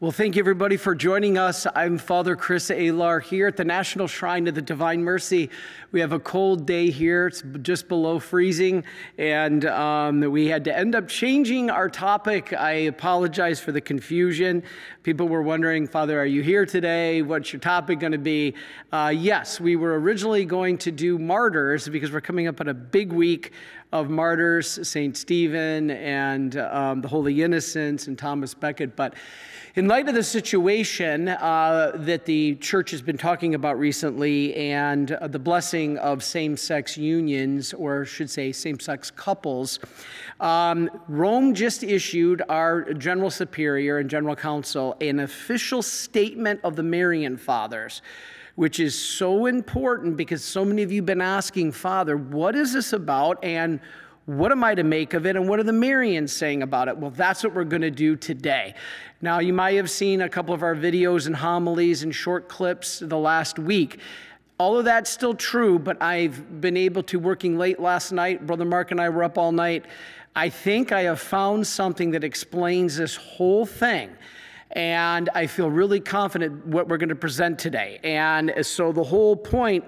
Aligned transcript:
Well, 0.00 0.12
thank 0.12 0.36
you 0.36 0.42
everybody 0.42 0.76
for 0.76 0.94
joining 0.94 1.38
us. 1.38 1.66
I'm 1.74 1.98
Father 1.98 2.36
Chris 2.36 2.70
Alar 2.70 3.20
here 3.20 3.48
at 3.48 3.56
the 3.56 3.64
National 3.64 4.06
Shrine 4.06 4.46
of 4.46 4.54
the 4.54 4.62
Divine 4.62 5.02
Mercy. 5.02 5.50
We 5.90 5.98
have 5.98 6.12
a 6.12 6.20
cold 6.20 6.66
day 6.66 6.88
here, 6.90 7.26
it's 7.26 7.42
just 7.62 7.88
below 7.88 8.20
freezing, 8.20 8.84
and 9.18 9.64
um, 9.64 10.20
we 10.20 10.46
had 10.46 10.62
to 10.66 10.78
end 10.78 10.94
up 10.94 11.08
changing 11.08 11.68
our 11.68 11.88
topic. 11.88 12.52
I 12.52 12.70
apologize 12.70 13.58
for 13.58 13.72
the 13.72 13.80
confusion. 13.80 14.62
People 15.02 15.26
were 15.26 15.42
wondering, 15.42 15.88
Father, 15.88 16.20
are 16.20 16.26
you 16.26 16.42
here 16.42 16.64
today? 16.64 17.22
What's 17.22 17.52
your 17.52 17.58
topic 17.58 17.98
going 17.98 18.12
to 18.12 18.18
be? 18.18 18.54
Uh, 18.92 19.12
yes, 19.12 19.58
we 19.58 19.74
were 19.74 19.98
originally 19.98 20.44
going 20.44 20.78
to 20.78 20.92
do 20.92 21.18
martyrs 21.18 21.88
because 21.88 22.12
we're 22.12 22.20
coming 22.20 22.46
up 22.46 22.60
on 22.60 22.68
a 22.68 22.74
big 22.74 23.12
week 23.12 23.50
of 23.92 24.10
martyrs, 24.10 24.86
St. 24.86 25.16
Stephen 25.16 25.90
and 25.90 26.56
um, 26.58 27.00
the 27.00 27.08
Holy 27.08 27.42
Innocents 27.42 28.06
and 28.06 28.18
Thomas 28.18 28.52
Becket. 28.52 28.94
But 28.94 29.14
in 29.74 29.86
light 29.86 30.08
of 30.08 30.14
the 30.14 30.22
situation 30.22 31.28
uh, 31.28 31.92
that 31.94 32.26
the 32.26 32.56
church 32.56 32.90
has 32.90 33.00
been 33.00 33.16
talking 33.16 33.54
about 33.54 33.78
recently 33.78 34.54
and 34.56 35.12
uh, 35.12 35.28
the 35.28 35.38
blessing 35.38 35.96
of 35.98 36.22
same 36.22 36.56
sex 36.56 36.98
unions, 36.98 37.72
or 37.72 38.04
should 38.04 38.28
say 38.28 38.52
same 38.52 38.80
sex 38.80 39.10
couples, 39.10 39.78
um, 40.40 40.90
Rome 41.08 41.54
just 41.54 41.82
issued 41.82 42.42
our 42.48 42.92
General 42.92 43.30
Superior 43.30 43.98
and 43.98 44.10
General 44.10 44.36
Council 44.36 44.96
an 45.00 45.20
official 45.20 45.80
statement 45.80 46.60
of 46.64 46.76
the 46.76 46.82
Marian 46.82 47.36
Fathers 47.36 48.02
which 48.58 48.80
is 48.80 49.00
so 49.00 49.46
important 49.46 50.16
because 50.16 50.42
so 50.42 50.64
many 50.64 50.82
of 50.82 50.90
you 50.90 50.98
have 51.00 51.06
been 51.06 51.20
asking, 51.20 51.70
Father, 51.70 52.16
what 52.16 52.56
is 52.56 52.72
this 52.72 52.92
about? 52.92 53.38
And 53.44 53.78
what 54.26 54.50
am 54.50 54.64
I 54.64 54.74
to 54.74 54.82
make 54.82 55.14
of 55.14 55.26
it? 55.26 55.36
And 55.36 55.48
what 55.48 55.60
are 55.60 55.62
the 55.62 55.70
Marians 55.70 56.30
saying 56.30 56.64
about 56.64 56.88
it? 56.88 56.98
Well, 56.98 57.12
that's 57.12 57.44
what 57.44 57.54
we're 57.54 57.62
going 57.62 57.82
to 57.82 57.90
do 57.92 58.16
today. 58.16 58.74
Now, 59.22 59.38
you 59.38 59.52
might 59.52 59.76
have 59.76 59.88
seen 59.88 60.22
a 60.22 60.28
couple 60.28 60.52
of 60.52 60.64
our 60.64 60.74
videos 60.74 61.28
and 61.28 61.36
homilies 61.36 62.02
and 62.02 62.12
short 62.12 62.48
clips 62.48 62.98
the 62.98 63.16
last 63.16 63.60
week. 63.60 64.00
All 64.58 64.76
of 64.76 64.84
that's 64.84 65.08
still 65.08 65.34
true, 65.34 65.78
but 65.78 66.02
I've 66.02 66.60
been 66.60 66.76
able 66.76 67.04
to, 67.04 67.20
working 67.20 67.58
late 67.58 67.78
last 67.78 68.10
night, 68.10 68.44
Brother 68.44 68.64
Mark 68.64 68.90
and 68.90 69.00
I 69.00 69.08
were 69.08 69.22
up 69.22 69.38
all 69.38 69.52
night. 69.52 69.84
I 70.34 70.48
think 70.48 70.90
I 70.90 71.02
have 71.02 71.20
found 71.20 71.64
something 71.64 72.10
that 72.10 72.24
explains 72.24 72.96
this 72.96 73.14
whole 73.14 73.66
thing 73.66 74.10
and 74.72 75.30
I 75.34 75.46
feel 75.46 75.70
really 75.70 76.00
confident 76.00 76.66
what 76.66 76.88
we're 76.88 76.98
going 76.98 77.08
to 77.08 77.14
present 77.14 77.58
today. 77.58 78.00
And 78.04 78.52
so 78.62 78.92
the 78.92 79.02
whole 79.02 79.34
point 79.34 79.84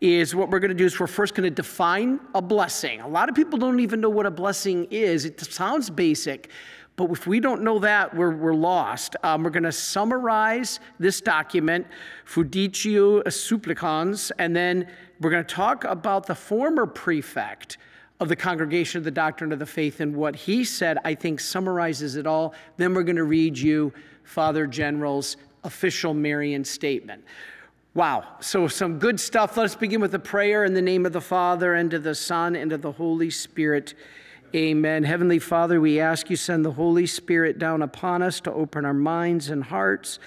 is 0.00 0.34
what 0.34 0.50
we're 0.50 0.60
going 0.60 0.70
to 0.70 0.74
do 0.74 0.84
is 0.84 0.98
we're 0.98 1.06
first 1.06 1.34
going 1.34 1.48
to 1.48 1.54
define 1.54 2.20
a 2.34 2.40
blessing. 2.40 3.00
A 3.00 3.08
lot 3.08 3.28
of 3.28 3.34
people 3.34 3.58
don't 3.58 3.80
even 3.80 4.00
know 4.00 4.08
what 4.08 4.26
a 4.26 4.30
blessing 4.30 4.86
is. 4.90 5.24
It 5.24 5.40
sounds 5.40 5.90
basic, 5.90 6.50
but 6.96 7.10
if 7.10 7.26
we 7.26 7.40
don't 7.40 7.62
know 7.62 7.78
that, 7.80 8.14
we're, 8.14 8.34
we're 8.34 8.54
lost. 8.54 9.16
Um, 9.22 9.42
we're 9.42 9.50
going 9.50 9.64
to 9.64 9.72
summarize 9.72 10.80
this 10.98 11.20
document, 11.20 11.86
Fiducia 12.26 13.30
Supplicans, 13.32 14.30
and 14.38 14.54
then 14.54 14.86
we're 15.20 15.30
going 15.30 15.44
to 15.44 15.54
talk 15.54 15.84
about 15.84 16.26
the 16.26 16.34
former 16.34 16.86
prefect 16.86 17.78
of 18.20 18.28
the 18.28 18.36
Congregation 18.36 18.98
of 18.98 19.04
the 19.04 19.10
Doctrine 19.10 19.50
of 19.50 19.58
the 19.58 19.66
Faith 19.66 20.00
and 20.00 20.14
what 20.14 20.36
he 20.36 20.62
said, 20.62 20.98
I 21.04 21.14
think 21.14 21.40
summarizes 21.40 22.16
it 22.16 22.26
all. 22.26 22.54
Then 22.76 22.92
we're 22.92 23.02
going 23.02 23.16
to 23.16 23.24
read 23.24 23.58
you 23.58 23.92
Father 24.30 24.64
General's 24.64 25.36
official 25.64 26.14
Marian 26.14 26.64
statement. 26.64 27.24
Wow, 27.94 28.36
so 28.38 28.68
some 28.68 29.00
good 29.00 29.18
stuff. 29.18 29.56
Let 29.56 29.64
us 29.64 29.74
begin 29.74 30.00
with 30.00 30.14
a 30.14 30.20
prayer 30.20 30.64
in 30.64 30.72
the 30.72 30.80
name 30.80 31.04
of 31.04 31.12
the 31.12 31.20
Father, 31.20 31.74
and 31.74 31.92
of 31.92 32.04
the 32.04 32.14
Son, 32.14 32.54
and 32.54 32.72
of 32.72 32.80
the 32.80 32.92
Holy 32.92 33.28
Spirit. 33.28 33.94
Amen. 34.54 35.02
Heavenly 35.02 35.40
Father, 35.40 35.80
we 35.80 35.98
ask 35.98 36.30
you 36.30 36.36
send 36.36 36.64
the 36.64 36.70
Holy 36.70 37.08
Spirit 37.08 37.58
down 37.58 37.82
upon 37.82 38.22
us 38.22 38.40
to 38.42 38.52
open 38.52 38.84
our 38.84 38.94
minds 38.94 39.50
and 39.50 39.64
hearts 39.64 40.20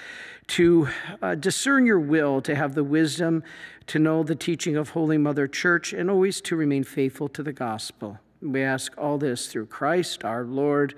to 0.47 0.89
uh, 1.21 1.35
discern 1.35 1.85
your 1.85 2.01
will, 2.01 2.41
to 2.41 2.55
have 2.55 2.75
the 2.75 2.83
wisdom 2.83 3.41
to 3.87 3.99
know 3.99 4.21
the 4.21 4.35
teaching 4.35 4.75
of 4.75 4.89
Holy 4.89 5.17
Mother 5.17 5.47
Church, 5.47 5.93
and 5.93 6.09
always 6.11 6.41
to 6.41 6.57
remain 6.57 6.83
faithful 6.83 7.29
to 7.29 7.41
the 7.41 7.53
gospel. 7.53 8.19
We 8.41 8.61
ask 8.61 8.93
all 8.97 9.17
this 9.17 9.47
through 9.47 9.67
Christ 9.67 10.25
our 10.25 10.43
Lord. 10.43 10.95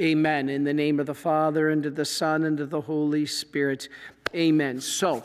Amen. 0.00 0.48
In 0.48 0.64
the 0.64 0.72
name 0.72 0.98
of 1.00 1.06
the 1.06 1.14
Father, 1.14 1.68
and 1.68 1.84
of 1.84 1.94
the 1.94 2.04
Son, 2.04 2.44
and 2.44 2.58
of 2.60 2.70
the 2.70 2.80
Holy 2.80 3.26
Spirit. 3.26 3.88
Amen. 4.34 4.80
So, 4.80 5.22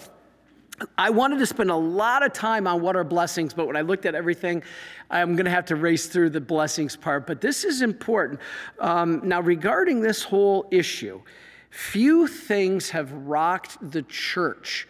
I 0.97 1.09
wanted 1.09 1.39
to 1.39 1.45
spend 1.45 1.72
a 1.72 1.75
lot 1.75 2.23
of 2.23 2.33
time 2.33 2.67
on 2.67 2.81
what 2.81 2.95
are 2.95 3.05
blessings, 3.05 3.53
but 3.53 3.66
when 3.66 3.78
I 3.78 3.81
looked 3.81 4.05
at 4.05 4.13
everything, 4.13 4.61
I'm 5.09 5.35
going 5.35 5.45
to 5.45 5.51
have 5.51 5.66
to 5.67 5.75
race 5.78 6.07
through 6.07 6.31
the 6.31 6.41
blessings 6.41 6.95
part. 6.97 7.25
But 7.25 7.39
this 7.39 7.63
is 7.63 7.81
important. 7.81 8.41
Um, 8.79 9.22
now, 9.23 9.39
regarding 9.41 10.01
this 10.01 10.22
whole 10.22 10.67
issue, 10.69 11.22
few 11.69 12.28
things 12.28 12.89
have 12.89 13.11
rocked 13.13 13.78
the 13.91 14.03
church 14.03 14.88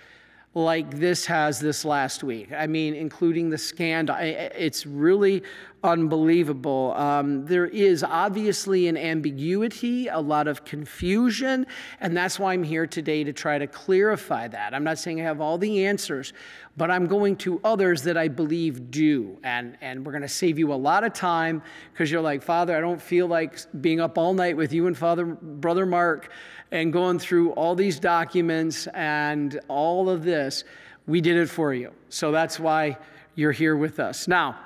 like 0.55 0.89
this 0.97 1.25
has 1.27 1.59
this 1.59 1.85
last 1.85 2.23
week. 2.23 2.51
I 2.51 2.65
mean, 2.65 2.95
including 2.95 3.49
the 3.49 3.57
scandal. 3.57 4.15
It's 4.19 4.87
really 4.87 5.43
unbelievable. 5.83 6.93
Um, 6.95 7.45
there 7.45 7.67
is 7.67 8.03
obviously 8.03 8.87
an 8.87 8.97
ambiguity, 8.97 10.07
a 10.07 10.19
lot 10.19 10.47
of 10.47 10.65
confusion, 10.65 11.67
and 11.99 12.15
that's 12.15 12.39
why 12.39 12.53
I'm 12.53 12.63
here 12.63 12.87
today 12.87 13.23
to 13.23 13.33
try 13.33 13.57
to 13.57 13.67
clarify 13.67 14.47
that. 14.47 14.73
I'm 14.73 14.83
not 14.83 14.97
saying 14.97 15.21
I 15.21 15.23
have 15.23 15.39
all 15.39 15.57
the 15.57 15.85
answers, 15.85 16.33
but 16.75 16.91
I'm 16.91 17.07
going 17.07 17.35
to 17.37 17.59
others 17.63 18.01
that 18.03 18.17
I 18.17 18.27
believe 18.27 18.91
do. 18.91 19.37
And, 19.43 19.77
and 19.81 20.05
we're 20.05 20.11
going 20.11 20.21
to 20.23 20.27
save 20.27 20.59
you 20.59 20.73
a 20.73 20.75
lot 20.75 21.03
of 21.03 21.13
time 21.13 21.61
because 21.93 22.11
you're 22.11 22.21
like, 22.21 22.43
Father, 22.43 22.75
I 22.75 22.81
don't 22.81 23.01
feel 23.01 23.27
like 23.27 23.59
being 23.81 23.99
up 23.99 24.17
all 24.17 24.33
night 24.33 24.57
with 24.57 24.73
you 24.73 24.87
and 24.87 24.97
Father, 24.97 25.25
Brother 25.25 25.85
Mark 25.85 26.29
and 26.71 26.91
going 26.91 27.19
through 27.19 27.51
all 27.51 27.75
these 27.75 27.99
documents 27.99 28.87
and 28.87 29.59
all 29.67 30.09
of 30.09 30.23
this. 30.23 30.63
We 31.05 31.21
did 31.21 31.37
it 31.37 31.49
for 31.49 31.73
you. 31.73 31.93
So 32.09 32.31
that's 32.31 32.59
why 32.59 32.97
you're 33.35 33.51
here 33.51 33.77
with 33.77 33.99
us. 33.99 34.27
Now, 34.27 34.57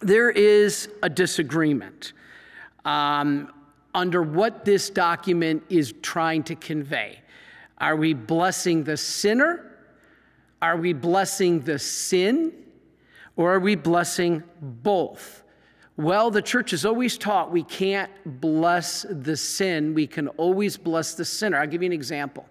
there 0.00 0.30
is 0.30 0.88
a 1.02 1.08
disagreement 1.08 2.12
um, 2.84 3.52
under 3.94 4.22
what 4.22 4.64
this 4.64 4.90
document 4.90 5.62
is 5.68 5.94
trying 6.02 6.42
to 6.44 6.54
convey. 6.54 7.20
Are 7.78 7.96
we 7.96 8.14
blessing 8.14 8.84
the 8.84 8.96
sinner? 8.96 9.78
Are 10.62 10.76
we 10.76 10.92
blessing 10.92 11.60
the 11.60 11.78
sin? 11.78 12.52
Or 13.36 13.54
are 13.54 13.60
we 13.60 13.74
blessing 13.74 14.42
both? 14.60 15.42
Well, 15.96 16.30
the 16.30 16.42
church 16.42 16.72
has 16.72 16.84
always 16.84 17.16
taught 17.16 17.50
we 17.50 17.62
can't 17.62 18.10
bless 18.40 19.06
the 19.08 19.36
sin, 19.36 19.94
we 19.94 20.06
can 20.06 20.28
always 20.28 20.76
bless 20.76 21.14
the 21.14 21.24
sinner. 21.24 21.58
I'll 21.58 21.66
give 21.66 21.82
you 21.82 21.86
an 21.86 21.92
example. 21.92 22.46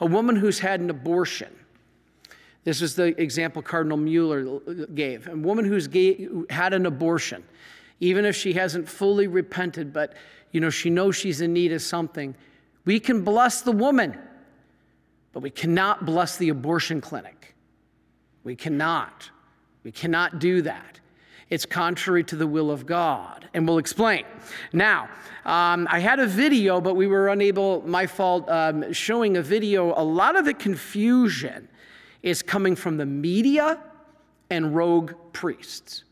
A 0.00 0.06
woman 0.06 0.36
who's 0.36 0.60
had 0.60 0.80
an 0.80 0.90
abortion 0.90 1.52
this 2.64 2.80
is 2.80 2.94
the 2.94 3.20
example 3.20 3.62
Cardinal 3.62 3.98
Mueller 3.98 4.60
gave. 4.94 5.28
A 5.28 5.36
woman 5.36 5.64
who's 5.64 5.86
gay, 5.86 6.28
had 6.50 6.72
an 6.72 6.86
abortion, 6.86 7.44
even 8.00 8.24
if 8.24 8.34
she 8.34 8.54
hasn't 8.54 8.88
fully 8.88 9.26
repented, 9.26 9.92
but 9.92 10.14
you 10.50 10.60
know 10.60 10.70
she 10.70 10.90
knows 10.90 11.14
she's 11.14 11.40
in 11.40 11.52
need 11.52 11.72
of 11.72 11.82
something, 11.82 12.34
we 12.84 12.98
can 12.98 13.22
bless 13.22 13.60
the 13.60 13.72
woman, 13.72 14.18
but 15.32 15.40
we 15.40 15.50
cannot 15.50 16.06
bless 16.06 16.36
the 16.36 16.48
abortion 16.48 17.00
clinic. 17.00 17.54
We 18.44 18.56
cannot. 18.56 19.30
We 19.82 19.92
cannot 19.92 20.38
do 20.38 20.62
that. 20.62 21.00
It's 21.50 21.66
contrary 21.66 22.24
to 22.24 22.36
the 22.36 22.46
will 22.46 22.70
of 22.70 22.86
God, 22.86 23.48
and 23.52 23.68
we'll 23.68 23.78
explain. 23.78 24.24
Now, 24.72 25.08
um, 25.44 25.86
I 25.90 25.98
had 25.98 26.18
a 26.18 26.26
video, 26.26 26.80
but 26.80 26.94
we 26.94 27.06
were 27.06 27.28
unable, 27.28 27.86
my 27.86 28.06
fault, 28.06 28.48
um, 28.48 28.92
showing 28.92 29.36
a 29.36 29.42
video. 29.42 29.92
A 29.98 30.02
lot 30.02 30.36
of 30.36 30.46
the 30.46 30.54
confusion 30.54 31.68
is 32.24 32.42
coming 32.42 32.74
from 32.74 32.96
the 32.96 33.04
media 33.04 33.78
and 34.48 34.74
rogue 34.74 35.12
priests. 35.34 36.04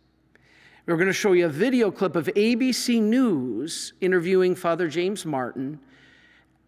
We're 0.84 0.96
going 0.96 1.06
to 1.06 1.12
show 1.12 1.32
you 1.32 1.46
a 1.46 1.48
video 1.48 1.90
clip 1.90 2.16
of 2.16 2.26
ABC 2.26 3.00
News 3.00 3.94
interviewing 4.02 4.54
Father 4.54 4.88
James 4.88 5.24
Martin. 5.24 5.80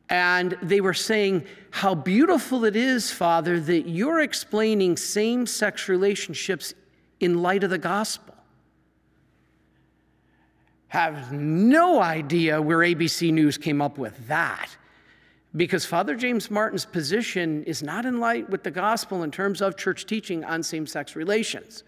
And 0.09 0.56
they 0.62 0.81
were 0.81 0.94
saying 0.94 1.44
how 1.71 1.94
beautiful 1.94 2.64
it 2.64 2.75
is, 2.75 3.11
Father, 3.11 3.61
that 3.61 3.87
you're 3.87 4.20
explaining 4.20 4.96
same 4.96 5.46
sex 5.46 5.91
relationships 5.91 6.73
in 7.20 7.43
light 7.43 7.64
of 7.64 7.70
the 7.70 7.79
gospel. 7.79 8.35
Have 10.88 11.32
no 11.32 12.00
idea 12.00 12.62
where 12.62 12.79
ABC 12.79 13.31
News 13.31 13.58
came 13.58 13.82
up 13.82 13.99
with 13.99 14.26
that 14.29 14.75
because 15.56 15.85
Father 15.85 16.17
James 16.17 16.51
Martin's 16.51 16.85
position 16.85 17.62
is 17.65 17.83
not 17.83 18.05
in 18.05 18.19
light 18.19 18.49
with 18.51 18.62
the 18.62 18.71
gospel 18.71 19.23
in 19.23 19.31
terms 19.31 19.62
of 19.62 19.77
church 19.77 20.06
teaching 20.06 20.45
on 20.45 20.62
same 20.62 20.87
sex 20.87 21.15
relations. 21.15 21.85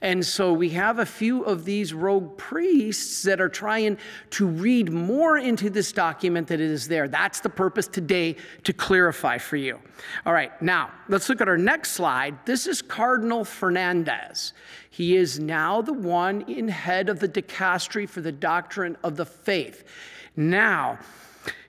And 0.00 0.24
so 0.24 0.52
we 0.52 0.70
have 0.70 1.00
a 1.00 1.06
few 1.06 1.42
of 1.42 1.64
these 1.64 1.92
rogue 1.92 2.36
priests 2.36 3.24
that 3.24 3.40
are 3.40 3.48
trying 3.48 3.98
to 4.30 4.46
read 4.46 4.92
more 4.92 5.38
into 5.38 5.70
this 5.70 5.90
document 5.90 6.46
that 6.48 6.60
it 6.60 6.70
is 6.70 6.86
there. 6.86 7.08
That's 7.08 7.40
the 7.40 7.48
purpose 7.48 7.88
today 7.88 8.36
to 8.62 8.72
clarify 8.72 9.38
for 9.38 9.56
you. 9.56 9.80
All 10.24 10.32
right, 10.32 10.60
now 10.62 10.90
let's 11.08 11.28
look 11.28 11.40
at 11.40 11.48
our 11.48 11.58
next 11.58 11.92
slide. 11.92 12.36
This 12.46 12.68
is 12.68 12.80
Cardinal 12.80 13.44
Fernandez. 13.44 14.52
He 14.90 15.16
is 15.16 15.40
now 15.40 15.82
the 15.82 15.92
one 15.92 16.42
in 16.42 16.68
head 16.68 17.08
of 17.08 17.18
the 17.18 17.28
dicastery 17.28 18.08
for 18.08 18.20
the 18.20 18.32
doctrine 18.32 18.96
of 19.02 19.16
the 19.16 19.26
faith. 19.26 19.82
Now, 20.36 21.00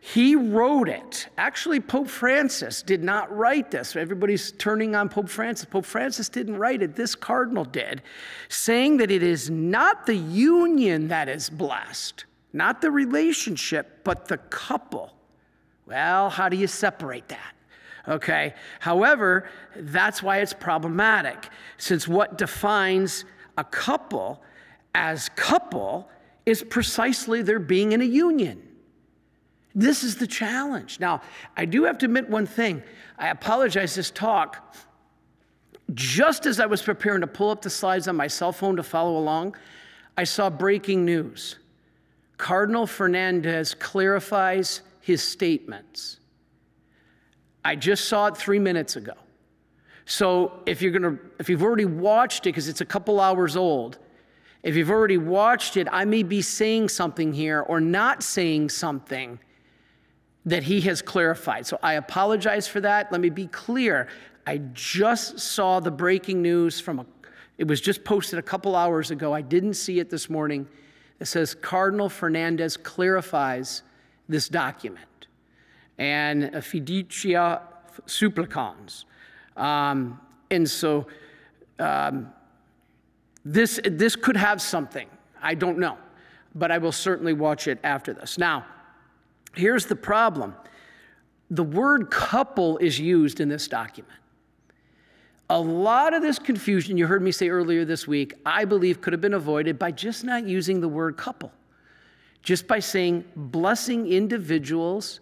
He 0.02 0.34
wrote 0.36 0.88
it. 0.88 1.28
Actually, 1.38 1.82
Pope 1.82 2.08
Francis 2.08 2.82
did 2.82 3.04
not 3.04 3.36
write 3.36 3.70
this. 3.70 3.96
Everybody's 3.98 4.54
turning 4.54 4.96
on 4.96 5.10
Pope 5.10 5.28
Francis. 5.28 5.66
Pope 5.66 5.86
Francis 5.86 6.30
didn't 6.30 6.56
write 6.56 6.82
it. 6.82 6.96
This 6.96 7.16
cardinal 7.16 7.66
did, 7.66 8.02
saying 8.48 8.98
that 8.98 9.12
it 9.12 9.22
is 9.22 9.50
not 9.50 10.06
the 10.06 10.16
union 10.16 11.10
that 11.10 11.28
is 11.28 11.50
blessed, 11.50 12.24
not 12.54 12.82
the 12.82 12.90
relationship, 12.90 14.04
but 14.06 14.28
the 14.30 14.38
couple. 14.38 15.14
Well, 15.86 16.30
how 16.30 16.48
do 16.48 16.56
you 16.56 16.68
separate 16.68 17.28
that? 17.28 17.54
Okay. 18.08 18.54
However, 18.80 19.50
that's 19.76 20.24
why 20.24 20.38
it's 20.38 20.54
problematic, 20.54 21.50
since 21.78 22.08
what 22.08 22.38
defines 22.38 23.26
a 23.58 23.66
couple 23.66 24.42
as 24.96 25.28
couple 25.36 26.10
is 26.46 26.64
precisely 26.64 27.42
their 27.42 27.60
being 27.60 27.92
in 27.92 28.00
a 28.00 28.06
union. 28.06 28.64
This 29.76 30.04
is 30.04 30.16
the 30.16 30.28
challenge. 30.28 31.00
Now, 31.00 31.22
I 31.56 31.66
do 31.66 31.84
have 31.84 31.98
to 32.00 32.06
admit 32.06 32.30
one 32.30 32.46
thing. 32.46 32.82
I 33.18 33.30
apologize 33.30 33.96
this 33.96 34.12
talk. 34.12 34.76
Just 35.94 36.46
as 36.46 36.60
I 36.60 36.66
was 36.66 36.82
preparing 36.82 37.22
to 37.22 37.28
pull 37.28 37.50
up 37.50 37.62
the 37.62 37.70
slides 37.70 38.08
on 38.08 38.16
my 38.16 38.28
cell 38.28 38.52
phone 38.52 38.76
to 38.76 38.84
follow 38.84 39.18
along, 39.18 39.56
I 40.18 40.24
saw 40.24 40.50
breaking 40.50 41.06
news. 41.06 41.58
Cardinal 42.38 42.88
Fernandez 42.88 43.74
clarifies 43.74 44.82
his 45.02 45.22
statements. 45.24 46.20
I 47.64 47.76
just 47.76 48.06
saw 48.06 48.28
it 48.28 48.38
three 48.38 48.60
minutes 48.60 48.96
ago. 48.96 49.14
So 50.06 50.64
if 50.66 50.82
you're 50.82 50.92
gonna, 50.92 51.18
if 51.38 51.50
you've 51.50 51.62
already 51.62 51.86
watched 51.86 52.48
it, 52.48 52.50
because 52.50 52.68
it's 52.68 52.82
a 52.82 52.86
couple 52.86 53.20
hours 53.20 53.56
old, 53.56 54.00
if 54.64 54.76
you've 54.76 54.90
already 54.90 55.18
watched 55.18 55.78
it, 55.78 55.88
I 55.92 56.06
may 56.06 56.24
be 56.24 56.42
saying 56.42 56.90
something 56.90 57.32
here 57.32 57.62
or 57.62 57.80
not 57.80 58.24
saying 58.24 58.70
something 58.70 59.40
that 60.50 60.64
he 60.64 60.82
has 60.82 61.02
clarified. 61.02 61.66
So 61.68 61.78
I 61.84 61.94
apologize 61.94 62.68
for 62.68 62.82
that. 62.82 63.12
Let 63.12 63.22
me 63.22 63.30
be 63.30 63.48
clear. 63.48 64.08
I 64.48 64.58
just 64.74 65.40
saw 65.40 65.80
the 65.80 65.92
breaking 65.92 66.42
news 66.42 66.80
from 66.80 67.00
a, 67.00 67.06
it 67.60 67.68
was 67.68 67.80
just 67.80 68.04
posted 68.04 68.40
a 68.40 68.42
couple 68.42 68.76
hours 68.76 69.12
ago. 69.12 69.32
I 69.32 69.42
didn't 69.42 69.76
see 69.76 70.00
it 70.00 70.10
this 70.10 70.30
morning. 70.30 70.68
It 71.20 71.26
says 71.26 71.54
Cardinal 71.54 72.10
Fernandez 72.10 72.78
clarifies 72.78 73.84
this 74.28 74.50
document 74.50 75.28
and 76.00 76.46
fiducia 76.54 77.62
supplicans. 78.08 79.06
Um, 79.56 80.20
and 80.50 80.68
so 80.68 81.06
um, 81.78 82.32
this, 83.46 83.80
this 83.84 84.16
could 84.16 84.38
have 84.38 84.62
something. 84.62 85.08
I 85.42 85.54
don't 85.54 85.78
know, 85.78 85.98
but 86.56 86.72
I 86.72 86.80
will 86.80 86.92
certainly 86.92 87.34
watch 87.34 87.68
it 87.68 87.78
after 87.84 88.14
this. 88.14 88.40
Now, 88.40 88.66
Here's 89.54 89.86
the 89.86 89.96
problem 89.96 90.56
the 91.52 91.64
word 91.64 92.12
couple 92.12 92.78
is 92.78 93.00
used 93.00 93.40
in 93.40 93.50
this 93.50 93.68
document. 93.68 94.14
A 95.50 95.60
lot 95.60 96.14
of 96.14 96.22
this 96.22 96.38
confusion, 96.38 96.96
you 96.96 97.08
heard 97.08 97.24
me 97.24 97.32
say 97.32 97.50
earlier 97.50 97.84
this 97.84 98.08
week, 98.08 98.36
I 98.46 98.66
believe 98.66 99.02
could 99.02 99.14
have 99.14 99.22
been 99.22 99.34
avoided 99.34 99.80
by 99.80 99.92
just 99.92 100.24
not 100.24 100.48
using 100.48 100.80
the 100.80 100.88
word 100.88 101.18
couple, 101.18 101.52
just 102.44 102.68
by 102.68 102.80
saying 102.80 103.26
blessing 103.36 104.06
individuals 104.06 105.22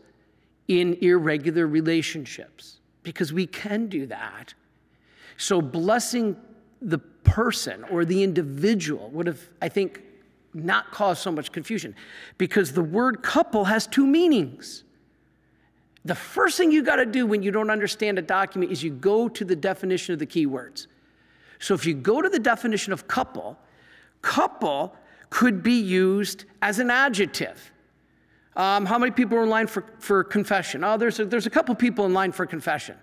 in 0.68 0.96
irregular 0.96 1.66
relationships, 1.66 2.80
because 3.04 3.32
we 3.32 3.48
can 3.48 3.88
do 3.88 4.06
that. 4.08 4.54
So, 5.38 5.62
blessing 5.62 6.36
the 6.82 6.98
person 6.98 7.86
or 7.86 8.04
the 8.04 8.22
individual 8.22 9.10
would 9.12 9.28
have, 9.28 9.40
I 9.62 9.70
think, 9.70 10.02
not 10.64 10.92
cause 10.92 11.20
so 11.20 11.32
much 11.32 11.52
confusion 11.52 11.96
because 12.38 12.74
the 12.74 12.84
word 12.84 13.22
couple 13.22 13.66
has 13.66 13.88
two 13.88 14.06
meanings. 14.06 14.84
The 16.06 16.16
first 16.16 16.58
thing 16.58 16.72
you 16.72 16.84
got 16.84 16.98
to 16.98 17.06
do 17.06 17.26
when 17.26 17.44
you 17.44 17.52
don't 17.52 17.70
understand 17.70 18.18
a 18.18 18.22
document 18.22 18.72
is 18.72 18.84
you 18.84 18.92
go 18.92 19.28
to 19.28 19.44
the 19.44 19.56
definition 19.56 20.14
of 20.14 20.20
the 20.20 20.26
key 20.26 20.46
words. 20.46 20.88
So 21.60 21.74
if 21.74 21.86
you 21.86 21.94
go 21.94 22.22
to 22.22 22.30
the 22.30 22.40
definition 22.40 22.94
of 22.94 23.08
couple, 23.08 23.58
couple 24.22 24.96
could 25.30 25.64
be 25.64 25.80
used 25.80 26.46
as 26.62 26.80
an 26.80 26.90
adjective. 26.90 27.72
Um, 28.56 28.86
how 28.86 28.98
many 28.98 29.12
people 29.12 29.38
are 29.38 29.44
in 29.44 29.50
line 29.50 29.68
for, 29.68 29.84
for 30.00 30.24
confession? 30.24 30.84
Oh, 30.84 30.98
there's 30.98 31.20
a, 31.20 31.26
there's 31.26 31.46
a 31.46 31.50
couple 31.50 31.76
people 31.76 32.06
in 32.06 32.14
line 32.14 32.32
for 32.32 32.46
confession. 32.46 32.96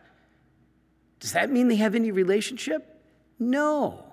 Does 1.21 1.33
that 1.33 1.51
mean 1.51 1.69
they 1.69 1.77
have 1.77 1.95
any 1.95 2.11
relationship? 2.11 3.01
No. 3.39 4.04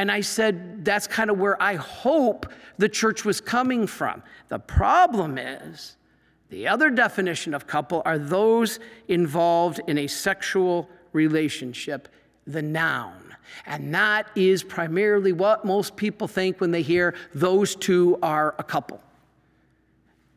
And 0.00 0.10
I 0.10 0.22
said, 0.22 0.82
that's 0.82 1.06
kind 1.06 1.28
of 1.28 1.38
where 1.38 1.62
I 1.62 1.74
hope 1.74 2.50
the 2.78 2.88
church 2.88 3.26
was 3.26 3.38
coming 3.38 3.86
from. 3.86 4.22
The 4.48 4.58
problem 4.58 5.36
is, 5.36 5.98
the 6.48 6.68
other 6.68 6.88
definition 6.88 7.52
of 7.52 7.66
couple 7.66 8.00
are 8.06 8.18
those 8.18 8.78
involved 9.08 9.82
in 9.88 9.98
a 9.98 10.06
sexual 10.06 10.88
relationship, 11.12 12.08
the 12.46 12.62
noun. 12.62 13.36
And 13.66 13.94
that 13.94 14.30
is 14.34 14.62
primarily 14.62 15.32
what 15.32 15.66
most 15.66 15.96
people 15.96 16.26
think 16.26 16.62
when 16.62 16.70
they 16.70 16.80
hear 16.80 17.14
those 17.34 17.76
two 17.76 18.18
are 18.22 18.54
a 18.58 18.64
couple. 18.64 19.02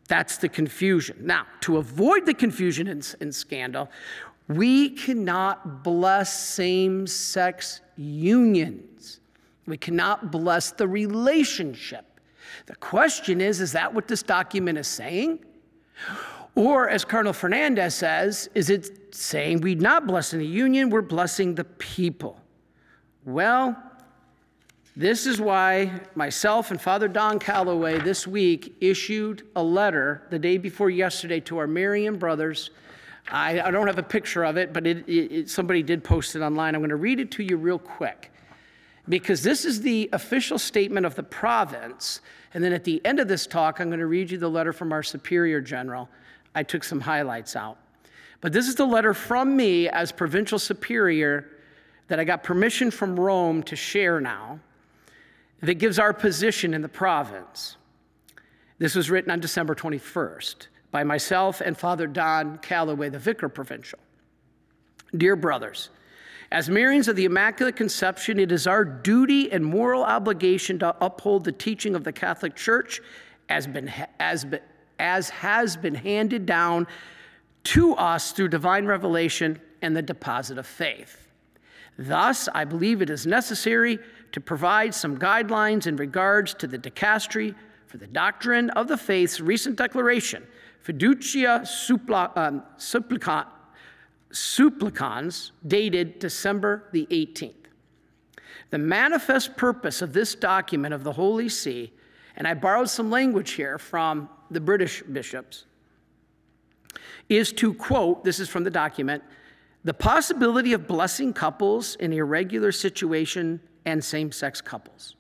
That's 0.10 0.36
the 0.36 0.50
confusion. 0.50 1.20
Now, 1.22 1.48
to 1.62 1.78
avoid 1.78 2.26
the 2.26 2.34
confusion 2.34 2.90
and, 2.90 3.34
scandal, 3.34 3.90
we 4.50 4.90
cannot 4.90 5.86
bless 5.86 6.38
same 6.38 7.08
sex 7.08 7.80
unions. 7.96 9.22
We 9.66 9.78
cannot 9.78 10.32
bless 10.32 10.72
the 10.72 10.88
relationship. 10.88 12.06
The 12.66 12.76
question 12.76 13.42
is 13.42 13.62
is 13.62 13.72
that 13.74 13.94
what 13.94 14.08
this 14.08 14.24
document 14.24 14.78
is 14.78 14.88
saying? 14.88 15.40
Or, 16.56 16.88
as 16.88 17.04
Cardinal 17.04 17.34
Fernandez 17.34 17.96
says, 17.96 18.48
is 18.54 18.70
it 18.70 19.16
saying 19.16 19.62
we're 19.62 19.76
not 19.76 20.06
blessing 20.06 20.38
the 20.38 20.46
union, 20.46 20.92
we're 20.92 21.02
blessing 21.02 21.56
the 21.56 21.64
people? 21.64 22.40
Well, 23.26 23.76
this 24.96 25.26
is 25.26 25.42
why 25.42 26.02
myself 26.14 26.70
and 26.70 26.80
Father 26.80 27.08
Don 27.08 27.40
Calloway 27.40 28.00
this 28.00 28.28
week 28.28 28.76
issued 28.82 29.48
a 29.56 29.64
letter 29.64 30.28
the 30.30 30.38
day 30.38 30.58
before 30.58 30.92
yesterday 30.92 31.40
to 31.42 31.58
our 31.58 31.66
Marian 31.66 32.18
brothers. 32.18 32.70
I, 33.32 33.60
I 33.60 33.72
don't 33.72 33.88
have 33.88 33.98
a 33.98 34.04
picture 34.04 34.44
of 34.44 34.58
it, 34.58 34.74
but 34.74 34.86
it, 34.86 35.10
it, 35.10 35.50
somebody 35.50 35.82
did 35.82 36.04
post 36.04 36.36
it 36.36 36.42
online. 36.42 36.76
I'm 36.76 36.82
going 36.82 36.90
to 36.90 36.98
read 36.98 37.20
it 37.20 37.32
to 37.32 37.44
you 37.44 37.58
real 37.58 37.80
quick 37.80 38.33
because 39.10 39.44
this 39.44 39.66
is 39.66 39.82
the 39.82 40.10
official 40.14 40.58
statement 40.58 41.06
of 41.06 41.16
the 41.16 41.24
province. 41.24 42.22
And 42.54 42.64
then 42.64 42.74
at 42.74 42.84
the 42.84 43.04
end 43.06 43.20
of 43.20 43.28
this 43.28 43.46
talk, 43.46 43.80
I'm 43.80 43.90
going 43.90 44.00
to 44.00 44.06
read 44.06 44.32
you 44.32 44.38
the 44.38 44.50
letter 44.50 44.74
from 44.74 44.92
our 44.92 45.04
Superior 45.04 45.60
General. 45.60 46.10
I 46.56 46.64
took 46.64 46.84
some 46.84 47.02
highlights 47.02 47.56
out. 47.56 47.78
But 48.42 48.54
this 48.54 48.68
is 48.68 48.76
the 48.76 48.86
letter 48.86 49.14
from 49.14 49.56
me 49.56 49.88
as 49.90 50.12
Provincial 50.12 50.60
Superior 50.60 51.50
that 52.08 52.20
I 52.20 52.24
got 52.24 52.44
permission 52.44 52.92
from 52.92 53.20
Rome 53.20 53.64
to 53.64 53.76
share 53.76 54.20
now 54.20 54.60
that 55.62 55.76
gives 55.76 55.98
our 55.98 56.14
position 56.14 56.74
in 56.74 56.82
the 56.82 56.90
province. 56.90 57.78
This 58.80 58.96
was 58.96 59.10
written 59.10 59.32
on 59.32 59.40
December 59.40 59.76
21st 59.76 60.68
by 60.92 61.04
myself 61.04 61.62
and 61.62 61.78
Father 61.78 62.06
Don 62.06 62.58
Calloway, 62.58 63.10
the 63.10 63.20
Vicar 63.20 63.48
Provincial. 63.48 64.00
Dear 65.16 65.36
brothers, 65.36 65.90
as 66.54 66.70
Marians 66.70 67.08
of 67.08 67.16
the 67.16 67.26
Immaculate 67.26 67.76
Conception, 67.76 68.40
it 68.40 68.52
is 68.52 68.68
our 68.68 68.86
duty 68.86 69.52
and 69.52 69.66
moral 69.66 70.04
obligation 70.04 70.78
to 70.78 70.96
uphold 71.02 71.46
the 71.46 71.52
teaching 71.52 71.96
of 71.96 72.04
the 72.04 72.14
Catholic 72.14 72.56
Church 72.56 73.02
as, 73.50 73.66
been, 73.66 73.92
as, 74.20 74.46
as 75.00 75.32
has 75.32 75.76
been 75.76 75.96
handed 75.96 76.46
down 76.46 76.86
to 77.64 77.96
us 77.96 78.34
through 78.34 78.50
divine 78.50 78.86
revelation 78.86 79.60
and 79.82 79.96
the 79.98 80.02
deposit 80.04 80.60
of 80.60 80.68
faith. 80.68 81.28
Thus, 81.98 82.48
I 82.54 82.66
believe 82.66 83.02
it 83.02 83.10
is 83.10 83.26
necessary 83.26 83.98
to 84.32 84.40
provide 84.40 84.94
some 84.94 85.18
guidelines 85.18 85.88
in 85.88 85.96
regards 85.96 86.54
to 86.56 86.68
the 86.68 86.78
dicastery 86.78 87.56
for 87.88 87.98
the 87.98 88.08
doctrine 88.08 88.70
of 88.72 88.88
the 88.88 88.98
faith's 88.98 89.40
recent 89.40 89.76
declaration, 89.76 90.46
fiducia 90.86 91.66
um, 92.38 92.62
supplicant 92.78 93.48
supplicans 94.34 95.52
dated 95.66 96.20
December 96.20 96.90
the 96.92 97.06
18th. 97.12 97.54
The 98.72 98.78
manifest 98.78 99.56
purpose 99.56 100.02
of 100.02 100.14
this 100.14 100.36
document 100.36 100.94
of 100.94 101.04
the 101.04 101.14
Holy 101.14 101.48
See, 101.48 101.94
and 102.36 102.48
I 102.48 102.56
borrowed 102.56 102.90
some 102.90 103.12
language 103.12 103.52
here 103.52 103.78
from 103.78 104.28
the 104.50 104.60
British 104.60 105.04
bishops, 105.04 105.66
is 107.30 107.54
to 107.54 107.74
quote 107.74 108.24
this 108.24 108.40
is 108.40 108.50
from 108.50 108.64
the 108.64 108.70
document 108.70 109.24
the 109.84 109.94
possibility 109.94 110.74
of 110.74 110.88
blessing 110.88 111.34
couples 111.34 111.96
in 111.96 112.14
irregular 112.14 112.72
situation 112.72 113.60
and 113.86 114.04
same 114.04 114.32
sex 114.32 114.62
couples. 114.62 115.16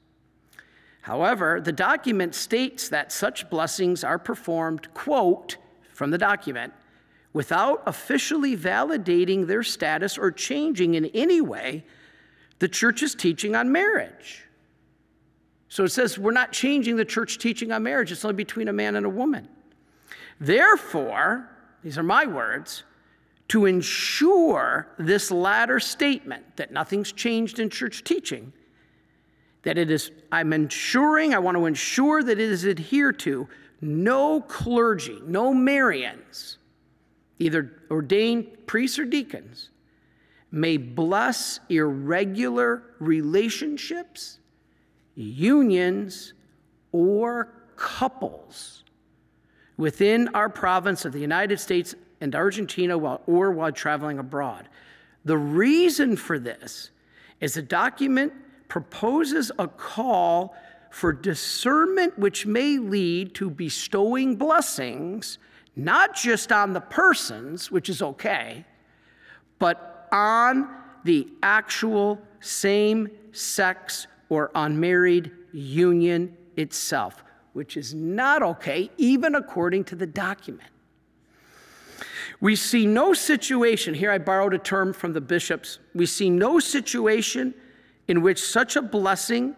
However, 1.01 1.59
the 1.59 1.73
document 1.73 2.33
states 2.33 2.87
that 2.87 3.11
such 3.11 3.49
blessings 3.49 4.05
are 4.05 4.17
performed, 4.17 4.93
quote, 4.93 5.57
from 5.91 6.11
the 6.11 6.17
document, 6.17 6.73
without 7.33 7.81
officially 7.87 8.55
validating 8.55 9.47
their 9.47 9.63
status 9.63 10.17
or 10.17 10.31
changing 10.31 10.93
in 10.93 11.05
any 11.07 11.41
way 11.41 11.83
the 12.59 12.67
church's 12.67 13.15
teaching 13.15 13.55
on 13.55 13.71
marriage. 13.71 14.45
So 15.67 15.83
it 15.83 15.89
says 15.89 16.19
we're 16.19 16.31
not 16.31 16.51
changing 16.51 16.95
the 16.95 17.05
church 17.05 17.39
teaching 17.39 17.71
on 17.71 17.83
marriage, 17.83 18.11
it's 18.11 18.23
only 18.23 18.35
between 18.35 18.67
a 18.67 18.73
man 18.73 18.95
and 18.95 19.05
a 19.05 19.09
woman. 19.09 19.49
Therefore, 20.39 21.49
these 21.83 21.97
are 21.97 22.03
my 22.03 22.25
words, 22.25 22.83
to 23.49 23.65
ensure 23.65 24.87
this 24.97 25.31
latter 25.31 25.79
statement 25.79 26.43
that 26.55 26.71
nothing's 26.71 27.11
changed 27.11 27.59
in 27.59 27.69
church 27.69 28.03
teaching, 28.03 28.53
that 29.63 29.77
it 29.77 29.89
is, 29.89 30.11
I'm 30.31 30.53
ensuring, 30.53 31.33
I 31.33 31.39
want 31.39 31.57
to 31.57 31.65
ensure 31.65 32.23
that 32.23 32.39
it 32.39 32.51
is 32.51 32.65
adhered 32.65 33.19
to, 33.19 33.47
no 33.81 34.41
clergy, 34.41 35.19
no 35.25 35.53
Marians, 35.53 36.57
either 37.43 37.73
ordained 37.91 38.65
priests 38.65 38.97
or 38.97 39.05
deacons, 39.05 39.69
may 40.51 40.77
bless 40.77 41.59
irregular 41.69 42.83
relationships, 42.99 44.39
unions, 45.15 46.33
or 46.91 47.53
couples 47.75 48.83
within 49.77 50.27
our 50.29 50.47
province 50.47 51.05
of 51.05 51.11
the 51.11 51.19
United 51.19 51.59
States 51.59 51.95
and 52.21 52.35
Argentina 52.35 52.97
while, 52.97 53.21
or 53.27 53.51
while 53.51 53.71
traveling 53.71 54.19
abroad. 54.19 54.69
The 55.25 55.37
reason 55.37 56.15
for 56.15 56.39
this 56.39 56.91
is 57.41 57.55
the 57.55 57.61
document 57.61 58.31
proposes 58.67 59.51
a 59.59 59.67
call 59.67 60.55
for 60.91 61.11
discernment 61.11 62.17
which 62.19 62.45
may 62.45 62.77
lead 62.77 63.33
to 63.35 63.49
bestowing 63.49 64.35
blessings, 64.35 65.39
not 65.75 66.15
just 66.15 66.51
on 66.51 66.73
the 66.73 66.81
persons, 66.81 67.71
which 67.71 67.89
is 67.89 68.01
okay, 68.01 68.65
but 69.59 70.07
on 70.11 70.69
the 71.03 71.27
actual 71.41 72.21
same 72.39 73.09
sex 73.31 74.07
or 74.29 74.51
unmarried 74.55 75.31
union 75.51 76.35
itself, 76.57 77.23
which 77.53 77.77
is 77.77 77.93
not 77.93 78.43
okay, 78.43 78.89
even 78.97 79.35
according 79.35 79.83
to 79.85 79.95
the 79.95 80.07
document. 80.07 80.69
We 82.39 82.55
see 82.55 82.85
no 82.85 83.13
situation, 83.13 83.93
here 83.93 84.11
I 84.11 84.17
borrowed 84.17 84.53
a 84.53 84.57
term 84.57 84.93
from 84.93 85.13
the 85.13 85.21
bishops, 85.21 85.79
we 85.95 86.05
see 86.05 86.29
no 86.29 86.59
situation 86.59 87.53
in 88.07 88.21
which 88.21 88.43
such 88.43 88.75
a 88.75 88.81
blessing 88.81 89.55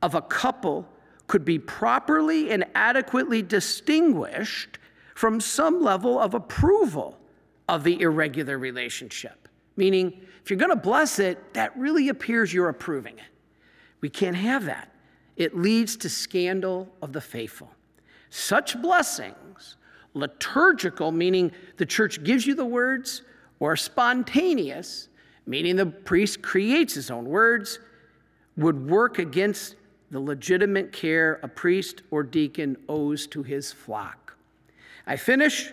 of 0.00 0.14
a 0.14 0.22
couple 0.22 0.88
could 1.26 1.44
be 1.44 1.58
properly 1.58 2.50
and 2.50 2.64
adequately 2.74 3.42
distinguished 3.42 4.78
from 5.14 5.40
some 5.40 5.82
level 5.82 6.18
of 6.18 6.34
approval 6.34 7.18
of 7.68 7.84
the 7.84 8.00
irregular 8.00 8.58
relationship. 8.58 9.48
Meaning, 9.76 10.20
if 10.42 10.50
you're 10.50 10.58
going 10.58 10.70
to 10.70 10.76
bless 10.76 11.18
it, 11.18 11.54
that 11.54 11.76
really 11.78 12.08
appears 12.08 12.52
you're 12.52 12.68
approving 12.68 13.18
it. 13.18 13.24
We 14.00 14.08
can't 14.08 14.36
have 14.36 14.64
that. 14.66 14.92
It 15.36 15.56
leads 15.56 15.96
to 15.98 16.08
scandal 16.08 16.92
of 17.00 17.12
the 17.12 17.20
faithful. 17.20 17.70
Such 18.30 18.80
blessings, 18.82 19.76
liturgical, 20.14 21.12
meaning 21.12 21.52
the 21.76 21.86
church 21.86 22.22
gives 22.24 22.46
you 22.46 22.54
the 22.54 22.64
words, 22.64 23.22
or 23.60 23.76
spontaneous, 23.76 25.08
meaning 25.46 25.76
the 25.76 25.86
priest 25.86 26.42
creates 26.42 26.94
his 26.94 27.10
own 27.10 27.24
words, 27.24 27.78
would 28.56 28.88
work 28.88 29.18
against 29.18 29.76
the 30.10 30.20
legitimate 30.20 30.92
care 30.92 31.40
a 31.42 31.48
priest 31.48 32.02
or 32.10 32.22
deacon 32.22 32.76
owes 32.88 33.26
to 33.28 33.42
his 33.42 33.72
flock. 33.72 34.21
I 35.06 35.16
finish. 35.16 35.72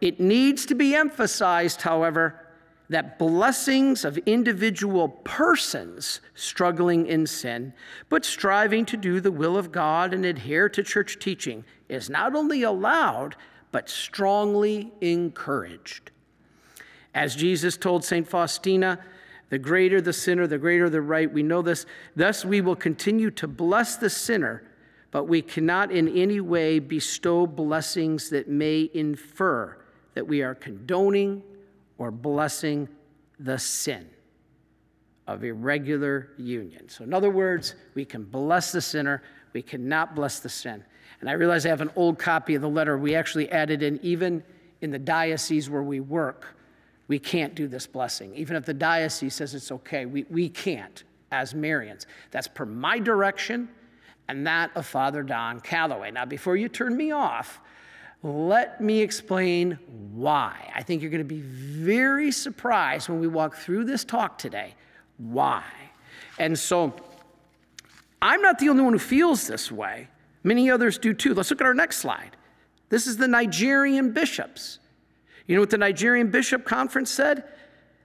It 0.00 0.20
needs 0.20 0.66
to 0.66 0.74
be 0.74 0.94
emphasized, 0.94 1.82
however, 1.82 2.46
that 2.88 3.18
blessings 3.18 4.04
of 4.04 4.18
individual 4.18 5.08
persons 5.08 6.20
struggling 6.34 7.06
in 7.06 7.26
sin, 7.26 7.72
but 8.08 8.24
striving 8.24 8.84
to 8.86 8.96
do 8.96 9.20
the 9.20 9.30
will 9.30 9.56
of 9.56 9.70
God 9.70 10.12
and 10.12 10.24
adhere 10.24 10.68
to 10.70 10.82
church 10.82 11.18
teaching, 11.18 11.64
is 11.88 12.10
not 12.10 12.34
only 12.34 12.62
allowed, 12.62 13.36
but 13.70 13.88
strongly 13.88 14.92
encouraged. 15.00 16.10
As 17.14 17.36
Jesus 17.36 17.76
told 17.76 18.04
St. 18.04 18.26
Faustina, 18.26 18.98
the 19.50 19.58
greater 19.58 20.00
the 20.00 20.12
sinner, 20.12 20.46
the 20.46 20.58
greater 20.58 20.88
the 20.88 21.00
right. 21.00 21.30
We 21.30 21.42
know 21.42 21.60
this. 21.60 21.84
Thus, 22.16 22.44
we 22.44 22.60
will 22.60 22.76
continue 22.76 23.30
to 23.32 23.48
bless 23.48 23.96
the 23.96 24.10
sinner, 24.10 24.62
but 25.10 25.24
we 25.24 25.42
cannot 25.42 25.90
in 25.90 26.08
any 26.08 26.40
way 26.40 26.78
bestow 26.78 27.46
blessings 27.46 28.30
that 28.30 28.48
may 28.48 28.90
infer 28.94 29.76
that 30.14 30.26
we 30.26 30.42
are 30.42 30.54
condoning 30.54 31.42
or 31.98 32.10
blessing 32.10 32.88
the 33.38 33.58
sin 33.58 34.08
of 35.26 35.44
irregular 35.44 36.30
union. 36.36 36.88
So, 36.88 37.04
in 37.04 37.14
other 37.14 37.30
words, 37.30 37.74
we 37.94 38.04
can 38.04 38.24
bless 38.24 38.72
the 38.72 38.80
sinner, 38.80 39.22
we 39.52 39.62
cannot 39.62 40.14
bless 40.14 40.40
the 40.40 40.48
sin. 40.48 40.84
And 41.20 41.28
I 41.28 41.32
realize 41.32 41.66
I 41.66 41.68
have 41.70 41.80
an 41.80 41.90
old 41.96 42.18
copy 42.18 42.54
of 42.54 42.62
the 42.62 42.68
letter. 42.68 42.96
We 42.96 43.14
actually 43.14 43.50
added 43.50 43.82
in, 43.82 44.00
even 44.02 44.42
in 44.80 44.90
the 44.90 44.98
diocese 44.98 45.68
where 45.68 45.82
we 45.82 46.00
work, 46.00 46.56
we 47.08 47.18
can't 47.18 47.54
do 47.54 47.68
this 47.68 47.86
blessing. 47.86 48.34
Even 48.34 48.56
if 48.56 48.64
the 48.64 48.74
diocese 48.74 49.34
says 49.34 49.54
it's 49.54 49.70
okay, 49.70 50.06
we, 50.06 50.24
we 50.30 50.48
can't 50.48 51.04
as 51.30 51.52
Marians. 51.52 52.06
That's 52.30 52.48
per 52.48 52.64
my 52.64 52.98
direction 52.98 53.68
and 54.30 54.46
that 54.46 54.70
of 54.76 54.86
Father 54.86 55.24
Don 55.24 55.58
Calloway. 55.58 56.12
Now, 56.12 56.24
before 56.24 56.56
you 56.56 56.68
turn 56.68 56.96
me 56.96 57.10
off, 57.10 57.60
let 58.22 58.80
me 58.80 59.00
explain 59.00 59.76
why. 60.12 60.70
I 60.72 60.84
think 60.84 61.02
you're 61.02 61.10
going 61.10 61.18
to 61.18 61.24
be 61.24 61.40
very 61.40 62.30
surprised 62.30 63.08
when 63.08 63.18
we 63.18 63.26
walk 63.26 63.56
through 63.56 63.86
this 63.86 64.04
talk 64.04 64.38
today. 64.38 64.74
Why? 65.16 65.64
And 66.38 66.56
so, 66.56 66.94
I'm 68.22 68.40
not 68.40 68.60
the 68.60 68.68
only 68.68 68.84
one 68.84 68.92
who 68.92 69.00
feels 69.00 69.48
this 69.48 69.72
way. 69.72 70.06
Many 70.44 70.70
others 70.70 70.96
do 70.96 71.12
too. 71.12 71.34
Let's 71.34 71.50
look 71.50 71.60
at 71.60 71.66
our 71.66 71.74
next 71.74 71.96
slide. 71.98 72.36
This 72.88 73.08
is 73.08 73.16
the 73.16 73.26
Nigerian 73.26 74.12
bishops. 74.12 74.78
You 75.48 75.56
know 75.56 75.62
what 75.62 75.70
the 75.70 75.78
Nigerian 75.78 76.30
Bishop 76.30 76.64
Conference 76.64 77.10
said? 77.10 77.42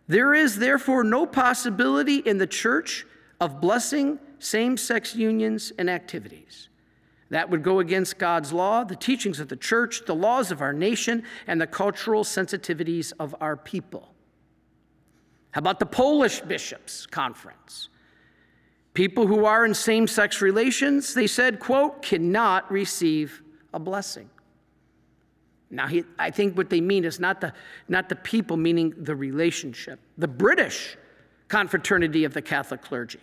There 0.08 0.34
is 0.34 0.58
therefore 0.58 1.04
no 1.04 1.28
possibility 1.28 2.18
in 2.18 2.40
the 2.40 2.48
church 2.48 3.06
of 3.40 3.62
blessing 3.62 4.20
same 4.40 4.78
sex 4.78 5.16
unions 5.16 5.72
and 5.78 5.90
activities. 5.90 6.70
That 7.30 7.50
would 7.50 7.64
go 7.64 7.80
against 7.80 8.18
God's 8.18 8.54
law, 8.54 8.84
the 8.84 8.96
teachings 8.96 9.40
of 9.40 9.50
the 9.50 9.56
church, 9.56 10.06
the 10.06 10.16
laws 10.16 10.52
of 10.52 10.62
our 10.62 10.74
nation, 10.74 11.24
and 11.48 11.60
the 11.60 11.68
cultural 11.68 12.24
sensitivities 12.24 13.14
of 13.20 13.36
our 13.42 13.58
people. 13.58 14.14
How 15.52 15.60
about 15.60 15.80
the 15.80 15.86
Polish 15.86 16.42
Bishops 16.42 17.06
Conference? 17.06 17.90
People 18.94 19.28
who 19.28 19.46
are 19.46 19.66
in 19.66 19.74
same 19.74 20.08
sex 20.08 20.42
relations, 20.42 21.14
they 21.14 21.28
said, 21.28 21.60
quote, 21.60 22.02
cannot 22.02 22.72
receive 22.72 23.42
a 23.74 23.80
blessing. 23.80 24.30
Now, 25.70 25.88
he, 25.88 26.04
I 26.20 26.30
think 26.32 26.56
what 26.56 26.70
they 26.70 26.80
mean 26.80 27.04
is 27.04 27.20
not 27.20 27.42
the, 27.42 27.52
not 27.90 28.08
the 28.08 28.16
people, 28.16 28.56
meaning 28.56 28.94
the 28.98 29.16
relationship. 29.16 30.00
The 30.18 30.28
British 30.28 30.98
confraternity 31.48 32.24
of 32.24 32.34
the 32.34 32.42
Catholic 32.42 32.82
clergy, 32.82 33.20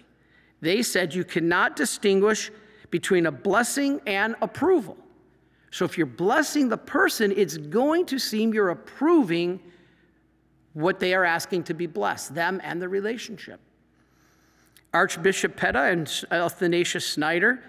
they 0.60 0.82
said 0.82 1.14
you 1.14 1.24
cannot 1.24 1.76
distinguish 1.76 2.50
between 2.90 3.26
a 3.26 3.32
blessing 3.32 4.00
and 4.06 4.36
approval. 4.42 4.96
So 5.70 5.84
if 5.84 5.96
you're 5.96 6.06
blessing 6.06 6.68
the 6.68 6.76
person, 6.76 7.32
it's 7.34 7.56
going 7.56 8.06
to 8.06 8.18
seem 8.18 8.52
you're 8.52 8.70
approving 8.70 9.60
what 10.74 11.00
they 11.00 11.14
are 11.14 11.24
asking 11.24 11.64
to 11.64 11.74
be 11.74 11.86
blessed, 11.86 12.34
them 12.34 12.60
and 12.62 12.80
the 12.80 12.88
relationship. 12.88 13.60
Archbishop 14.92 15.56
Peta 15.56 15.80
and 15.80 16.24
Athanasius 16.30 17.14
Schneider 17.14 17.62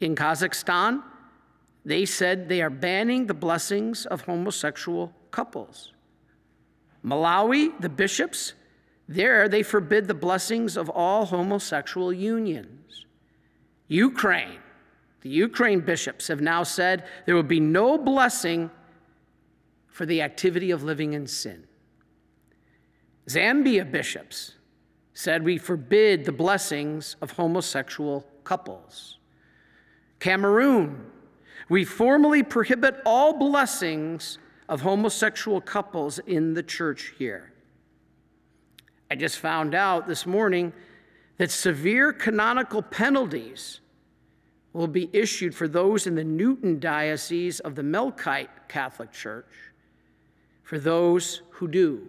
in 0.00 0.14
Kazakhstan 0.14 1.02
they 1.88 2.04
said 2.04 2.50
they 2.50 2.60
are 2.60 2.68
banning 2.68 3.26
the 3.26 3.34
blessings 3.34 4.04
of 4.04 4.20
homosexual 4.20 5.10
couples. 5.30 5.92
Malawi, 7.02 7.72
the 7.80 7.88
bishops, 7.88 8.52
there 9.08 9.48
they 9.48 9.62
forbid 9.62 10.06
the 10.06 10.14
blessings 10.14 10.76
of 10.76 10.90
all 10.90 11.24
homosexual 11.24 12.12
unions. 12.12 13.06
Ukraine, 13.88 14.58
the 15.22 15.30
Ukraine 15.30 15.80
bishops 15.80 16.28
have 16.28 16.42
now 16.42 16.62
said 16.62 17.06
there 17.24 17.34
will 17.34 17.42
be 17.42 17.60
no 17.60 17.96
blessing 17.96 18.70
for 19.88 20.04
the 20.04 20.20
activity 20.20 20.70
of 20.70 20.84
living 20.84 21.14
in 21.14 21.26
sin. 21.26 21.64
Zambia 23.26 23.90
bishops 23.90 24.54
said 25.14 25.42
we 25.42 25.58
forbid 25.58 26.24
the 26.24 26.32
blessings 26.32 27.16
of 27.20 27.32
homosexual 27.32 28.26
couples. 28.44 29.18
Cameroon, 30.20 31.06
we 31.68 31.84
formally 31.84 32.42
prohibit 32.42 33.00
all 33.04 33.32
blessings 33.32 34.38
of 34.68 34.82
homosexual 34.82 35.60
couples 35.60 36.18
in 36.20 36.54
the 36.54 36.62
church 36.62 37.14
here. 37.18 37.52
I 39.10 39.14
just 39.14 39.38
found 39.38 39.74
out 39.74 40.06
this 40.06 40.26
morning 40.26 40.72
that 41.38 41.50
severe 41.50 42.12
canonical 42.12 42.82
penalties 42.82 43.80
will 44.72 44.86
be 44.86 45.08
issued 45.12 45.54
for 45.54 45.66
those 45.66 46.06
in 46.06 46.14
the 46.14 46.24
Newton 46.24 46.78
Diocese 46.78 47.60
of 47.60 47.74
the 47.74 47.82
Melkite 47.82 48.48
Catholic 48.68 49.12
Church 49.12 49.50
for 50.62 50.78
those 50.78 51.42
who 51.50 51.68
do. 51.68 52.06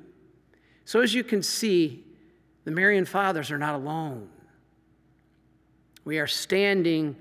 So, 0.84 1.00
as 1.02 1.14
you 1.14 1.24
can 1.24 1.42
see, 1.42 2.04
the 2.66 2.72
Marian 2.72 3.06
Fathers 3.06 3.52
are 3.52 3.58
not 3.58 3.76
alone. 3.76 4.28
We 6.04 6.20
are 6.20 6.28
standing 6.28 7.16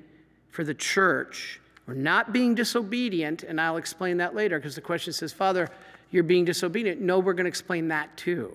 for 0.50 0.64
the 0.64 0.75
church 0.75 1.61
We're 1.87 1.94
not 1.94 2.35
being 2.35 2.54
disobedient, 2.54 3.44
and 3.44 3.58
I'll 3.58 3.78
explain 3.78 4.18
that 4.18 4.35
later 4.35 4.58
because 4.58 4.75
the 4.75 4.82
question 4.82 5.14
says, 5.14 5.32
Father, 5.32 5.70
you're 6.11 6.23
being 6.23 6.44
disobedient. 6.44 7.00
No, 7.00 7.18
we're 7.18 7.32
going 7.32 7.47
to 7.47 7.49
explain 7.49 7.88
that 7.88 8.14
too. 8.18 8.52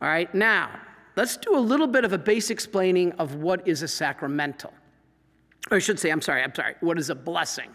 All 0.00 0.08
right, 0.08 0.32
now, 0.34 0.70
let's 1.16 1.36
do 1.36 1.56
a 1.56 1.58
little 1.58 1.88
bit 1.88 2.04
of 2.04 2.12
a 2.12 2.18
base 2.18 2.50
explaining 2.50 3.12
of 3.12 3.34
what 3.34 3.66
is 3.66 3.82
a 3.82 3.88
sacramental. 3.88 4.72
Or 5.70 5.76
I 5.76 5.80
should 5.80 5.98
say, 5.98 6.10
I'm 6.10 6.22
sorry, 6.22 6.42
I'm 6.42 6.54
sorry, 6.54 6.76
what 6.80 6.98
is 6.98 7.10
a 7.10 7.14
blessing? 7.14 7.70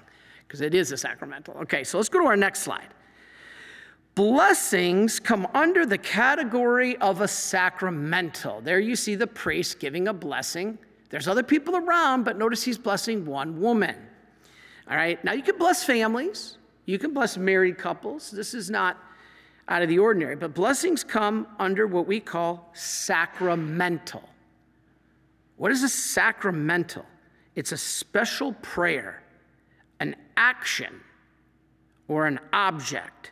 Because 0.48 0.62
it 0.62 0.74
is 0.74 0.92
a 0.92 0.98
sacramental. 0.98 1.56
Okay, 1.62 1.84
so 1.84 1.98
let's 1.98 2.10
go 2.10 2.22
to 2.22 2.27
our 2.27 2.38
next 2.38 2.62
slide. 2.62 2.94
Blessings 4.15 5.20
come 5.20 5.48
under 5.53 5.86
the 5.86 5.98
category 5.98 6.96
of 6.98 7.22
a 7.22 7.27
sacramental. 7.27 8.62
There 8.62 8.80
you 8.80 8.96
see 8.96 9.15
the 9.15 9.27
priest 9.27 9.80
giving 9.80 10.08
a 10.08 10.13
blessing. 10.13 10.77
There's 11.10 11.27
other 11.27 11.44
people 11.44 11.75
around, 11.75 12.24
but 12.24 12.38
notice 12.38 12.63
he's 12.63 12.77
blessing 12.77 13.25
one 13.25 13.60
woman. 13.60 13.96
All 14.89 14.96
right, 14.96 15.24
now 15.24 15.34
you 15.34 15.42
can 15.42 15.58
bless 15.58 15.84
families, 15.84 16.58
you 16.86 17.00
can 17.00 17.13
bless 17.13 17.38
married 17.38 17.77
couples. 17.77 18.30
This 18.32 18.53
is 18.53 18.70
not 18.70 18.98
out 19.67 19.82
of 19.82 19.89
the 19.89 20.00
ordinary, 20.00 20.36
but 20.36 20.53
blessings 20.53 21.03
come 21.03 21.48
under 21.60 21.88
what 21.88 22.05
we 22.05 22.20
call 22.20 22.70
sacramental. 22.74 24.24
What 25.58 25.72
is 25.72 25.84
a 25.84 25.89
sacramental? 25.89 27.05
It's 27.55 27.72
a 27.72 27.77
special 27.77 28.53
prayer, 28.62 29.24
an 30.00 30.15
action, 30.36 31.01
or 32.08 32.27
an 32.27 32.39
object 32.51 33.32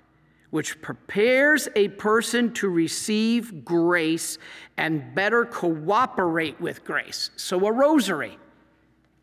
which 0.51 0.81
prepares 0.81 1.69
a 1.75 1.87
person 1.89 2.53
to 2.53 2.69
receive 2.69 3.63
grace 3.63 4.37
and 4.77 5.15
better 5.15 5.45
cooperate 5.45 6.59
with 6.59 6.83
grace. 6.83 7.31
So, 7.37 7.65
a 7.65 7.71
rosary 7.71 8.37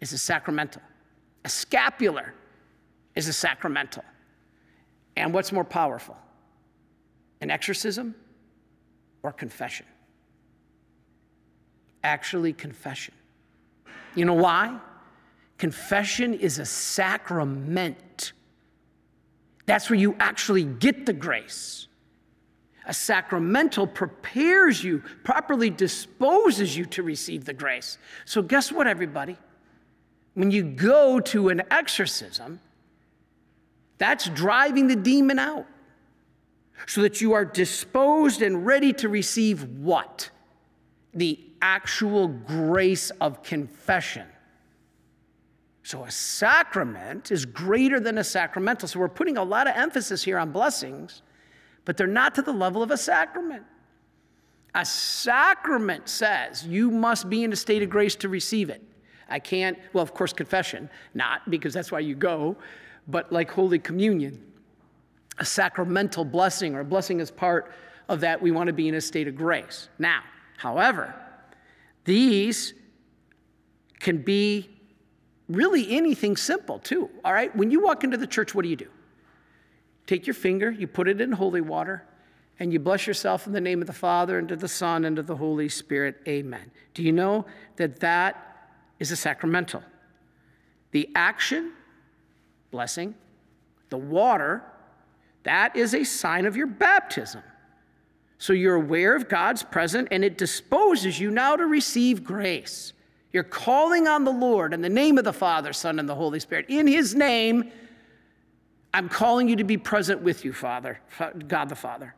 is 0.00 0.12
a 0.12 0.18
sacramental, 0.18 0.82
a 1.44 1.48
scapular 1.48 2.34
is 3.14 3.28
a 3.28 3.32
sacramental. 3.32 4.04
And 5.16 5.34
what's 5.34 5.52
more 5.52 5.64
powerful, 5.64 6.16
an 7.40 7.50
exorcism 7.50 8.14
or 9.22 9.32
confession? 9.32 9.86
Actually, 12.02 12.52
confession. 12.52 13.14
You 14.14 14.24
know 14.24 14.34
why? 14.34 14.78
Confession 15.58 16.34
is 16.34 16.58
a 16.58 16.64
sacrament. 16.64 18.32
That's 19.66 19.90
where 19.90 19.98
you 19.98 20.16
actually 20.18 20.64
get 20.64 21.06
the 21.06 21.12
grace. 21.12 21.88
A 22.86 22.94
sacramental 22.94 23.86
prepares 23.86 24.82
you, 24.82 25.02
properly 25.22 25.68
disposes 25.68 26.76
you 26.76 26.86
to 26.86 27.02
receive 27.02 27.44
the 27.44 27.52
grace. 27.52 27.98
So, 28.24 28.40
guess 28.40 28.72
what, 28.72 28.86
everybody? 28.86 29.36
When 30.32 30.50
you 30.50 30.62
go 30.62 31.20
to 31.20 31.50
an 31.50 31.62
exorcism, 31.70 32.60
that's 33.98 34.28
driving 34.30 34.86
the 34.86 34.96
demon 34.96 35.38
out 35.38 35.66
so 36.86 37.02
that 37.02 37.20
you 37.20 37.32
are 37.32 37.44
disposed 37.44 38.42
and 38.42 38.64
ready 38.64 38.92
to 38.94 39.08
receive 39.08 39.64
what? 39.64 40.30
The 41.14 41.38
actual 41.60 42.28
grace 42.28 43.10
of 43.20 43.42
confession. 43.42 44.26
So 45.82 46.04
a 46.04 46.10
sacrament 46.10 47.30
is 47.30 47.46
greater 47.46 47.98
than 47.98 48.18
a 48.18 48.24
sacramental. 48.24 48.88
So 48.88 49.00
we're 49.00 49.08
putting 49.08 49.38
a 49.38 49.42
lot 49.42 49.66
of 49.66 49.74
emphasis 49.74 50.22
here 50.22 50.38
on 50.38 50.52
blessings, 50.52 51.22
but 51.84 51.96
they're 51.96 52.06
not 52.06 52.34
to 52.34 52.42
the 52.42 52.52
level 52.52 52.82
of 52.82 52.90
a 52.90 52.96
sacrament. 52.98 53.64
A 54.74 54.84
sacrament 54.84 56.08
says 56.08 56.66
you 56.66 56.90
must 56.90 57.30
be 57.30 57.42
in 57.42 57.52
a 57.52 57.56
state 57.56 57.82
of 57.82 57.88
grace 57.88 58.14
to 58.16 58.28
receive 58.28 58.68
it. 58.68 58.82
I 59.30 59.38
can't, 59.38 59.78
well, 59.92 60.02
of 60.02 60.14
course, 60.14 60.32
confession, 60.32 60.90
not 61.14 61.50
because 61.50 61.74
that's 61.74 61.90
why 61.90 62.00
you 62.00 62.14
go, 62.14 62.56
but 63.08 63.32
like 63.32 63.50
Holy 63.50 63.78
Communion, 63.78 64.42
a 65.38 65.44
sacramental 65.44 66.24
blessing 66.24 66.74
or 66.74 66.80
a 66.80 66.84
blessing 66.84 67.20
as 67.20 67.30
part 67.30 67.72
of 68.08 68.20
that, 68.20 68.40
we 68.40 68.50
want 68.50 68.66
to 68.68 68.72
be 68.72 68.88
in 68.88 68.94
a 68.94 69.00
state 69.00 69.28
of 69.28 69.36
grace. 69.36 69.88
Now, 69.98 70.22
however, 70.56 71.14
these 72.04 72.74
can 74.00 74.18
be 74.18 74.70
really 75.48 75.90
anything 75.90 76.36
simple 76.36 76.78
too, 76.78 77.10
all 77.24 77.32
right? 77.32 77.54
When 77.54 77.70
you 77.70 77.80
walk 77.80 78.04
into 78.04 78.16
the 78.16 78.26
church, 78.26 78.54
what 78.54 78.62
do 78.62 78.68
you 78.68 78.76
do? 78.76 78.88
Take 80.06 80.26
your 80.26 80.34
finger, 80.34 80.70
you 80.70 80.86
put 80.86 81.08
it 81.08 81.20
in 81.20 81.32
holy 81.32 81.60
water, 81.60 82.04
and 82.58 82.72
you 82.72 82.78
bless 82.78 83.06
yourself 83.06 83.46
in 83.46 83.52
the 83.52 83.60
name 83.60 83.80
of 83.80 83.86
the 83.86 83.92
Father, 83.92 84.38
and 84.38 84.48
to 84.48 84.56
the 84.56 84.68
Son, 84.68 85.04
and 85.04 85.16
to 85.16 85.22
the 85.22 85.36
Holy 85.36 85.68
Spirit. 85.68 86.16
Amen. 86.26 86.70
Do 86.94 87.02
you 87.02 87.12
know 87.12 87.44
that 87.76 88.00
that 88.00 88.70
is 88.98 89.10
a 89.10 89.16
sacramental? 89.16 89.82
The 90.90 91.08
action, 91.14 91.72
blessing, 92.70 93.14
the 93.90 93.98
water, 93.98 94.64
that 95.44 95.76
is 95.76 95.94
a 95.94 96.04
sign 96.04 96.46
of 96.46 96.56
your 96.56 96.66
baptism. 96.66 97.42
So 98.38 98.52
you're 98.52 98.76
aware 98.76 99.16
of 99.16 99.28
God's 99.28 99.62
presence, 99.62 100.08
and 100.10 100.24
it 100.24 100.38
disposes 100.38 101.18
you 101.18 101.30
now 101.30 101.56
to 101.56 101.66
receive 101.66 102.22
grace. 102.22 102.92
You're 103.32 103.42
calling 103.42 104.06
on 104.06 104.24
the 104.24 104.32
Lord 104.32 104.72
in 104.72 104.80
the 104.80 104.88
name 104.88 105.18
of 105.18 105.24
the 105.24 105.32
Father, 105.32 105.72
Son, 105.72 105.98
and 105.98 106.08
the 106.08 106.14
Holy 106.14 106.40
Spirit. 106.40 106.66
In 106.68 106.86
His 106.86 107.14
name, 107.14 107.70
I'm 108.94 109.08
calling 109.08 109.48
you 109.48 109.56
to 109.56 109.64
be 109.64 109.76
present 109.76 110.22
with 110.22 110.44
you, 110.44 110.52
Father, 110.52 111.00
God 111.46 111.68
the 111.68 111.74
Father. 111.74 112.14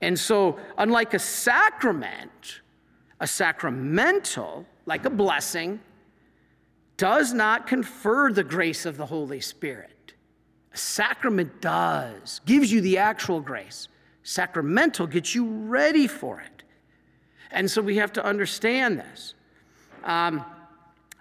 And 0.00 0.18
so, 0.18 0.58
unlike 0.78 1.14
a 1.14 1.18
sacrament, 1.18 2.60
a 3.20 3.26
sacramental, 3.26 4.66
like 4.86 5.04
a 5.04 5.10
blessing, 5.10 5.80
does 6.96 7.32
not 7.32 7.66
confer 7.66 8.32
the 8.32 8.44
grace 8.44 8.86
of 8.86 8.96
the 8.96 9.06
Holy 9.06 9.40
Spirit. 9.40 9.90
A 10.72 10.76
sacrament 10.76 11.60
does, 11.60 12.40
gives 12.46 12.70
you 12.70 12.80
the 12.80 12.98
actual 12.98 13.40
grace. 13.40 13.88
Sacramental 14.22 15.06
gets 15.06 15.34
you 15.34 15.46
ready 15.46 16.06
for 16.06 16.40
it. 16.40 16.62
And 17.50 17.70
so 17.70 17.82
we 17.82 17.96
have 17.96 18.12
to 18.12 18.24
understand 18.24 18.98
this. 18.98 19.34
Um, 20.04 20.44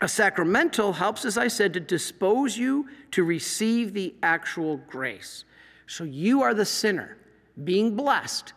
a 0.02 0.08
sacramental 0.08 0.94
helps, 0.94 1.26
as 1.26 1.38
I 1.38 1.48
said, 1.48 1.74
to 1.74 1.80
dispose 1.80 2.58
you 2.58 2.88
to 3.12 3.24
receive 3.24 3.94
the 3.94 4.14
actual 4.24 4.78
grace. 4.78 5.44
So 5.88 6.04
you 6.04 6.42
are 6.42 6.54
the 6.54 6.66
sinner 6.66 7.18
being 7.64 7.96
blessed 7.96 8.54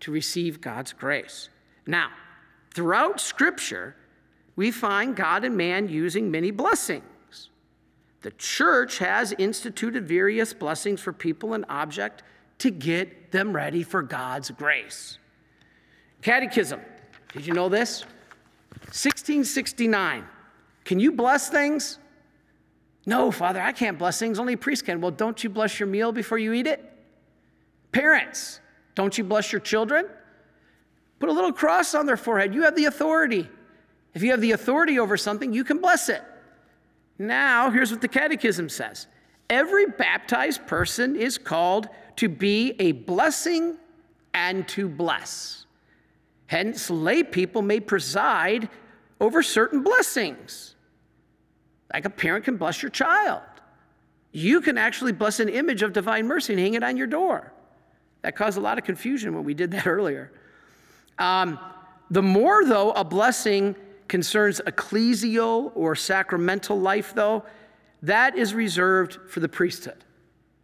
to 0.00 0.12
receive 0.12 0.60
God's 0.60 0.92
grace. 0.92 1.48
Now, 1.86 2.10
throughout 2.72 3.20
Scripture, 3.20 3.96
we 4.54 4.70
find 4.70 5.16
God 5.16 5.44
and 5.44 5.56
man 5.56 5.88
using 5.88 6.30
many 6.30 6.50
blessings. 6.50 7.04
The 8.24 8.30
church 8.30 9.00
has 9.00 9.34
instituted 9.36 10.08
various 10.08 10.54
blessings 10.54 11.02
for 11.02 11.12
people 11.12 11.52
and 11.52 11.66
object 11.68 12.22
to 12.56 12.70
get 12.70 13.32
them 13.32 13.52
ready 13.52 13.82
for 13.82 14.00
God's 14.00 14.50
grace. 14.50 15.18
Catechism. 16.22 16.80
Did 17.34 17.46
you 17.46 17.52
know 17.52 17.68
this? 17.68 18.00
1669. 18.84 20.24
Can 20.86 21.00
you 21.00 21.12
bless 21.12 21.50
things? 21.50 21.98
No, 23.04 23.30
Father, 23.30 23.60
I 23.60 23.72
can't 23.72 23.98
bless 23.98 24.18
things. 24.20 24.38
Only 24.38 24.54
a 24.54 24.56
priest 24.56 24.86
can. 24.86 25.02
Well, 25.02 25.10
don't 25.10 25.44
you 25.44 25.50
bless 25.50 25.78
your 25.78 25.86
meal 25.86 26.10
before 26.10 26.38
you 26.38 26.54
eat 26.54 26.66
it? 26.66 26.82
Parents, 27.92 28.58
don't 28.94 29.18
you 29.18 29.24
bless 29.24 29.52
your 29.52 29.60
children? 29.60 30.06
Put 31.18 31.28
a 31.28 31.32
little 31.32 31.52
cross 31.52 31.94
on 31.94 32.06
their 32.06 32.16
forehead. 32.16 32.54
You 32.54 32.62
have 32.62 32.74
the 32.74 32.86
authority. 32.86 33.50
If 34.14 34.22
you 34.22 34.30
have 34.30 34.40
the 34.40 34.52
authority 34.52 34.98
over 34.98 35.18
something, 35.18 35.52
you 35.52 35.62
can 35.62 35.76
bless 35.78 36.08
it. 36.08 36.22
Now, 37.18 37.70
here's 37.70 37.90
what 37.90 38.00
the 38.00 38.08
Catechism 38.08 38.68
says 38.68 39.06
Every 39.50 39.86
baptized 39.86 40.66
person 40.66 41.16
is 41.16 41.38
called 41.38 41.88
to 42.16 42.28
be 42.28 42.74
a 42.78 42.92
blessing 42.92 43.76
and 44.32 44.66
to 44.68 44.88
bless. 44.88 45.66
Hence, 46.46 46.90
lay 46.90 47.22
people 47.22 47.62
may 47.62 47.80
preside 47.80 48.68
over 49.20 49.42
certain 49.42 49.82
blessings. 49.82 50.74
Like 51.92 52.04
a 52.04 52.10
parent 52.10 52.44
can 52.44 52.56
bless 52.56 52.82
your 52.82 52.90
child. 52.90 53.42
You 54.32 54.60
can 54.60 54.76
actually 54.76 55.12
bless 55.12 55.38
an 55.38 55.48
image 55.48 55.82
of 55.82 55.92
divine 55.92 56.26
mercy 56.26 56.54
and 56.54 56.60
hang 56.60 56.74
it 56.74 56.82
on 56.82 56.96
your 56.96 57.06
door. 57.06 57.52
That 58.22 58.36
caused 58.36 58.58
a 58.58 58.60
lot 58.60 58.78
of 58.78 58.84
confusion 58.84 59.34
when 59.34 59.44
we 59.44 59.54
did 59.54 59.70
that 59.70 59.86
earlier. 59.86 60.32
Um, 61.18 61.58
the 62.10 62.22
more, 62.22 62.64
though, 62.64 62.90
a 62.92 63.04
blessing 63.04 63.76
concerns 64.08 64.60
ecclesial 64.66 65.72
or 65.74 65.94
sacramental 65.94 66.78
life, 66.78 67.14
though, 67.14 67.44
that 68.02 68.36
is 68.36 68.54
reserved 68.54 69.18
for 69.28 69.40
the 69.40 69.48
priesthood, 69.48 70.04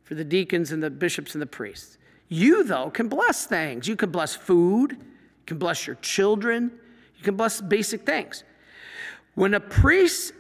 for 0.05 0.15
the 0.15 0.25
deacons 0.25 0.73
and 0.73 0.83
the 0.83 0.91
bishops 0.91 1.35
and 1.35 1.43
the 1.43 1.47
priests. 1.47 1.99
You, 2.29 2.65
though, 2.65 2.91
can 2.91 3.09
bless 3.09 3.47
things. 3.47 3.89
You 3.89 3.97
can 3.97 4.11
bless 4.11 4.37
food, 4.37 4.93
you 4.93 5.47
can 5.47 5.59
bless 5.59 5.87
your 5.87 5.97
children, 5.97 6.71
you 7.17 7.25
can 7.25 7.37
bless 7.37 7.61
basic 7.61 8.07
things. 8.07 8.45
When 9.35 9.55
a 9.55 9.61
priest 9.61 10.33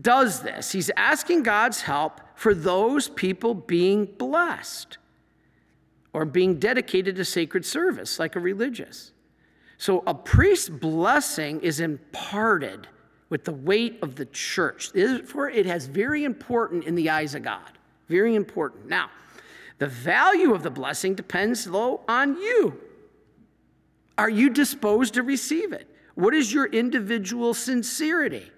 does 0.00 0.42
this, 0.42 0.72
he's 0.72 0.90
asking 0.96 1.42
God's 1.42 1.82
help 1.82 2.20
for 2.34 2.54
those 2.54 3.08
people 3.08 3.54
being 3.54 4.06
blessed 4.06 4.98
or 6.12 6.24
being 6.24 6.58
dedicated 6.58 7.16
to 7.16 7.24
sacred 7.24 7.66
service, 7.66 8.18
like 8.18 8.36
a 8.36 8.40
religious. 8.40 9.12
So 9.78 10.02
a 10.06 10.14
priest's 10.14 10.68
blessing 10.68 11.60
is 11.60 11.80
imparted 11.80 12.86
with 13.30 13.44
the 13.44 13.52
weight 13.52 13.98
of 14.02 14.16
the 14.16 14.26
church. 14.26 14.92
Therefore, 14.92 15.50
it 15.50 15.66
has 15.66 15.86
very 15.86 16.24
important 16.24 16.84
in 16.84 16.94
the 16.94 17.10
eyes 17.10 17.34
of 17.34 17.42
God. 17.42 17.70
Very 18.08 18.34
important. 18.34 18.88
Now, 18.88 19.10
the 19.78 19.86
value 19.86 20.54
of 20.54 20.62
the 20.62 20.70
blessing 20.70 21.14
depends, 21.14 21.64
though, 21.64 22.02
on 22.08 22.36
you. 22.36 22.80
Are 24.16 24.30
you 24.30 24.50
disposed 24.50 25.14
to 25.14 25.22
receive 25.22 25.72
it? 25.72 25.88
What 26.14 26.34
is 26.34 26.52
your 26.52 26.66
individual 26.66 27.54
sincerity? 27.54 28.50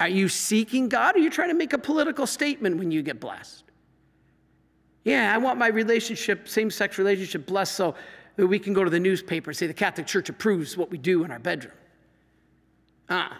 Are 0.00 0.08
you 0.08 0.28
seeking 0.28 0.88
God? 0.88 1.14
Or 1.14 1.18
are 1.18 1.22
you 1.22 1.30
trying 1.30 1.50
to 1.50 1.54
make 1.54 1.72
a 1.72 1.78
political 1.78 2.26
statement 2.26 2.76
when 2.76 2.90
you 2.90 3.02
get 3.02 3.20
blessed? 3.20 3.64
Yeah, 5.04 5.32
I 5.32 5.38
want 5.38 5.58
my 5.58 5.68
relationship, 5.68 6.48
same 6.48 6.68
sex 6.68 6.98
relationship, 6.98 7.46
blessed 7.46 7.76
so 7.76 7.94
that 8.36 8.46
we 8.46 8.58
can 8.58 8.72
go 8.72 8.84
to 8.84 8.90
the 8.90 9.00
newspaper 9.00 9.50
and 9.50 9.56
say 9.56 9.66
the 9.66 9.74
Catholic 9.74 10.06
Church 10.06 10.28
approves 10.28 10.76
what 10.76 10.90
we 10.90 10.98
do 10.98 11.24
in 11.24 11.30
our 11.30 11.38
bedroom. 11.38 11.74
Ah. 13.08 13.32
Uh. 13.32 13.36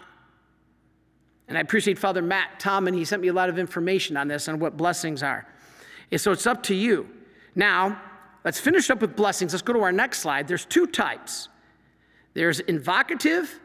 And 1.47 1.57
I 1.57 1.61
appreciate 1.61 1.97
Father 1.97 2.21
Matt 2.21 2.59
Tom, 2.59 2.87
and 2.87 2.95
he 2.95 3.05
sent 3.05 3.21
me 3.21 3.29
a 3.29 3.33
lot 3.33 3.47
of 3.47 3.57
information 3.57 4.17
on 4.17 4.27
this, 4.27 4.49
on 4.49 4.59
what 4.59 4.75
blessings 4.75 5.23
are. 5.23 5.47
And 6.11 6.19
so 6.19 6.31
it's 6.33 6.45
up 6.45 6.61
to 6.63 6.75
you. 6.75 7.07
Now, 7.55 8.01
let's 8.43 8.59
finish 8.59 8.89
up 8.89 8.99
with 8.99 9.15
blessings. 9.15 9.53
Let's 9.53 9.61
go 9.61 9.71
to 9.73 9.79
our 9.79 9.93
next 9.93 10.19
slide. 10.19 10.47
There's 10.47 10.65
two 10.65 10.87
types 10.87 11.49
there's 12.33 12.59
invocative 12.59 13.59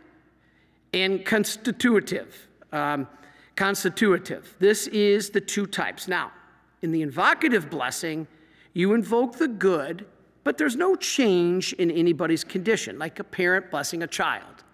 and 0.95 1.25
constitutive. 1.27 2.49
Um, 2.73 3.07
constitutive. 3.55 4.57
This 4.59 4.87
is 4.87 5.29
the 5.29 5.43
two 5.43 5.67
types. 5.67 6.09
Now, 6.09 6.33
in 6.81 6.91
the 6.91 7.03
invocative 7.03 7.69
blessing, 7.69 8.27
you 8.73 8.95
invoke 8.95 9.37
the 9.37 9.49
good, 9.49 10.07
but 10.45 10.59
there's 10.59 10.77
no 10.77 10.97
change 10.97 11.73
in 11.75 11.91
anybody's 11.91 12.45
condition, 12.45 12.99
like 12.99 13.19
a 13.19 13.25
parent 13.25 13.71
blessing 13.71 14.03
a 14.03 14.07
child. 14.07 14.65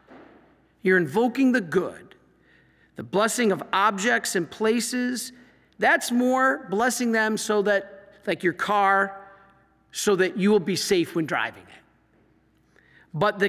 You're 0.83 0.99
invoking 0.99 1.53
the 1.53 1.61
good. 1.61 2.15
The 2.97 3.03
blessing 3.03 3.53
of 3.53 3.63
objects 3.73 4.35
and 4.35 4.51
places, 4.51 5.33
that's 5.79 6.11
more 6.11 6.67
blessing 6.71 7.13
them 7.13 7.37
so 7.37 7.63
that, 7.63 8.13
like 8.27 8.43
your 8.43 8.53
car, 8.53 9.29
so 9.93 10.17
that 10.17 10.37
you 10.37 10.51
will 10.51 10.61
be 10.61 10.77
safe 10.77 11.15
when 11.15 11.27
driving 11.27 11.63
it. 11.63 11.69
But 13.15 13.39
the 13.39 13.49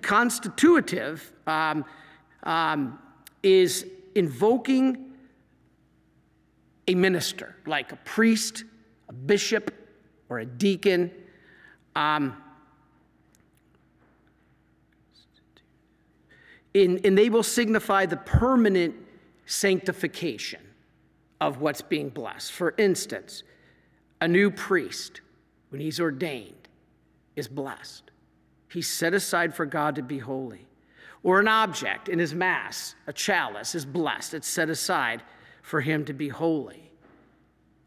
constitutive 0.00 1.32
um, 1.46 1.84
um, 2.42 2.98
is 3.42 3.86
invoking 4.14 5.12
a 6.86 6.94
minister, 6.94 7.56
like 7.66 7.92
a 7.92 7.96
priest, 7.96 8.64
a 9.08 9.12
bishop, 9.12 9.74
or 10.28 10.40
a 10.40 10.46
deacon. 10.46 11.10
Um, 11.98 12.36
and 16.76 17.18
they 17.18 17.28
will 17.28 17.42
signify 17.42 18.06
the 18.06 18.18
permanent 18.18 18.94
sanctification 19.46 20.60
of 21.40 21.60
what's 21.60 21.82
being 21.82 22.08
blessed. 22.08 22.52
For 22.52 22.72
instance, 22.78 23.42
a 24.20 24.28
new 24.28 24.48
priest, 24.48 25.22
when 25.70 25.80
he's 25.80 25.98
ordained, 25.98 26.68
is 27.34 27.48
blessed. 27.48 28.12
He's 28.70 28.88
set 28.88 29.12
aside 29.12 29.52
for 29.52 29.66
God 29.66 29.96
to 29.96 30.02
be 30.02 30.18
holy. 30.18 30.68
Or 31.24 31.40
an 31.40 31.48
object 31.48 32.08
in 32.08 32.20
his 32.20 32.32
Mass, 32.32 32.94
a 33.08 33.12
chalice, 33.12 33.74
is 33.74 33.84
blessed. 33.84 34.34
It's 34.34 34.46
set 34.46 34.70
aside 34.70 35.24
for 35.62 35.80
him 35.80 36.04
to 36.04 36.12
be 36.12 36.28
holy. 36.28 36.92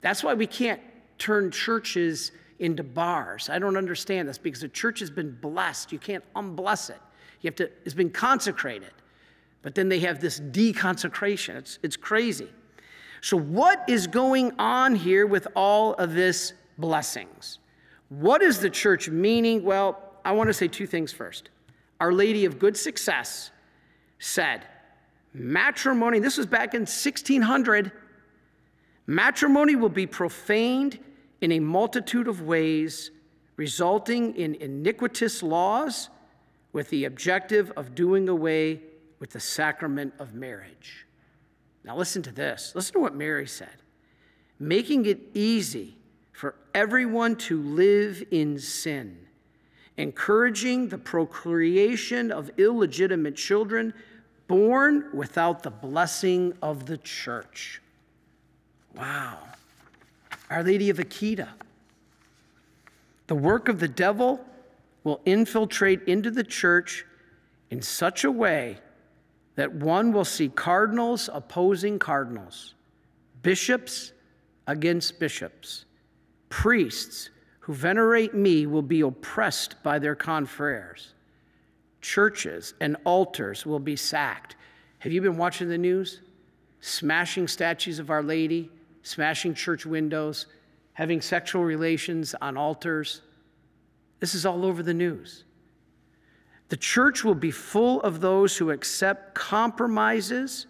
That's 0.01 0.21
why 0.21 0.33
we 0.33 0.47
can't 0.47 0.81
turn 1.17 1.49
churches 1.51 2.33
into 2.61 2.83
bars. 2.83 3.49
I 3.49 3.59
don't 3.59 3.75
understand 3.75 4.29
this 4.29 4.37
because 4.37 4.61
the 4.61 4.69
church 4.69 4.99
has 4.99 5.09
been 5.09 5.35
blessed. 5.41 5.91
You 5.91 5.99
can't 5.99 6.23
unbless 6.35 6.89
it. 6.89 6.99
You 7.41 7.47
have 7.49 7.55
to, 7.55 7.69
it's 7.83 7.95
been 7.95 8.11
consecrated. 8.11 8.91
But 9.63 9.75
then 9.75 9.89
they 9.89 9.99
have 9.99 10.21
this 10.21 10.39
deconsecration. 10.39 11.55
It's, 11.55 11.79
it's 11.81 11.97
crazy. 11.97 12.47
So, 13.21 13.37
what 13.37 13.83
is 13.87 14.07
going 14.07 14.53
on 14.57 14.95
here 14.95 15.27
with 15.27 15.47
all 15.55 15.93
of 15.95 16.13
this 16.13 16.53
blessings? 16.77 17.59
What 18.09 18.41
is 18.41 18.59
the 18.59 18.69
church 18.69 19.09
meaning? 19.09 19.63
Well, 19.63 20.01
I 20.23 20.31
want 20.31 20.47
to 20.47 20.53
say 20.53 20.67
two 20.67 20.87
things 20.87 21.11
first. 21.11 21.49
Our 21.99 22.11
Lady 22.11 22.45
of 22.45 22.59
Good 22.59 22.77
Success 22.77 23.51
said, 24.19 24.67
matrimony, 25.33 26.19
this 26.19 26.37
was 26.37 26.45
back 26.45 26.73
in 26.73 26.81
1600, 26.81 27.91
matrimony 29.07 29.75
will 29.75 29.89
be 29.89 30.07
profaned 30.07 30.99
in 31.41 31.51
a 31.51 31.59
multitude 31.59 32.27
of 32.27 32.41
ways, 32.41 33.11
resulting 33.57 34.35
in 34.35 34.55
iniquitous 34.55 35.43
laws 35.43 36.09
with 36.73 36.89
the 36.89 37.05
objective 37.05 37.71
of 37.75 37.93
doing 37.95 38.29
away 38.29 38.81
with 39.19 39.31
the 39.31 39.39
sacrament 39.39 40.13
of 40.19 40.33
marriage. 40.33 41.05
Now, 41.83 41.97
listen 41.97 42.21
to 42.23 42.31
this. 42.31 42.73
Listen 42.75 42.93
to 42.93 42.99
what 42.99 43.15
Mary 43.15 43.47
said 43.47 43.69
making 44.59 45.07
it 45.07 45.19
easy 45.33 45.97
for 46.31 46.53
everyone 46.75 47.35
to 47.35 47.59
live 47.63 48.23
in 48.29 48.59
sin 48.59 49.17
encouraging 49.97 50.87
the 50.87 50.97
procreation 50.97 52.31
of 52.31 52.49
illegitimate 52.57 53.35
children 53.35 53.93
born 54.47 55.05
without 55.13 55.63
the 55.63 55.69
blessing 55.69 56.53
of 56.61 56.85
the 56.85 56.97
church. 56.97 57.81
Wow. 58.95 59.37
Our 60.51 60.63
Lady 60.63 60.89
of 60.89 60.97
Akita. 60.97 61.47
The 63.27 63.35
work 63.35 63.69
of 63.69 63.79
the 63.79 63.87
devil 63.87 64.43
will 65.05 65.21
infiltrate 65.23 66.03
into 66.03 66.29
the 66.29 66.43
church 66.43 67.05
in 67.69 67.81
such 67.81 68.25
a 68.25 68.31
way 68.31 68.77
that 69.55 69.73
one 69.73 70.11
will 70.11 70.25
see 70.25 70.49
cardinals 70.49 71.29
opposing 71.31 71.99
cardinals, 71.99 72.75
bishops 73.41 74.11
against 74.67 75.19
bishops, 75.19 75.85
priests 76.49 77.29
who 77.61 77.73
venerate 77.73 78.33
me 78.33 78.65
will 78.65 78.81
be 78.81 78.99
oppressed 78.99 79.81
by 79.83 79.99
their 79.99 80.15
confreres. 80.15 81.13
Churches 82.01 82.73
and 82.81 82.97
altars 83.05 83.65
will 83.65 83.79
be 83.79 83.95
sacked. 83.95 84.57
Have 84.99 85.13
you 85.13 85.21
been 85.21 85.37
watching 85.37 85.69
the 85.69 85.77
news? 85.77 86.19
Smashing 86.81 87.47
statues 87.47 87.99
of 87.99 88.09
Our 88.09 88.23
Lady, 88.23 88.69
smashing 89.03 89.53
church 89.53 89.85
windows, 89.85 90.47
having 90.93 91.21
sexual 91.21 91.63
relations 91.63 92.35
on 92.41 92.57
altars. 92.57 93.21
This 94.19 94.35
is 94.35 94.45
all 94.45 94.65
over 94.65 94.83
the 94.83 94.93
news. 94.93 95.43
The 96.69 96.77
church 96.77 97.23
will 97.23 97.35
be 97.35 97.51
full 97.51 98.01
of 98.01 98.21
those 98.21 98.55
who 98.57 98.71
accept 98.71 99.35
compromises, 99.35 100.67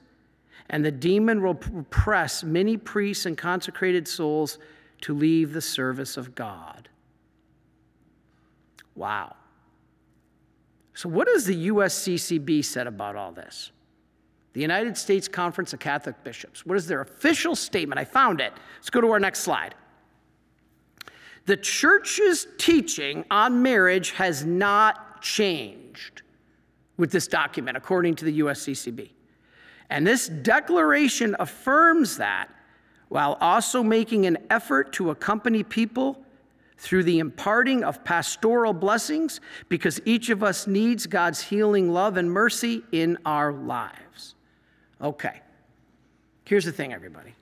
and 0.70 0.84
the 0.84 0.92
demon 0.92 1.42
will 1.42 1.56
press 1.56 2.44
many 2.44 2.78
priests 2.78 3.26
and 3.26 3.38
consecrated 3.38 4.08
souls 4.08 4.58
to 5.02 5.14
leave 5.14 5.54
the 5.54 5.62
service 5.62 6.18
of 6.18 6.34
God. 6.34 6.90
Wow. 8.96 9.36
So, 10.94 11.10
what 11.10 11.28
has 11.28 11.46
the 11.46 11.68
USCCB 11.70 12.64
said 12.64 12.88
about 12.88 13.16
all 13.16 13.32
this? 13.32 13.72
The 14.54 14.62
United 14.62 14.98
States 14.98 15.28
Conference 15.28 15.74
of 15.74 15.80
Catholic 15.80 16.22
Bishops. 16.24 16.66
What 16.66 16.78
is 16.78 16.88
their 16.88 17.02
official 17.02 17.56
statement? 17.56 18.00
I 18.00 18.06
found 18.06 18.42
it. 18.42 18.52
Let's 18.78 18.90
go 18.90 19.02
to 19.02 19.12
our 19.12 19.20
next 19.20 19.40
slide. 19.40 19.76
The 21.46 21.58
church's 21.58 22.48
teaching 22.58 23.26
on 23.32 23.64
marriage 23.64 24.12
has 24.12 24.46
not 24.46 25.22
changed 25.22 26.22
with 26.98 27.12
this 27.12 27.28
document, 27.28 27.78
according 27.78 28.16
to 28.16 28.26
the 28.26 28.40
USCCB. 28.40 29.12
And 29.90 30.06
this 30.06 30.28
declaration 30.28 31.36
affirms 31.40 32.18
that 32.18 32.50
while 33.10 33.38
also 33.42 33.84
making 33.84 34.26
an 34.26 34.38
effort 34.50 34.94
to 34.94 35.10
accompany 35.10 35.64
people 35.64 36.24
through 36.78 37.04
the 37.04 37.20
imparting 37.20 37.84
of 37.84 38.04
pastoral 38.04 38.74
blessings 38.74 39.42
because 39.68 40.00
each 40.06 40.30
of 40.30 40.44
us 40.44 40.66
needs 40.66 41.06
God's 41.08 41.42
healing 41.42 41.92
love 41.92 42.18
and 42.18 42.32
mercy 42.32 42.84
in 42.92 43.18
our 43.26 43.52
lives. 43.52 44.36
Okay, 45.02 45.42
here's 46.46 46.66
the 46.66 46.72
thing, 46.72 46.94
everybody. 46.94 47.34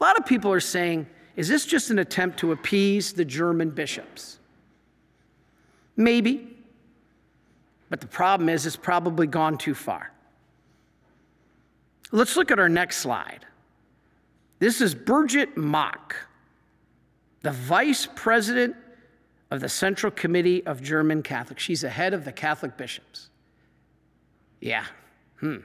A 0.00 0.04
lot 0.04 0.18
of 0.18 0.26
people 0.26 0.52
are 0.52 0.60
saying, 0.60 1.06
is 1.36 1.48
this 1.48 1.64
just 1.64 1.90
an 1.90 1.98
attempt 1.98 2.38
to 2.40 2.52
appease 2.52 3.12
the 3.12 3.24
German 3.24 3.70
bishops? 3.70 4.38
Maybe. 5.96 6.48
But 7.88 8.00
the 8.00 8.06
problem 8.06 8.48
is, 8.48 8.66
it's 8.66 8.76
probably 8.76 9.26
gone 9.26 9.58
too 9.58 9.74
far. 9.74 10.12
Let's 12.10 12.36
look 12.36 12.50
at 12.50 12.58
our 12.58 12.68
next 12.68 12.98
slide. 12.98 13.46
This 14.58 14.80
is 14.80 14.94
Birgit 14.94 15.56
Mock, 15.56 16.14
the 17.42 17.50
vice 17.50 18.06
president 18.14 18.76
of 19.50 19.60
the 19.60 19.68
Central 19.68 20.10
Committee 20.10 20.64
of 20.66 20.82
German 20.82 21.22
Catholics. 21.22 21.62
She's 21.62 21.80
the 21.80 21.90
head 21.90 22.14
of 22.14 22.24
the 22.24 22.32
Catholic 22.32 22.76
bishops. 22.76 23.28
Yeah. 24.60 24.84
Hmm. 25.40 25.58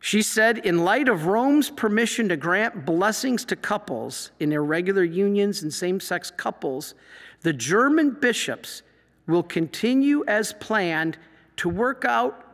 She 0.00 0.22
said, 0.22 0.58
in 0.58 0.84
light 0.84 1.08
of 1.08 1.26
Rome's 1.26 1.70
permission 1.70 2.28
to 2.28 2.36
grant 2.36 2.84
blessings 2.84 3.44
to 3.46 3.56
couples 3.56 4.30
in 4.38 4.52
irregular 4.52 5.02
unions 5.02 5.62
and 5.62 5.74
same 5.74 5.98
sex 5.98 6.30
couples, 6.30 6.94
the 7.42 7.52
German 7.52 8.10
bishops 8.20 8.82
will 9.26 9.42
continue 9.42 10.24
as 10.26 10.52
planned 10.54 11.18
to 11.56 11.68
work 11.68 12.04
out 12.04 12.44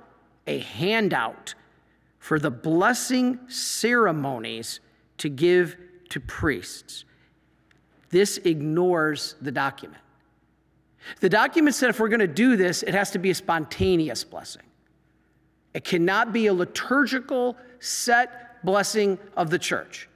a 0.47 0.59
handout 0.59 1.55
for 2.19 2.39
the 2.39 2.51
blessing 2.51 3.39
ceremonies 3.49 4.81
to 5.19 5.29
give 5.29 5.77
to 6.09 6.21
priests. 6.21 7.05
This 8.11 8.39
ignores 8.39 9.37
the 9.43 9.53
document. 9.53 10.01
The 11.21 11.29
document 11.29 11.75
said 11.75 11.91
if 11.91 12.01
we're 12.01 12.09
going 12.09 12.21
to 12.21 12.27
do 12.27 12.57
this, 12.57 12.83
it 12.83 12.95
has 12.95 13.11
to 13.11 13.19
be 13.19 13.31
a 13.31 13.35
spontaneous 13.35 14.25
blessing. 14.25 14.63
It 15.75 15.85
cannot 15.85 16.33
be 16.33 16.47
a 16.47 16.55
liturgical 16.55 17.57
set 17.81 18.65
blessing 18.65 19.19
of 19.37 19.51
the 19.51 19.59
church. 19.59 20.09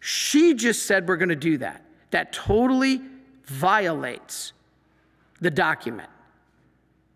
She 0.00 0.54
just 0.54 0.86
said 0.86 1.08
we're 1.08 1.16
going 1.16 1.28
to 1.28 1.36
do 1.36 1.58
that. 1.58 1.82
That 2.10 2.32
totally 2.32 3.02
violates 3.46 4.52
the 5.40 5.50
document. 5.50 6.08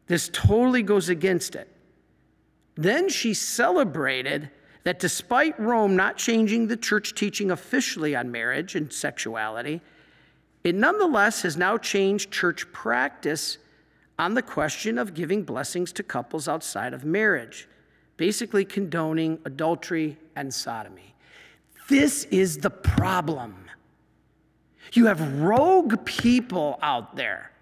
This 0.09 0.29
totally 0.33 0.83
goes 0.83 1.09
against 1.09 1.55
it. 1.55 1.69
Then 2.75 3.09
she 3.09 3.35
celebrated 3.35 4.51
that 4.85 4.99
despite 4.99 5.59
Rome 5.61 5.97
not 5.97 6.17
changing 6.17 6.69
the 6.69 6.77
church 6.77 7.14
teaching 7.14 7.51
officially 7.51 8.17
on 8.17 8.31
marriage 8.31 8.75
and 8.75 8.93
sexuality, 8.93 9.81
it 10.64 10.75
nonetheless 10.75 11.43
has 11.43 11.57
now 11.57 11.77
changed 11.79 12.31
church 12.31 12.71
practice 12.73 13.59
on 14.18 14.35
the 14.35 14.42
question 14.42 14.98
of 14.98 15.14
giving 15.14 15.44
blessings 15.44 15.92
to 15.92 16.02
couples 16.02 16.48
outside 16.48 16.92
of 16.92 17.04
marriage, 17.04 17.68
basically 18.16 18.64
condoning 18.64 19.38
adultery 19.44 20.18
and 20.35 20.52
sodomy. 20.52 21.14
This 21.88 22.24
is 22.24 22.59
the 22.59 22.70
problem. 22.70 23.54
You 24.92 25.07
have 25.07 25.40
rogue 25.40 26.04
people 26.04 26.78
out 26.83 27.16
there 27.16 27.52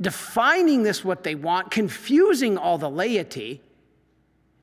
defining 0.00 0.82
this 0.82 1.04
what 1.04 1.22
they 1.22 1.34
want, 1.34 1.70
confusing 1.70 2.58
all 2.58 2.76
the 2.76 2.90
laity. 2.90 3.62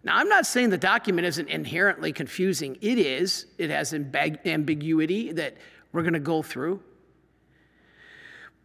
Now, 0.03 0.17
I'm 0.17 0.27
not 0.29 0.45
saying 0.45 0.69
the 0.69 0.77
document 0.77 1.27
isn't 1.27 1.47
inherently 1.47 2.12
confusing. 2.12 2.77
It 2.81 2.97
is. 2.97 3.45
It 3.57 3.69
has 3.69 3.93
ambiguity 3.93 5.31
that 5.33 5.55
we're 5.91 6.01
going 6.01 6.13
to 6.13 6.19
go 6.19 6.41
through. 6.41 6.81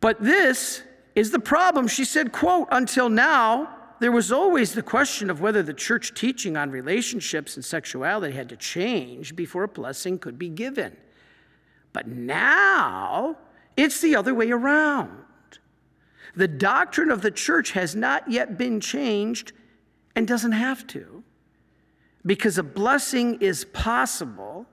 But 0.01 0.23
this 0.23 0.83
is 1.15 1.31
the 1.31 1.39
problem. 1.39 1.87
She 1.87 2.05
said, 2.05 2.33
quote, 2.33 2.69
until 2.71 3.09
now, 3.09 3.77
there 4.01 4.13
was 4.13 4.33
always 4.33 4.75
the 4.75 4.83
question 4.83 5.31
of 5.31 5.41
whether 5.41 5.63
the 5.63 5.75
church 5.75 6.15
teaching 6.15 6.57
on 6.57 6.71
relationships 6.71 7.57
and 7.57 7.65
sexuality 7.65 8.35
had 8.35 8.49
to 8.49 8.57
change 8.57 9.37
before 9.37 9.63
a 9.63 9.69
blessing 9.69 10.19
could 10.19 10.39
be 10.39 10.49
given. 10.49 10.97
But 11.93 12.09
now 12.09 13.39
it's 13.77 14.01
the 14.01 14.17
other 14.17 14.35
way 14.35 14.51
around. 14.51 15.19
The 16.37 16.49
doctrine 16.49 17.11
of 17.11 17.23
the 17.23 17.31
church 17.31 17.73
has 17.73 17.95
not 17.95 18.29
yet 18.29 18.59
been 18.59 18.81
changed 18.81 19.53
and 20.17 20.27
doesn't 20.27 20.53
have 20.53 20.87
to 20.89 21.23
because 22.27 22.59
a 22.59 22.63
blessing 22.63 23.41
is 23.41 23.65
possible 23.67 24.67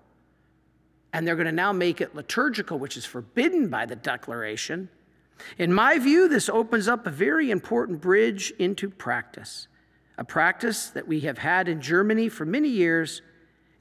and 1.13 1.27
they're 1.27 1.35
going 1.35 1.45
to 1.45 1.51
now 1.51 1.73
make 1.73 1.99
it 1.99 2.15
liturgical, 2.15 2.79
which 2.79 2.95
is 2.95 3.05
forbidden 3.05 3.67
by 3.67 3.85
the 3.85 3.95
declaration. 3.95 4.89
In 5.57 5.73
my 5.73 5.99
view, 5.99 6.27
this 6.27 6.49
opens 6.49 6.87
up 6.87 7.05
a 7.05 7.11
very 7.11 7.51
important 7.51 8.01
bridge 8.01 8.51
into 8.59 8.89
practice, 8.89 9.67
a 10.17 10.23
practice 10.23 10.89
that 10.89 11.07
we 11.07 11.21
have 11.21 11.37
had 11.37 11.67
in 11.67 11.81
Germany 11.81 12.29
for 12.29 12.45
many 12.45 12.69
years 12.69 13.21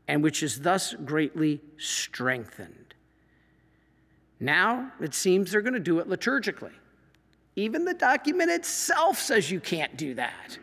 and 0.09 0.25
which 0.25 0.42
is 0.42 0.62
thus 0.62 0.94
greatly 1.05 1.61
strengthened. 1.77 2.94
Now 4.40 4.90
it 5.01 5.14
seems 5.14 5.53
they're 5.53 5.61
going 5.61 5.75
to 5.75 5.81
do 5.81 6.01
it 6.01 6.09
liturgically. 6.09 6.73
Even 7.55 7.85
the 7.85 7.94
document 7.94 8.51
itself 8.51 9.18
says 9.18 9.51
you 9.51 9.61
can't 9.61 9.96
do 9.96 10.14
that. 10.14 10.59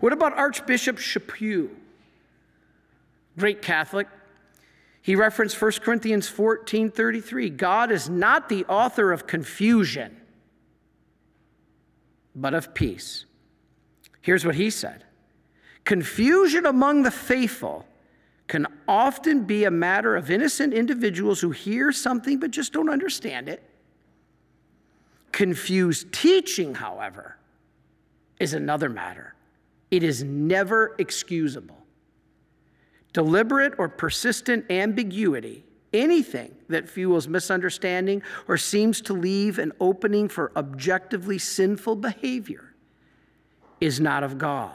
What 0.00 0.12
about 0.12 0.34
Archbishop 0.34 0.98
Chaput? 0.98 1.70
Great 3.36 3.62
Catholic, 3.62 4.06
he 5.02 5.16
referenced 5.16 5.60
1 5.60 5.72
Corinthians 5.82 6.28
14 6.28 6.90
33. 6.90 7.50
God 7.50 7.90
is 7.90 8.08
not 8.08 8.48
the 8.48 8.64
author 8.66 9.12
of 9.12 9.26
confusion, 9.26 10.16
but 12.34 12.54
of 12.54 12.74
peace. 12.74 13.24
Here's 14.20 14.44
what 14.44 14.56
he 14.56 14.70
said 14.70 15.04
Confusion 15.84 16.66
among 16.66 17.02
the 17.02 17.10
faithful 17.10 17.86
can 18.46 18.66
often 18.86 19.44
be 19.44 19.64
a 19.64 19.70
matter 19.70 20.16
of 20.16 20.30
innocent 20.30 20.72
individuals 20.72 21.40
who 21.40 21.50
hear 21.50 21.92
something 21.92 22.38
but 22.38 22.50
just 22.50 22.72
don't 22.72 22.88
understand 22.88 23.48
it. 23.48 23.62
Confused 25.32 26.12
teaching, 26.12 26.74
however, 26.74 27.36
is 28.40 28.54
another 28.54 28.88
matter. 28.88 29.34
It 29.90 30.02
is 30.02 30.22
never 30.22 30.94
excusable 30.98 31.78
deliberate 33.12 33.74
or 33.78 33.88
persistent 33.88 34.70
ambiguity, 34.70 35.64
anything 35.92 36.54
that 36.68 36.88
fuels 36.88 37.28
misunderstanding 37.28 38.22
or 38.46 38.56
seems 38.56 39.00
to 39.00 39.12
leave 39.12 39.58
an 39.58 39.72
opening 39.80 40.28
for 40.28 40.52
objectively 40.56 41.38
sinful 41.38 41.96
behavior, 41.96 42.74
is 43.80 44.00
not 44.00 44.22
of 44.22 44.38
God. 44.38 44.74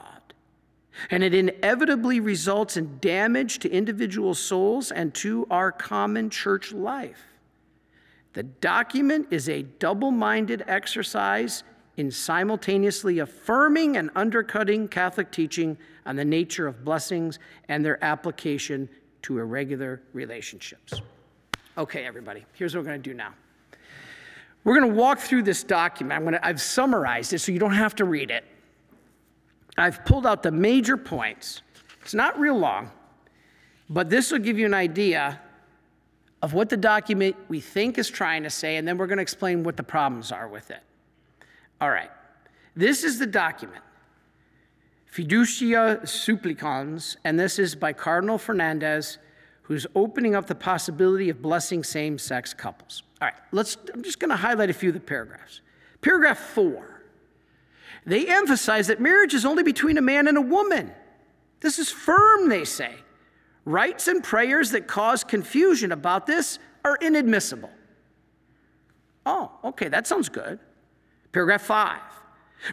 And 1.09 1.23
it 1.23 1.33
inevitably 1.33 2.19
results 2.19 2.77
in 2.77 2.99
damage 2.99 3.59
to 3.59 3.69
individual 3.69 4.33
souls 4.35 4.91
and 4.91 5.13
to 5.15 5.47
our 5.49 5.71
common 5.71 6.29
church 6.29 6.71
life. 6.71 7.23
The 8.33 8.43
document 8.43 9.27
is 9.31 9.49
a 9.49 9.63
double 9.63 10.11
minded 10.11 10.63
exercise 10.67 11.63
in 11.97 12.09
simultaneously 12.09 13.19
affirming 13.19 13.97
and 13.97 14.09
undercutting 14.15 14.87
Catholic 14.87 15.31
teaching 15.31 15.77
on 16.05 16.15
the 16.15 16.25
nature 16.25 16.67
of 16.67 16.83
blessings 16.83 17.39
and 17.69 17.83
their 17.83 18.03
application 18.03 18.89
to 19.23 19.39
irregular 19.39 20.01
relationships. 20.13 20.93
Okay, 21.77 22.05
everybody, 22.05 22.45
here's 22.53 22.75
what 22.75 22.81
we're 22.81 22.89
going 22.89 23.01
to 23.01 23.09
do 23.09 23.15
now. 23.15 23.33
We're 24.63 24.79
going 24.79 24.93
to 24.93 24.97
walk 24.99 25.19
through 25.19 25.43
this 25.43 25.63
document. 25.63 26.31
To, 26.31 26.45
I've 26.45 26.61
summarized 26.61 27.33
it 27.33 27.39
so 27.39 27.51
you 27.51 27.59
don't 27.59 27.73
have 27.73 27.95
to 27.95 28.05
read 28.05 28.31
it. 28.31 28.45
I've 29.77 30.05
pulled 30.05 30.25
out 30.25 30.43
the 30.43 30.51
major 30.51 30.97
points. 30.97 31.61
It's 32.01 32.13
not 32.13 32.39
real 32.39 32.57
long, 32.57 32.91
but 33.89 34.09
this 34.09 34.31
will 34.31 34.39
give 34.39 34.57
you 34.57 34.65
an 34.65 34.73
idea 34.73 35.39
of 36.41 36.53
what 36.53 36.69
the 36.69 36.77
document 36.77 37.35
we 37.47 37.59
think 37.59 37.97
is 37.97 38.09
trying 38.09 38.43
to 38.43 38.49
say, 38.49 38.75
and 38.75 38.87
then 38.87 38.97
we're 38.97 39.07
going 39.07 39.17
to 39.17 39.23
explain 39.23 39.63
what 39.63 39.77
the 39.77 39.83
problems 39.83 40.31
are 40.31 40.47
with 40.47 40.69
it. 40.71 40.81
All 41.79 41.89
right. 41.89 42.11
This 42.75 43.03
is 43.03 43.17
the 43.17 43.27
document. 43.27 43.83
Fiducia 45.13 46.07
Supplicans, 46.07 47.17
and 47.23 47.39
this 47.39 47.59
is 47.59 47.75
by 47.75 47.93
Cardinal 47.93 48.39
Fernandez, 48.39 49.19
who's 49.61 49.85
opening 49.93 50.33
up 50.33 50.47
the 50.47 50.55
possibility 50.55 51.29
of 51.29 51.39
blessing 51.39 51.83
same 51.83 52.17
sex 52.17 52.51
couples. 52.51 53.03
All 53.21 53.27
right, 53.27 53.37
let's, 53.51 53.77
I'm 53.93 54.01
just 54.01 54.19
going 54.19 54.31
to 54.31 54.35
highlight 54.35 54.71
a 54.71 54.73
few 54.73 54.89
of 54.89 54.95
the 54.95 54.99
paragraphs. 54.99 55.61
Paragraph 56.01 56.39
four, 56.39 57.03
they 58.07 58.27
emphasize 58.27 58.87
that 58.87 58.99
marriage 58.99 59.35
is 59.35 59.45
only 59.45 59.61
between 59.61 59.99
a 59.99 60.01
man 60.01 60.27
and 60.27 60.35
a 60.35 60.41
woman. 60.41 60.91
This 61.59 61.77
is 61.77 61.91
firm, 61.91 62.49
they 62.49 62.65
say. 62.65 62.95
Rites 63.65 64.07
and 64.07 64.23
prayers 64.23 64.71
that 64.71 64.87
cause 64.87 65.23
confusion 65.23 65.91
about 65.91 66.25
this 66.25 66.57
are 66.83 66.97
inadmissible. 66.99 67.71
Oh, 69.27 69.51
okay, 69.63 69.89
that 69.89 70.07
sounds 70.07 70.27
good. 70.27 70.57
Paragraph 71.31 71.61
five. 71.61 72.01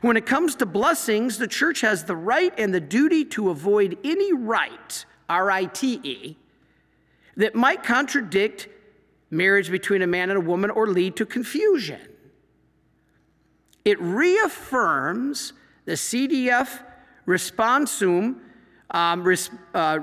When 0.01 0.17
it 0.17 0.25
comes 0.25 0.55
to 0.57 0.67
blessings, 0.67 1.39
the 1.39 1.49
church 1.49 1.81
has 1.81 2.05
the 2.05 2.17
right 2.17 2.53
and 2.59 2.73
the 2.73 2.81
duty 2.81 3.25
to 3.27 3.51
avoid 3.51 3.99
any 4.05 4.33
right, 4.33 5.05
R 5.29 5.51
I 5.51 5.65
T 5.65 6.01
E, 6.03 6.37
that 7.37 7.55
might 7.55 7.83
contradict 7.83 8.69
marriage 9.31 9.71
between 9.71 10.03
a 10.03 10.07
man 10.07 10.31
and 10.31 10.37
a 10.37 10.41
woman 10.41 10.71
or 10.71 10.87
lead 10.87 11.17
to 11.17 11.27
confusion. 11.27 12.01
It 13.85 14.01
reaffirms 14.01 15.53
the 15.85 15.93
CDF 15.93 16.83
responsum, 17.27 18.37
um, 18.91 19.23
res, 19.25 19.51
uh, 19.75 19.99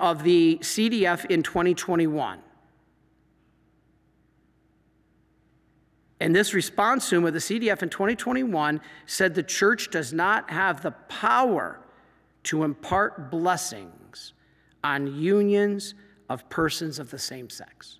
of 0.00 0.22
the 0.22 0.58
CDF 0.62 1.26
in 1.26 1.42
2021. 1.42 2.40
And 6.20 6.34
this 6.34 6.52
responsum 6.52 7.26
of 7.26 7.34
the 7.34 7.40
CDF 7.40 7.82
in 7.82 7.90
2021 7.90 8.80
said 9.04 9.34
the 9.34 9.42
church 9.42 9.90
does 9.90 10.12
not 10.12 10.50
have 10.50 10.82
the 10.82 10.92
power 10.92 11.80
to 12.44 12.62
impart 12.62 13.30
blessings 13.30 14.32
on 14.82 15.14
unions 15.14 15.94
of 16.28 16.48
persons 16.48 16.98
of 16.98 17.10
the 17.10 17.18
same 17.18 17.50
sex. 17.50 17.98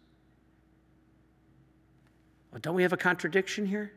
Well, 2.51 2.61
don't 2.61 2.75
we 2.75 2.83
have 2.83 2.93
a 2.93 2.97
contradiction 2.97 3.67
here? 3.67 3.93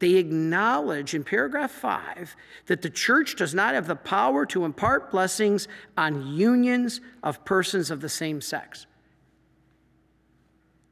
They 0.00 0.14
acknowledge 0.14 1.14
in 1.14 1.24
paragraph 1.24 1.70
five 1.70 2.36
that 2.66 2.82
the 2.82 2.90
church 2.90 3.36
does 3.36 3.54
not 3.54 3.74
have 3.74 3.86
the 3.86 3.96
power 3.96 4.44
to 4.46 4.64
impart 4.64 5.10
blessings 5.10 5.66
on 5.96 6.36
unions 6.36 7.00
of 7.22 7.44
persons 7.44 7.90
of 7.90 8.00
the 8.00 8.08
same 8.08 8.40
sex. 8.40 8.86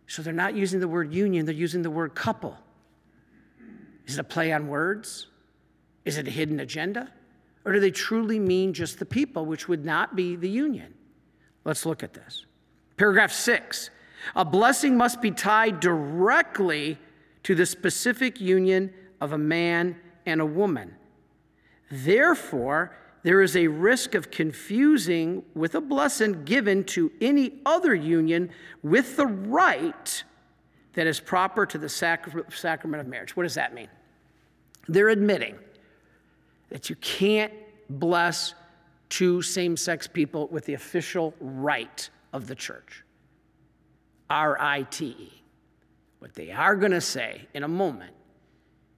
So 0.07 0.23
they're 0.23 0.33
not 0.33 0.55
using 0.55 0.81
the 0.81 0.89
word 0.89 1.13
union, 1.13 1.47
they're 1.47 1.55
using 1.55 1.83
the 1.83 1.91
word 1.91 2.15
couple. 2.15 2.57
Is 4.07 4.15
it 4.15 4.21
a 4.21 4.25
play 4.25 4.53
on 4.53 4.69
words? 4.69 5.27
Is 6.05 6.17
it 6.17 6.29
a 6.29 6.31
hidden 6.31 6.61
agenda? 6.61 7.13
Or 7.65 7.73
do 7.73 7.81
they 7.81 7.91
truly 7.91 8.39
mean 8.39 8.73
just 8.73 9.01
the 9.01 9.07
people, 9.07 9.45
which 9.45 9.67
would 9.67 9.85
not 9.85 10.15
be 10.15 10.37
the 10.37 10.49
union? 10.49 10.95
Let's 11.65 11.85
look 11.85 12.05
at 12.05 12.15
this. 12.15 12.47
Paragraph 12.97 13.33
six 13.33 13.91
a 14.35 14.45
blessing 14.45 14.97
must 14.97 15.21
be 15.21 15.31
tied 15.31 15.79
directly 15.79 16.99
to 17.45 17.55
the 17.55 17.67
specific 17.67 18.41
union 18.41 18.93
of 19.21 19.33
a 19.33 19.39
man 19.39 19.97
and 20.25 20.41
a 20.41 20.47
woman. 20.47 20.97
Therefore, 21.91 22.97
there 23.27 23.43
is 23.43 23.57
a 23.57 23.67
risk 23.67 24.15
of 24.15 24.31
confusing 24.31 25.43
with 25.53 25.75
a 25.75 25.81
blessing 25.81 26.45
given 26.45 26.85
to 26.85 27.11
any 27.21 27.55
other 27.67 27.93
union 27.93 28.49
with 28.85 29.17
the 29.17 29.27
rite 29.27 30.23
that 30.93 31.09
is 31.09 31.19
proper 31.19 31.67
to 31.67 31.77
the 31.77 31.89
sacrament 31.89 33.01
of 33.01 33.09
marriage. 33.09 33.37
What 33.37 33.43
does 33.43 33.57
that 33.57 33.75
mean? 33.75 33.89
They're 34.87 35.09
admitting 35.09 35.57
that 36.69 36.89
you 36.89 36.95
can't 36.95 37.53
bless 37.91 38.55
two 39.09 39.43
same 39.43 39.77
sex 39.77 40.07
people 40.07 40.47
with 40.47 40.65
the 40.65 40.75
official 40.75 41.35
rite 41.41 42.11
of 42.33 42.47
the 42.47 42.55
church. 42.55 43.03
R 44.31 44.57
I 44.61 44.83
T 44.83 45.07
E. 45.19 45.43
What 46.21 46.33
they 46.35 46.53
are 46.53 46.77
going 46.77 46.93
to 46.93 47.01
say 47.01 47.49
in 47.55 47.65
a 47.65 47.69
moment 47.69 48.15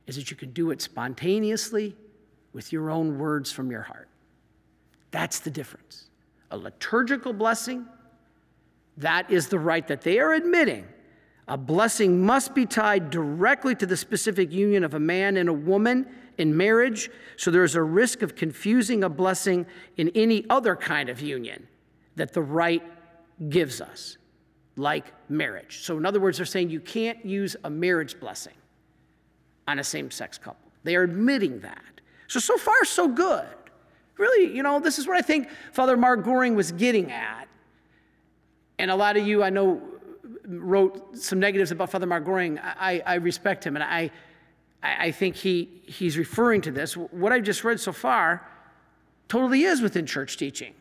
is 0.06 0.16
that 0.16 0.30
you 0.30 0.36
can 0.36 0.50
do 0.50 0.70
it 0.70 0.82
spontaneously 0.82 1.96
with 2.52 2.74
your 2.74 2.90
own 2.90 3.18
words 3.18 3.50
from 3.50 3.70
your 3.70 3.80
heart. 3.80 4.07
That's 5.10 5.40
the 5.40 5.50
difference. 5.50 6.10
A 6.50 6.56
liturgical 6.56 7.32
blessing, 7.32 7.86
that 8.96 9.30
is 9.30 9.48
the 9.48 9.58
rite 9.58 9.88
that 9.88 10.02
they 10.02 10.18
are 10.18 10.32
admitting. 10.32 10.86
A 11.46 11.56
blessing 11.56 12.24
must 12.24 12.54
be 12.54 12.66
tied 12.66 13.10
directly 13.10 13.74
to 13.76 13.86
the 13.86 13.96
specific 13.96 14.52
union 14.52 14.84
of 14.84 14.94
a 14.94 15.00
man 15.00 15.38
and 15.38 15.48
a 15.48 15.52
woman 15.52 16.06
in 16.36 16.56
marriage, 16.56 17.10
so 17.36 17.50
there 17.50 17.64
is 17.64 17.74
a 17.74 17.82
risk 17.82 18.22
of 18.22 18.36
confusing 18.36 19.02
a 19.02 19.08
blessing 19.08 19.66
in 19.96 20.10
any 20.10 20.44
other 20.50 20.76
kind 20.76 21.08
of 21.08 21.20
union 21.20 21.66
that 22.16 22.32
the 22.32 22.42
rite 22.42 22.82
gives 23.48 23.80
us, 23.80 24.18
like 24.76 25.12
marriage. 25.28 25.80
So, 25.82 25.96
in 25.96 26.04
other 26.04 26.20
words, 26.20 26.36
they're 26.36 26.46
saying 26.46 26.70
you 26.70 26.80
can't 26.80 27.24
use 27.24 27.56
a 27.64 27.70
marriage 27.70 28.20
blessing 28.20 28.54
on 29.66 29.78
a 29.78 29.84
same 29.84 30.10
sex 30.10 30.38
couple. 30.38 30.70
They 30.84 30.96
are 30.96 31.02
admitting 31.02 31.60
that. 31.60 32.00
So, 32.26 32.40
so 32.40 32.56
far, 32.56 32.84
so 32.84 33.08
good. 33.08 33.46
Really, 34.18 34.54
you 34.54 34.62
know, 34.62 34.80
this 34.80 34.98
is 34.98 35.06
what 35.06 35.16
I 35.16 35.22
think 35.22 35.48
Father 35.72 35.96
Mark 35.96 36.24
Goring 36.24 36.54
was 36.54 36.72
getting 36.72 37.10
at. 37.10 37.48
And 38.78 38.90
a 38.90 38.96
lot 38.96 39.16
of 39.16 39.26
you, 39.26 39.42
I 39.42 39.50
know, 39.50 39.80
wrote 40.46 41.16
some 41.16 41.40
negatives 41.40 41.70
about 41.70 41.90
Father 41.90 42.06
Mark 42.06 42.24
Goring. 42.24 42.58
I, 42.58 43.02
I 43.06 43.14
respect 43.14 43.64
him, 43.64 43.76
and 43.76 43.82
I, 43.82 44.10
I 44.82 45.10
think 45.10 45.36
he, 45.36 45.82
he's 45.86 46.18
referring 46.18 46.60
to 46.62 46.70
this. 46.70 46.96
What 46.96 47.32
I've 47.32 47.42
just 47.44 47.64
read 47.64 47.80
so 47.80 47.92
far 47.92 48.46
totally 49.28 49.62
is 49.62 49.80
within 49.80 50.06
church 50.06 50.36
teaching. 50.36 50.74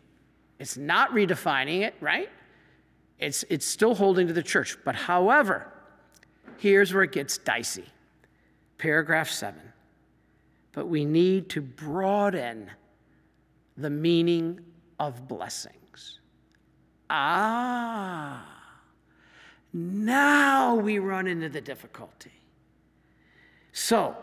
It's 0.59 0.77
not 0.77 1.11
redefining 1.11 1.81
it, 1.81 1.95
right? 2.01 2.29
It's, 3.19 3.43
it's 3.49 3.65
still 3.65 3.95
holding 3.95 4.27
to 4.27 4.33
the 4.33 4.43
church. 4.43 4.77
But 4.83 4.95
however, 4.95 5.71
here's 6.57 6.93
where 6.93 7.03
it 7.03 7.11
gets 7.11 7.37
dicey. 7.37 7.85
Paragraph 8.77 9.29
seven. 9.29 9.61
But 10.71 10.87
we 10.87 11.05
need 11.05 11.49
to 11.49 11.61
broaden 11.61 12.69
the 13.77 13.89
meaning 13.89 14.59
of 14.99 15.27
blessings. 15.27 16.19
Ah, 17.09 18.45
now 19.71 20.75
we 20.75 20.99
run 20.99 21.27
into 21.27 21.49
the 21.49 21.61
difficulty. 21.61 22.31
So, 23.71 24.15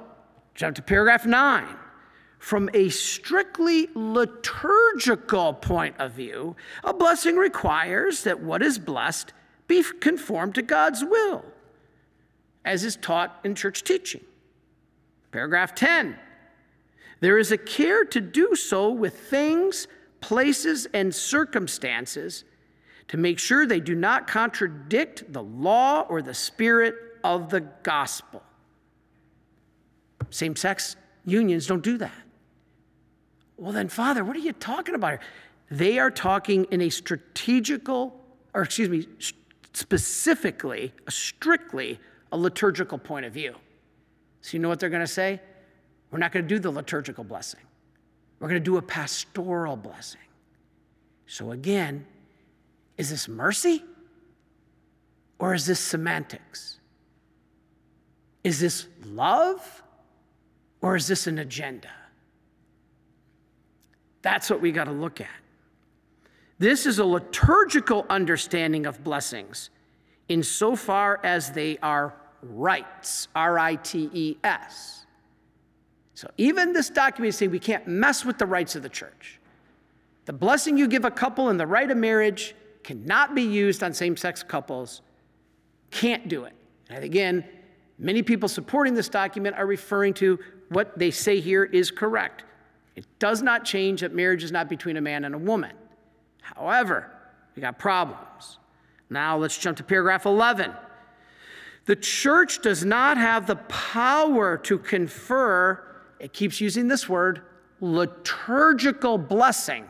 jump 0.54 0.76
to 0.76 0.82
paragraph 0.82 1.24
nine. 1.24 1.76
From 2.38 2.68
a 2.74 2.90
strictly 2.90 3.88
liturgical 3.94 5.54
point 5.54 5.94
of 5.98 6.12
view, 6.12 6.56
a 6.82 6.92
blessing 6.92 7.36
requires 7.36 8.24
that 8.24 8.42
what 8.42 8.62
is 8.62 8.78
blessed 8.78 9.32
be 9.66 9.82
conformed 10.00 10.54
to 10.56 10.62
God's 10.62 11.02
will, 11.02 11.42
as 12.64 12.84
is 12.84 12.96
taught 12.96 13.40
in 13.44 13.54
church 13.54 13.82
teaching. 13.82 14.24
Paragraph 15.30 15.74
10 15.74 16.18
there 17.20 17.38
is 17.38 17.52
a 17.52 17.58
care 17.58 18.04
to 18.04 18.20
do 18.20 18.54
so 18.54 18.90
with 18.90 19.18
things, 19.18 19.86
places, 20.20 20.86
and 20.92 21.14
circumstances 21.14 22.44
to 23.08 23.16
make 23.16 23.38
sure 23.38 23.66
they 23.66 23.80
do 23.80 23.94
not 23.94 24.26
contradict 24.26 25.32
the 25.32 25.42
law 25.42 26.02
or 26.02 26.22
the 26.22 26.34
spirit 26.34 26.94
of 27.22 27.50
the 27.50 27.60
gospel. 27.60 28.42
Same 30.30 30.56
sex 30.56 30.96
unions 31.24 31.66
don't 31.66 31.82
do 31.82 31.98
that. 31.98 32.12
Well, 33.56 33.72
then, 33.72 33.88
Father, 33.88 34.24
what 34.24 34.36
are 34.36 34.40
you 34.40 34.52
talking 34.52 34.94
about 34.94 35.10
here? 35.12 35.20
They 35.70 35.98
are 35.98 36.10
talking 36.10 36.64
in 36.70 36.80
a 36.80 36.90
strategical, 36.90 38.20
or 38.52 38.62
excuse 38.62 38.88
me, 38.88 39.06
specifically, 39.72 40.92
strictly 41.08 41.98
a 42.32 42.36
liturgical 42.36 42.98
point 42.98 43.26
of 43.26 43.32
view. 43.32 43.54
So, 44.40 44.56
you 44.56 44.58
know 44.58 44.68
what 44.68 44.80
they're 44.80 44.90
going 44.90 45.00
to 45.00 45.06
say? 45.06 45.40
We're 46.14 46.20
not 46.20 46.30
going 46.30 46.44
to 46.44 46.48
do 46.48 46.60
the 46.60 46.70
liturgical 46.70 47.24
blessing, 47.24 47.58
we're 48.38 48.46
going 48.46 48.60
to 48.60 48.64
do 48.64 48.76
a 48.76 48.82
pastoral 48.82 49.74
blessing. 49.74 50.20
So, 51.26 51.50
again, 51.50 52.06
is 52.96 53.10
this 53.10 53.26
mercy 53.26 53.82
or 55.40 55.54
is 55.54 55.66
this 55.66 55.80
semantics? 55.80 56.78
Is 58.44 58.60
this 58.60 58.86
love 59.04 59.82
or 60.80 60.94
is 60.94 61.08
this 61.08 61.26
an 61.26 61.40
agenda? 61.40 61.90
That's 64.22 64.48
what 64.48 64.60
we 64.60 64.70
got 64.70 64.84
to 64.84 64.92
look 64.92 65.20
at. 65.20 65.26
This 66.60 66.86
is 66.86 67.00
a 67.00 67.04
liturgical 67.04 68.06
understanding 68.08 68.86
of 68.86 69.02
blessings 69.02 69.70
insofar 70.28 71.18
as 71.24 71.50
they 71.50 71.76
are 71.78 72.14
rites, 72.40 73.26
R 73.34 73.58
I 73.58 73.74
T 73.74 74.08
E 74.12 74.36
S. 74.44 75.03
So 76.14 76.30
even 76.38 76.72
this 76.72 76.90
document 76.90 77.30
is 77.30 77.36
saying 77.36 77.50
we 77.50 77.58
can't 77.58 77.86
mess 77.86 78.24
with 78.24 78.38
the 78.38 78.46
rites 78.46 78.76
of 78.76 78.82
the 78.82 78.88
church. 78.88 79.40
The 80.26 80.32
blessing 80.32 80.78
you 80.78 80.88
give 80.88 81.04
a 81.04 81.10
couple 81.10 81.50
in 81.50 81.56
the 81.56 81.66
rite 81.66 81.90
of 81.90 81.96
marriage 81.96 82.54
cannot 82.82 83.34
be 83.34 83.42
used 83.42 83.82
on 83.82 83.92
same 83.92 84.16
sex 84.16 84.42
couples. 84.42 85.02
Can't 85.90 86.28
do 86.28 86.44
it. 86.44 86.54
And 86.88 87.04
again, 87.04 87.44
many 87.98 88.22
people 88.22 88.48
supporting 88.48 88.94
this 88.94 89.08
document 89.08 89.56
are 89.56 89.66
referring 89.66 90.14
to 90.14 90.38
what 90.68 90.98
they 90.98 91.10
say 91.10 91.40
here 91.40 91.64
is 91.64 91.90
correct. 91.90 92.44
It 92.96 93.06
does 93.18 93.42
not 93.42 93.64
change 93.64 94.00
that 94.02 94.14
marriage 94.14 94.44
is 94.44 94.52
not 94.52 94.68
between 94.68 94.96
a 94.96 95.00
man 95.00 95.24
and 95.24 95.34
a 95.34 95.38
woman. 95.38 95.72
However, 96.42 97.10
we 97.56 97.62
got 97.62 97.78
problems. 97.78 98.58
Now 99.10 99.36
let's 99.36 99.58
jump 99.58 99.76
to 99.78 99.84
paragraph 99.84 100.26
11. 100.26 100.72
The 101.86 101.96
church 101.96 102.62
does 102.62 102.84
not 102.84 103.16
have 103.16 103.46
the 103.46 103.56
power 103.56 104.56
to 104.58 104.78
confer, 104.78 105.93
it 106.24 106.32
keeps 106.32 106.58
using 106.58 106.88
this 106.88 107.06
word, 107.06 107.42
liturgical 107.82 109.18
blessing, 109.18 109.84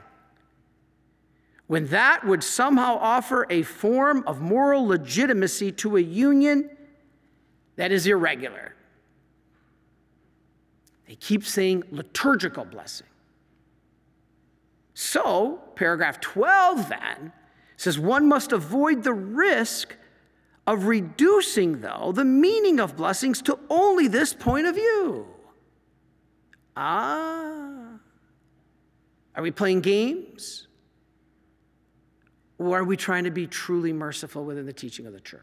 when 1.68 1.86
that 1.86 2.26
would 2.26 2.42
somehow 2.42 2.98
offer 3.00 3.46
a 3.50 3.62
form 3.62 4.24
of 4.26 4.40
moral 4.40 4.84
legitimacy 4.84 5.70
to 5.70 5.96
a 5.96 6.00
union 6.00 6.68
that 7.76 7.92
is 7.92 8.08
irregular. 8.08 8.74
They 11.06 11.14
keep 11.14 11.44
saying 11.44 11.84
liturgical 11.92 12.64
blessing. 12.64 13.06
So, 14.92 15.60
paragraph 15.76 16.20
12 16.20 16.88
then 16.88 17.32
says 17.76 17.96
one 17.96 18.28
must 18.28 18.50
avoid 18.50 19.04
the 19.04 19.14
risk 19.14 19.94
of 20.66 20.86
reducing, 20.86 21.80
though, 21.80 22.10
the 22.12 22.24
meaning 22.24 22.80
of 22.80 22.96
blessings 22.96 23.40
to 23.42 23.56
only 23.70 24.08
this 24.08 24.34
point 24.34 24.66
of 24.66 24.74
view. 24.74 25.28
Ah. 26.76 27.98
Are 29.36 29.42
we 29.42 29.50
playing 29.50 29.80
games? 29.80 30.68
Or 32.58 32.78
are 32.78 32.84
we 32.84 32.96
trying 32.96 33.24
to 33.24 33.30
be 33.30 33.46
truly 33.46 33.92
merciful 33.92 34.44
within 34.44 34.66
the 34.66 34.72
teaching 34.72 35.06
of 35.06 35.12
the 35.12 35.20
church? 35.20 35.40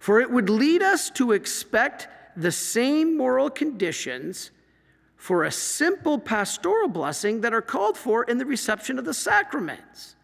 For 0.00 0.20
it 0.20 0.30
would 0.30 0.50
lead 0.50 0.82
us 0.82 1.10
to 1.10 1.32
expect 1.32 2.08
the 2.36 2.52
same 2.52 3.16
moral 3.16 3.50
conditions 3.50 4.50
for 5.16 5.44
a 5.44 5.50
simple 5.50 6.18
pastoral 6.18 6.88
blessing 6.88 7.40
that 7.40 7.52
are 7.52 7.62
called 7.62 7.96
for 7.96 8.22
in 8.24 8.38
the 8.38 8.46
reception 8.46 8.98
of 8.98 9.04
the 9.04 9.14
sacraments. 9.14 10.14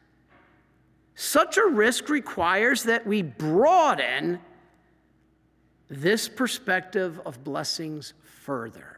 Such 1.17 1.57
a 1.57 1.67
risk 1.67 2.09
requires 2.09 2.85
that 2.85 3.07
we 3.07 3.23
broaden 3.23 4.39
this 5.89 6.29
perspective 6.29 7.21
of 7.27 7.43
blessings 7.43 8.15
further. 8.23 8.94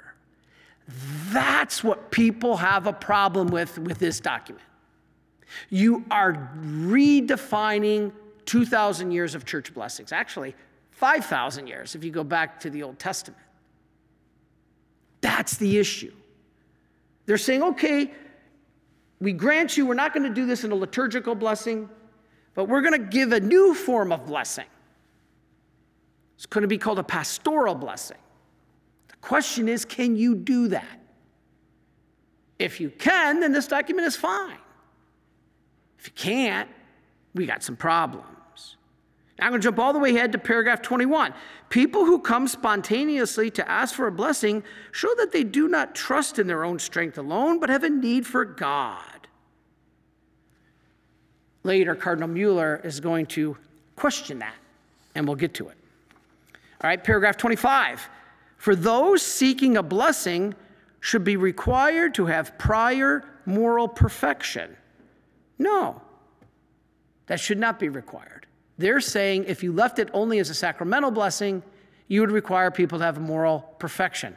That's 0.89 1.83
what 1.83 2.11
people 2.11 2.57
have 2.57 2.87
a 2.87 2.93
problem 2.93 3.49
with 3.49 3.79
with 3.79 3.99
this 3.99 4.21
document. 4.21 4.65
You 5.71 6.05
are 6.11 6.51
redefining 6.59 8.13
2,000 8.47 9.11
years 9.11 9.35
of 9.35 9.45
church 9.45 9.75
blessings. 9.75 10.13
Actually, 10.13 10.55
5,000 10.93 11.67
years 11.67 11.95
if 11.95 12.05
you 12.05 12.11
go 12.11 12.25
back 12.25 12.61
to 12.61 12.71
the 12.71 12.83
Old 12.83 12.99
Testament. 12.99 13.43
That's 15.21 15.57
the 15.57 15.79
issue. 15.79 16.13
They're 17.27 17.39
saying, 17.39 17.63
okay, 17.63 18.13
we 19.21 19.33
grant 19.33 19.77
you, 19.77 19.87
we're 19.87 19.95
not 19.95 20.15
going 20.15 20.23
to 20.23 20.35
do 20.35 20.47
this 20.47 20.63
in 20.63 20.71
a 20.71 20.75
liturgical 20.75 21.35
blessing, 21.35 21.89
but 22.55 22.69
we're 22.69 22.83
going 22.83 22.93
to 23.01 23.07
give 23.07 23.33
a 23.33 23.41
new 23.41 23.75
form 23.75 24.13
of 24.13 24.27
blessing. 24.27 24.67
It's 26.37 26.47
going 26.47 26.63
to 26.63 26.69
be 26.69 26.79
called 26.79 26.99
a 26.99 27.03
pastoral 27.03 27.75
blessing. 27.75 28.19
Question 29.27 29.69
is, 29.69 29.85
can 29.85 30.15
you 30.15 30.37
do 30.37 30.69
that? 30.69 31.01
If 32.61 32.81
you 32.81 32.91
can, 32.91 33.41
then 33.41 33.51
this 33.51 33.67
document 33.67 34.07
is 34.07 34.15
fine. 34.15 34.57
If 35.99 36.07
you 36.07 36.13
can't, 36.15 36.71
we 37.35 37.45
got 37.45 37.65
some 37.65 37.75
problems. 37.75 38.77
Now 39.37 39.47
I'm 39.47 39.51
going 39.51 39.61
to 39.61 39.67
jump 39.67 39.81
all 39.81 39.93
the 39.93 39.99
way 39.99 40.15
ahead 40.15 40.31
to 40.31 40.39
paragraph 40.39 40.81
21. 40.81 41.35
People 41.71 42.05
who 42.05 42.21
come 42.21 42.47
spontaneously 42.47 43.51
to 43.51 43.69
ask 43.69 43.97
for 43.97 44.07
a 44.07 44.13
blessing 44.13 44.63
show 44.93 45.13
that 45.17 45.33
they 45.33 45.43
do 45.43 45.67
not 45.67 45.97
trust 45.97 46.39
in 46.39 46.47
their 46.47 46.65
own 46.65 46.79
strength 46.79 47.19
alone, 47.19 47.59
but 47.59 47.69
have 47.69 47.83
a 47.83 47.91
need 47.91 48.25
for 48.25 48.45
God. 48.45 49.27
Later, 51.65 51.97
Cardinal 51.97 52.29
Mueller 52.29 52.81
is 52.85 53.01
going 53.01 53.27
to 53.27 53.57
question 53.97 54.39
that, 54.39 54.55
and 55.17 55.27
we'll 55.27 55.35
get 55.35 55.53
to 55.55 55.67
it. 55.67 55.77
All 56.81 56.89
right, 56.89 57.03
paragraph 57.03 57.37
25. 57.37 58.09
For 58.57 58.75
those 58.75 59.23
seeking 59.23 59.77
a 59.77 59.83
blessing 59.83 60.55
should 61.01 61.25
be 61.25 61.37
required 61.37 62.15
to 62.15 62.27
have 62.27 62.59
prior 62.59 63.25
moral 63.45 63.87
perfection. 63.87 64.77
No, 65.59 66.01
that 67.27 67.41
should 67.41 67.59
not 67.59 67.79
be 67.79 67.89
required. 67.89 68.47
They're 68.79 69.01
saying 69.01 69.45
if 69.45 69.63
you 69.63 69.73
left 69.73 69.99
it 69.99 70.11
only 70.13 70.39
as 70.39 70.51
a 70.51 70.55
sacramental 70.55 71.11
blessing, 71.11 71.63
you 72.09 72.21
would 72.21 72.31
require 72.31 72.71
people 72.71 72.99
to 72.99 73.05
have 73.05 73.21
moral 73.21 73.61
perfection. 73.79 74.37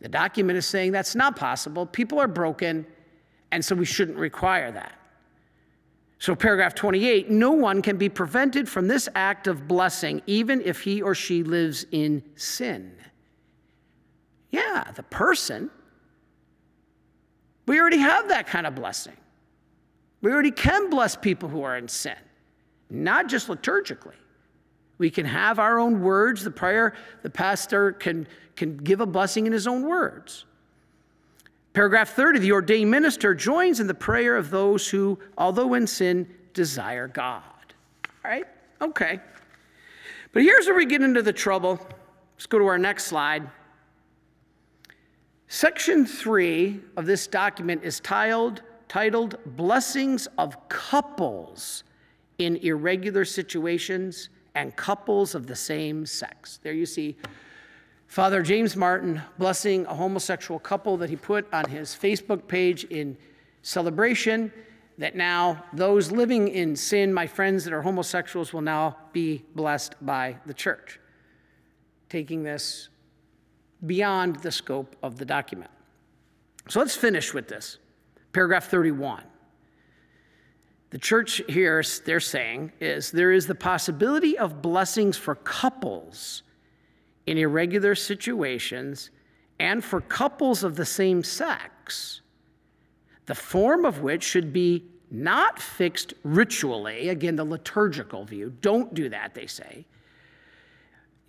The 0.00 0.08
document 0.08 0.56
is 0.56 0.66
saying 0.66 0.92
that's 0.92 1.14
not 1.14 1.36
possible. 1.36 1.86
People 1.86 2.18
are 2.18 2.28
broken, 2.28 2.86
and 3.50 3.64
so 3.64 3.74
we 3.74 3.84
shouldn't 3.84 4.18
require 4.18 4.70
that. 4.72 4.92
So, 6.18 6.34
paragraph 6.34 6.74
28 6.74 7.30
no 7.30 7.52
one 7.52 7.80
can 7.80 7.96
be 7.96 8.08
prevented 8.08 8.68
from 8.68 8.88
this 8.88 9.08
act 9.14 9.46
of 9.46 9.66
blessing, 9.66 10.20
even 10.26 10.60
if 10.60 10.82
he 10.82 11.00
or 11.00 11.14
she 11.14 11.42
lives 11.42 11.86
in 11.92 12.22
sin. 12.36 12.94
Yeah, 14.50 14.84
the 14.94 15.02
person. 15.04 15.70
We 17.66 17.80
already 17.80 17.98
have 17.98 18.28
that 18.28 18.46
kind 18.46 18.66
of 18.66 18.74
blessing. 18.74 19.16
We 20.22 20.32
already 20.32 20.50
can 20.50 20.90
bless 20.90 21.16
people 21.16 21.48
who 21.48 21.62
are 21.62 21.76
in 21.76 21.88
sin 21.88 22.16
not 22.90 23.28
just 23.28 23.48
liturgically. 23.48 24.14
We 24.98 25.10
can 25.10 25.24
have 25.24 25.58
our 25.58 25.78
own 25.78 26.02
words. 26.02 26.44
The 26.44 26.50
prayer, 26.50 26.94
the 27.22 27.30
pastor 27.30 27.92
can, 27.92 28.26
can 28.56 28.76
give 28.76 29.00
a 29.00 29.06
blessing 29.06 29.46
in 29.46 29.52
his 29.52 29.66
own 29.66 29.86
words. 29.86 30.44
Paragraph 31.72 32.10
30 32.10 32.40
the 32.40 32.52
ordained 32.52 32.90
minister 32.90 33.32
joins 33.32 33.80
in 33.80 33.86
the 33.86 33.94
prayer 33.94 34.36
of 34.36 34.50
those 34.50 34.88
who, 34.88 35.18
although 35.38 35.74
in 35.74 35.86
sin, 35.86 36.28
desire 36.52 37.06
God. 37.06 37.42
All 38.24 38.30
right? 38.30 38.44
Okay. 38.82 39.20
But 40.32 40.42
here's 40.42 40.66
where 40.66 40.76
we 40.76 40.84
get 40.84 41.00
into 41.00 41.22
the 41.22 41.32
trouble. 41.32 41.78
Let's 42.34 42.46
go 42.46 42.58
to 42.58 42.66
our 42.66 42.78
next 42.78 43.04
slide. 43.04 43.48
Section 45.52 46.06
three 46.06 46.78
of 46.96 47.06
this 47.06 47.26
document 47.26 47.82
is 47.82 47.98
titled, 47.98 48.62
titled 48.86 49.36
Blessings 49.56 50.28
of 50.38 50.68
Couples 50.68 51.82
in 52.38 52.54
irregular 52.58 53.24
situations 53.24 54.28
and 54.54 54.76
couples 54.76 55.34
of 55.34 55.48
the 55.48 55.56
same 55.56 56.06
sex. 56.06 56.60
There 56.62 56.72
you 56.72 56.86
see 56.86 57.16
Father 58.06 58.44
James 58.44 58.76
Martin 58.76 59.20
blessing 59.38 59.86
a 59.86 59.94
homosexual 59.94 60.60
couple 60.60 60.96
that 60.98 61.10
he 61.10 61.16
put 61.16 61.52
on 61.52 61.64
his 61.68 61.96
Facebook 61.96 62.46
page 62.46 62.84
in 62.84 63.16
celebration 63.62 64.52
that 64.98 65.16
now 65.16 65.64
those 65.72 66.12
living 66.12 66.46
in 66.46 66.76
sin, 66.76 67.12
my 67.12 67.26
friends 67.26 67.64
that 67.64 67.72
are 67.72 67.82
homosexuals, 67.82 68.52
will 68.52 68.62
now 68.62 68.96
be 69.12 69.44
blessed 69.56 69.96
by 70.00 70.36
the 70.46 70.54
church. 70.54 71.00
Taking 72.08 72.44
this 72.44 72.88
beyond 73.86 74.36
the 74.36 74.52
scope 74.52 74.96
of 75.02 75.16
the 75.16 75.24
document. 75.24 75.70
So 76.68 76.80
let's 76.80 76.96
finish 76.96 77.32
with 77.34 77.48
this. 77.48 77.78
Paragraph 78.32 78.66
31. 78.68 79.24
The 80.90 80.98
church 80.98 81.40
here, 81.48 81.82
they're 82.04 82.20
saying, 82.20 82.72
is 82.80 83.10
there 83.10 83.32
is 83.32 83.46
the 83.46 83.54
possibility 83.54 84.36
of 84.36 84.60
blessings 84.60 85.16
for 85.16 85.36
couples 85.36 86.42
in 87.26 87.38
irregular 87.38 87.94
situations 87.94 89.10
and 89.60 89.84
for 89.84 90.00
couples 90.00 90.64
of 90.64 90.74
the 90.74 90.84
same 90.84 91.22
sex, 91.22 92.22
the 93.26 93.34
form 93.34 93.84
of 93.84 94.00
which 94.00 94.24
should 94.24 94.52
be 94.52 94.84
not 95.10 95.60
fixed 95.60 96.14
ritually, 96.24 97.08
again, 97.08 97.36
the 97.36 97.44
liturgical 97.44 98.24
view, 98.24 98.52
don't 98.60 98.94
do 98.94 99.08
that, 99.08 99.34
they 99.34 99.46
say, 99.46 99.84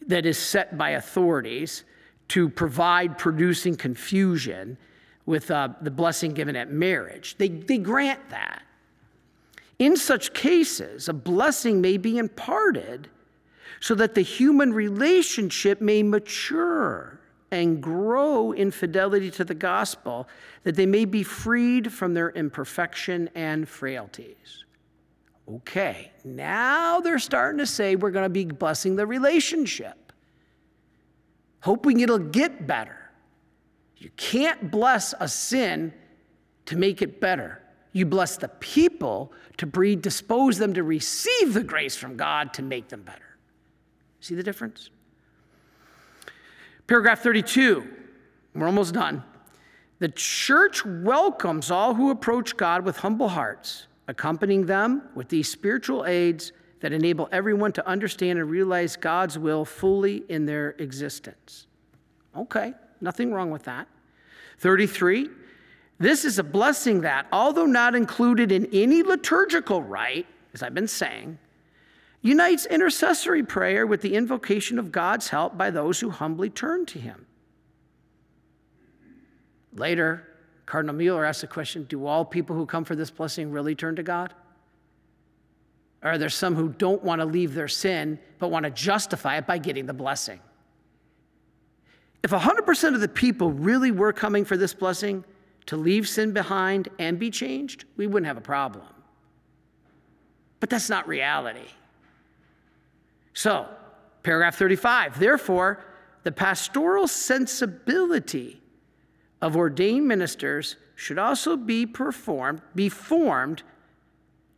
that 0.08 0.26
is 0.26 0.38
set 0.38 0.78
by 0.78 0.92
authorities 0.92 1.84
to 2.32 2.48
provide 2.48 3.18
producing 3.18 3.76
confusion 3.76 4.78
with 5.26 5.52
uh, 5.52 5.68
the 5.82 5.92
blessing 5.92 6.32
given 6.32 6.56
at 6.56 6.72
marriage. 6.72 7.36
They, 7.38 7.50
they 7.50 7.78
grant 7.78 8.30
that. 8.30 8.64
In 9.80 9.98
such 9.98 10.34
cases, 10.34 11.10
a 11.10 11.14
blessing 11.14 11.82
may 11.82 11.98
be 11.98 12.18
imparted 12.18 13.10
so 13.82 13.96
that 13.96 14.16
the 14.16 14.22
human 14.22 14.72
relationship 14.72 15.82
may 15.82 16.04
mature 16.04 17.20
and 17.52 17.84
grow 17.84 18.54
in 18.54 18.72
fidelity 18.72 19.30
to 19.32 19.44
the 19.44 19.54
gospel, 19.54 20.30
that 20.64 20.76
they 20.76 20.86
may 20.86 21.04
be 21.04 21.24
freed 21.24 21.92
from 21.92 22.14
their 22.14 22.30
imperfection 22.30 23.30
and 23.36 23.68
frailties. 23.68 24.64
Okay, 25.50 26.12
now 26.24 27.02
they're 27.02 27.20
starting 27.20 27.58
to 27.58 27.66
say 27.66 27.98
we're 27.98 28.12
going 28.12 28.24
to 28.24 28.30
be 28.30 28.46
blessing 28.46 28.96
the 28.96 29.06
relationship, 29.06 29.98
hoping 31.62 32.02
it'll 32.02 32.20
get 32.20 32.68
better. 32.68 32.98
You 33.98 34.10
can't 34.18 34.70
bless 34.72 35.14
a 35.20 35.28
sin 35.28 35.94
to 36.66 36.76
make 36.76 37.02
it 37.02 37.22
better. 37.22 37.62
You 37.94 38.06
bless 38.06 38.38
the 38.38 38.48
people 38.48 39.32
to 39.58 39.68
predispose 39.68 40.58
them 40.58 40.74
to 40.74 40.84
receive 40.84 41.54
the 41.54 41.64
grace 41.64 41.96
from 41.96 42.18
God 42.18 42.54
to 42.56 42.62
make 42.62 42.90
them 42.90 43.04
better. 43.04 43.38
See 44.20 44.36
the 44.36 44.44
difference? 44.44 44.90
Paragraph 46.88 47.22
32, 47.22 47.88
we're 48.56 48.66
almost 48.66 48.94
done. 48.94 49.24
The 50.00 50.10
church 50.10 50.84
welcomes 50.86 51.70
all 51.70 51.94
who 51.94 52.10
approach 52.10 52.58
God 52.58 52.84
with 52.84 52.98
humble 52.98 53.30
hearts, 53.30 53.88
accompanying 54.08 54.66
them 54.66 55.04
with 55.14 55.30
these 55.30 55.50
spiritual 55.50 56.06
aids 56.06 56.54
that 56.82 56.92
enable 56.92 57.30
everyone 57.32 57.72
to 57.74 57.88
understand 57.88 58.38
and 58.40 58.50
realize 58.50 58.96
God's 58.96 59.40
will 59.40 59.64
fully 59.66 60.24
in 60.28 60.46
their 60.46 60.72
existence. 60.72 61.68
Okay, 62.36 62.74
nothing 63.00 63.34
wrong 63.34 63.52
with 63.52 63.64
that. 63.64 63.88
33, 64.60 65.30
this 66.00 66.26
is 66.26 66.40
a 66.40 66.44
blessing 66.44 67.02
that, 67.02 67.28
although 67.32 67.66
not 67.66 67.96
included 67.96 68.52
in 68.52 68.68
any 68.74 69.04
liturgical 69.04 69.82
rite, 69.82 70.26
as 70.54 70.64
I've 70.64 70.74
been 70.74 70.88
saying, 70.88 71.38
unites 72.22 72.66
intercessory 72.66 73.44
prayer 73.44 73.86
with 73.86 74.02
the 74.02 74.16
invocation 74.16 74.80
of 74.80 74.92
God's 74.92 75.30
help 75.30 75.58
by 75.58 75.70
those 75.70 76.00
who 76.00 76.10
humbly 76.10 76.50
turn 76.50 76.86
to 76.88 77.00
Him. 77.00 77.26
Later, 79.74 80.28
Cardinal 80.66 80.96
Mueller 80.96 81.26
asked 81.26 81.42
the 81.42 81.48
question 81.48 81.84
Do 81.84 82.06
all 82.06 82.26
people 82.26 82.56
who 82.56 82.66
come 82.66 82.84
for 82.84 82.96
this 82.96 83.12
blessing 83.12 83.52
really 83.52 83.76
turn 83.76 83.96
to 83.96 84.04
God? 84.04 84.34
Or 86.04 86.12
are 86.12 86.18
there 86.18 86.30
some 86.30 86.56
who 86.56 86.70
don't 86.70 87.04
want 87.04 87.22
to 87.22 87.26
leave 87.26 87.54
their 87.54 87.68
sin 87.68 88.20
but 88.40 88.50
want 88.50 88.66
to 88.66 88.72
justify 88.72 89.38
it 89.38 89.46
by 89.46 89.58
getting 89.58 89.86
the 89.86 89.94
blessing? 89.94 90.40
If 92.24 92.32
100% 92.32 92.96
of 92.96 93.02
the 93.02 93.08
people 93.08 93.52
really 93.52 93.92
were 93.92 94.14
coming 94.14 94.46
for 94.46 94.58
this 94.58 94.74
blessing, 94.74 95.24
to 95.68 95.78
leave 95.78 96.08
sin 96.08 96.32
behind 96.32 96.90
and 97.00 97.20
be 97.20 97.30
changed, 97.30 97.86
we 97.98 98.08
wouldn't 98.08 98.28
have 98.28 98.38
a 98.38 98.42
problem. 98.42 98.86
But 100.60 100.70
that's 100.70 100.90
not 100.90 101.08
reality. 101.08 101.68
So, 103.34 103.68
paragraph 104.24 104.56
35 104.56 105.20
therefore, 105.20 105.84
the 106.24 106.32
pastoral 106.32 107.08
sensibility 107.08 108.62
of 109.42 109.56
ordained 109.56 110.08
ministers 110.08 110.76
should 110.96 111.18
also 111.18 111.58
be 111.58 111.86
performed, 111.86 112.62
be 112.76 112.90
formed 112.90 113.64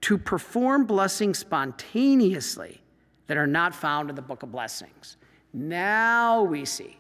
to 0.04 0.18
perform 0.18 0.86
blessings 0.86 1.40
spontaneously 1.40 2.82
that 3.28 3.38
are 3.38 3.48
not 3.48 3.74
found 3.74 4.10
in 4.10 4.16
the 4.18 4.22
book 4.22 4.44
of 4.44 4.52
blessings. 4.52 5.16
Now 5.54 6.44
we 6.44 6.66
see 6.66 6.98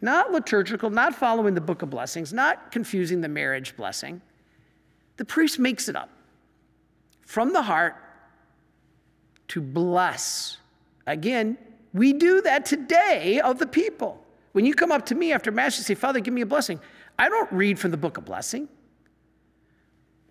not 0.00 0.32
liturgical, 0.32 0.88
not 0.88 1.14
following 1.14 1.52
the 1.52 1.60
book 1.60 1.82
of 1.82 1.90
blessings, 1.90 2.32
not 2.32 2.72
confusing 2.72 3.20
the 3.20 3.28
marriage 3.28 3.76
blessing. 3.76 4.22
The 5.18 5.24
priest 5.26 5.58
makes 5.58 5.90
it 5.90 5.96
up 5.96 6.08
from 7.26 7.52
the 7.52 7.60
heart 7.60 7.96
to 9.48 9.60
bless. 9.60 10.56
Again, 11.06 11.58
we 11.92 12.14
do 12.14 12.40
that 12.40 12.64
today 12.64 13.40
of 13.40 13.58
the 13.58 13.66
people. 13.66 14.24
When 14.52 14.64
you 14.64 14.72
come 14.72 14.90
up 14.90 15.04
to 15.06 15.14
me 15.14 15.32
after 15.32 15.52
Mass, 15.52 15.76
you 15.76 15.84
say, 15.84 15.94
Father, 15.94 16.20
give 16.20 16.32
me 16.32 16.40
a 16.40 16.46
blessing. 16.46 16.80
I 17.18 17.28
don't 17.28 17.52
read 17.52 17.78
from 17.78 17.90
the 17.90 17.98
book 17.98 18.16
of 18.16 18.24
blessing. 18.24 18.66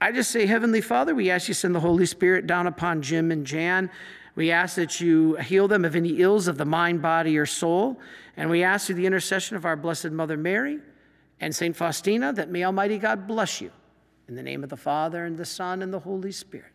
I 0.02 0.12
just 0.12 0.32
say, 0.32 0.46
Heavenly 0.46 0.82
Father, 0.82 1.14
we 1.14 1.30
ask 1.30 1.48
you 1.48 1.54
send 1.54 1.76
the 1.76 1.80
Holy 1.80 2.06
Spirit 2.06 2.48
down 2.48 2.68
upon 2.68 3.02
Jim 3.02 3.32
and 3.32 3.46
Jan. 3.46 3.90
We 4.36 4.52
ask 4.52 4.76
that 4.76 5.02
you 5.02 5.36
heal 5.36 5.68
them 5.68 5.84
of 5.84 5.96
any 5.96 6.22
ills 6.22 6.48
of 6.48 6.58
the 6.58 6.66
mind, 6.66 7.02
body, 7.02 7.38
or 7.38 7.46
soul. 7.46 8.00
And 8.38 8.50
we 8.50 8.64
ask 8.64 8.86
through 8.86 8.96
the 8.96 9.06
intercession 9.06 9.58
of 9.58 9.66
our 9.66 9.76
Blessed 9.76 10.12
Mother 10.12 10.38
Mary 10.38 10.80
and 11.42 11.54
St. 11.54 11.76
Faustina 11.76 12.32
that 12.34 12.50
may 12.50 12.64
Almighty 12.64 12.98
God 12.98 13.28
bless 13.28 13.60
you. 13.60 13.72
In 14.30 14.36
the 14.36 14.44
name 14.44 14.64
of 14.64 14.70
the 14.70 14.78
Father, 14.78 15.26
and 15.26 15.38
the 15.38 15.46
Son, 15.46 15.82
and 15.82 15.92
the 15.92 16.00
Holy 16.00 16.32
Spirit. 16.32 16.72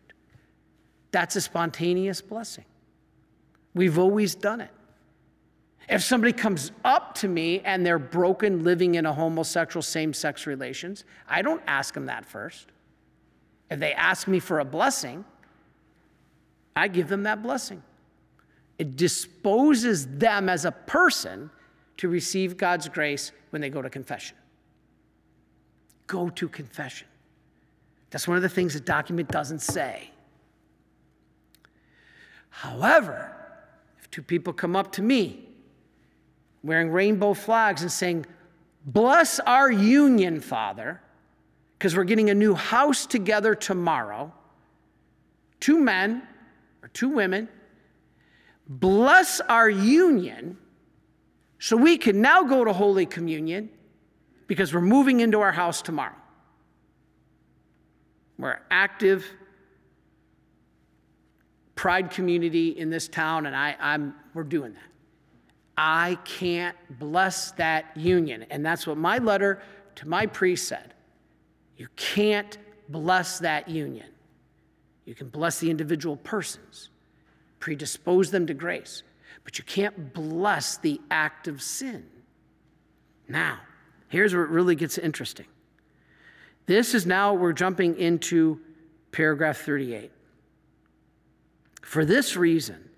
That's 1.11 1.37
a 1.37 1.41
spontaneous 1.41 2.21
blessing. 2.21 2.65
We've 3.73 3.97
always 3.97 4.35
done 4.35 4.61
it. 4.61 4.71
If 5.87 6.03
somebody 6.03 6.33
comes 6.33 6.71
up 6.83 7.15
to 7.15 7.27
me 7.27 7.61
and 7.61 7.85
they're 7.85 7.97
broken 7.97 8.63
living 8.63 8.95
in 8.95 9.05
a 9.05 9.13
homosexual 9.13 9.81
same 9.81 10.13
sex 10.13 10.45
relations, 10.45 11.05
I 11.29 11.41
don't 11.41 11.61
ask 11.65 11.93
them 11.93 12.07
that 12.07 12.25
first. 12.25 12.67
If 13.69 13.79
they 13.79 13.93
ask 13.93 14.27
me 14.27 14.39
for 14.39 14.59
a 14.59 14.65
blessing, 14.65 15.25
I 16.75 16.87
give 16.87 17.07
them 17.07 17.23
that 17.23 17.41
blessing. 17.41 17.81
It 18.77 18.95
disposes 18.95 20.07
them 20.07 20.49
as 20.49 20.65
a 20.65 20.71
person 20.71 21.49
to 21.97 22.09
receive 22.09 22.57
God's 22.57 22.89
grace 22.89 23.31
when 23.49 23.61
they 23.61 23.69
go 23.69 23.81
to 23.81 23.89
confession. 23.89 24.35
Go 26.07 26.29
to 26.29 26.49
confession. 26.49 27.07
That's 28.09 28.27
one 28.27 28.37
of 28.37 28.43
the 28.43 28.49
things 28.49 28.73
the 28.73 28.79
document 28.79 29.29
doesn't 29.29 29.61
say. 29.61 30.11
However, 32.49 33.35
if 33.99 34.09
two 34.11 34.21
people 34.21 34.53
come 34.53 34.75
up 34.75 34.91
to 34.93 35.01
me 35.01 35.49
wearing 36.63 36.89
rainbow 36.89 37.33
flags 37.33 37.81
and 37.81 37.91
saying, 37.91 38.25
Bless 38.85 39.39
our 39.39 39.71
union, 39.71 40.39
Father, 40.39 41.01
because 41.77 41.95
we're 41.95 42.03
getting 42.03 42.29
a 42.29 42.35
new 42.35 42.55
house 42.55 43.05
together 43.05 43.53
tomorrow, 43.53 44.33
two 45.59 45.79
men 45.79 46.23
or 46.81 46.89
two 46.89 47.09
women, 47.09 47.49
bless 48.67 49.41
our 49.41 49.69
union 49.69 50.57
so 51.59 51.77
we 51.77 51.97
can 51.97 52.21
now 52.21 52.43
go 52.43 52.63
to 52.63 52.73
Holy 52.73 53.05
Communion 53.05 53.69
because 54.47 54.73
we're 54.73 54.81
moving 54.81 55.19
into 55.19 55.41
our 55.41 55.51
house 55.51 55.81
tomorrow. 55.81 56.15
We're 58.37 58.59
active 58.69 59.25
pride 61.75 62.09
community 62.09 62.69
in 62.69 62.89
this 62.89 63.07
town, 63.07 63.45
and 63.45 63.55
I, 63.55 63.75
I'm, 63.79 64.15
we're 64.33 64.43
doing 64.43 64.73
that. 64.73 64.81
I 65.77 66.17
can't 66.23 66.75
bless 66.99 67.51
that 67.51 67.95
union. 67.95 68.45
And 68.49 68.65
that's 68.65 68.87
what 68.87 68.97
my 68.97 69.17
letter 69.17 69.61
to 69.95 70.07
my 70.07 70.25
priest 70.25 70.67
said. 70.67 70.94
You 71.77 71.87
can't 71.95 72.57
bless 72.89 73.39
that 73.39 73.67
union. 73.67 74.07
You 75.05 75.13
can 75.15 75.29
bless 75.29 75.59
the 75.59 75.69
individual 75.69 76.17
persons, 76.17 76.89
predispose 77.59 78.31
them 78.31 78.47
to 78.47 78.53
grace, 78.53 79.03
but 79.43 79.57
you 79.57 79.63
can't 79.63 80.13
bless 80.13 80.77
the 80.77 80.99
act 81.11 81.47
of 81.47 81.61
sin. 81.61 82.05
Now, 83.27 83.59
here's 84.09 84.33
where 84.33 84.43
it 84.43 84.49
really 84.49 84.75
gets 84.75 84.97
interesting. 84.97 85.45
This 86.65 86.95
is 86.95 87.05
now, 87.05 87.33
we're 87.33 87.53
jumping 87.53 87.97
into 87.97 88.59
paragraph 89.11 89.57
38. 89.57 90.11
For 91.83 92.03
this 92.03 92.35
reason, 92.35 92.89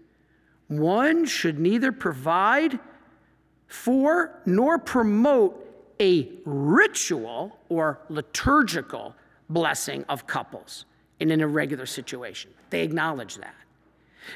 one 0.68 1.26
should 1.26 1.60
neither 1.60 1.92
provide 1.92 2.80
for 3.68 4.40
nor 4.46 4.80
promote 4.80 5.67
a 6.00 6.30
ritual 6.46 7.58
or 7.70 8.00
liturgical 8.10 9.16
blessing 9.50 10.04
of 10.10 10.28
couples 10.28 10.86
in 11.20 11.32
an 11.32 11.42
irregular 11.42 11.86
situation. 11.86 12.52
They 12.70 12.82
acknowledge 12.82 13.36
that. 13.36 13.56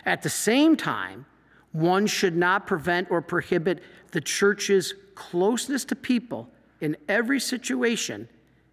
At 0.05 0.21
the 0.21 0.29
same 0.29 0.75
time, 0.75 1.25
one 1.71 2.07
should 2.07 2.35
not 2.35 2.67
prevent 2.67 3.09
or 3.11 3.21
prohibit 3.21 3.81
the 4.11 4.21
church's 4.21 4.93
closeness 5.15 5.85
to 5.85 5.95
people 5.95 6.49
in 6.81 6.97
every 7.07 7.39
situation, 7.39 8.27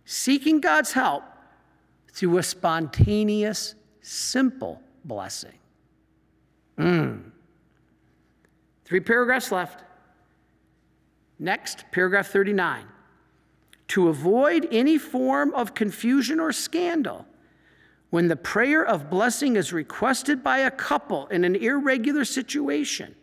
seeking 0.04 0.60
God's 0.60 0.92
help 0.92 1.24
through 2.12 2.38
a 2.38 2.42
spontaneous, 2.42 3.74
simple 4.00 4.80
blessing. 5.04 5.52
Mm. 6.78 7.30
Three 8.84 9.00
paragraphs 9.00 9.52
left. 9.52 9.84
Next, 11.38 11.84
paragraph 11.92 12.28
39. 12.28 12.84
To 13.88 14.08
avoid 14.08 14.68
any 14.70 14.98
form 14.98 15.54
of 15.54 15.74
confusion 15.74 16.40
or 16.40 16.52
scandal, 16.52 17.26
when 18.10 18.28
the 18.28 18.36
prayer 18.36 18.84
of 18.84 19.10
blessing 19.10 19.56
is 19.56 19.72
requested 19.72 20.42
by 20.42 20.58
a 20.58 20.70
couple 20.70 21.26
in 21.28 21.44
an 21.44 21.56
irregular 21.56 22.24
situation, 22.24 23.14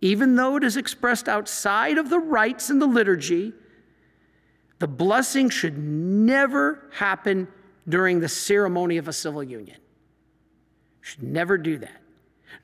even 0.00 0.36
though 0.36 0.56
it 0.56 0.64
is 0.64 0.76
expressed 0.76 1.28
outside 1.28 1.98
of 1.98 2.08
the 2.08 2.18
rites 2.18 2.70
in 2.70 2.78
the 2.78 2.86
liturgy, 2.86 3.52
the 4.78 4.88
blessing 4.88 5.50
should 5.50 5.76
never 5.76 6.88
happen 6.92 7.48
during 7.88 8.20
the 8.20 8.28
ceremony 8.28 8.96
of 8.96 9.08
a 9.08 9.12
civil 9.12 9.42
union. 9.42 9.76
Should 11.02 11.22
never 11.22 11.58
do 11.58 11.78
that 11.78 12.00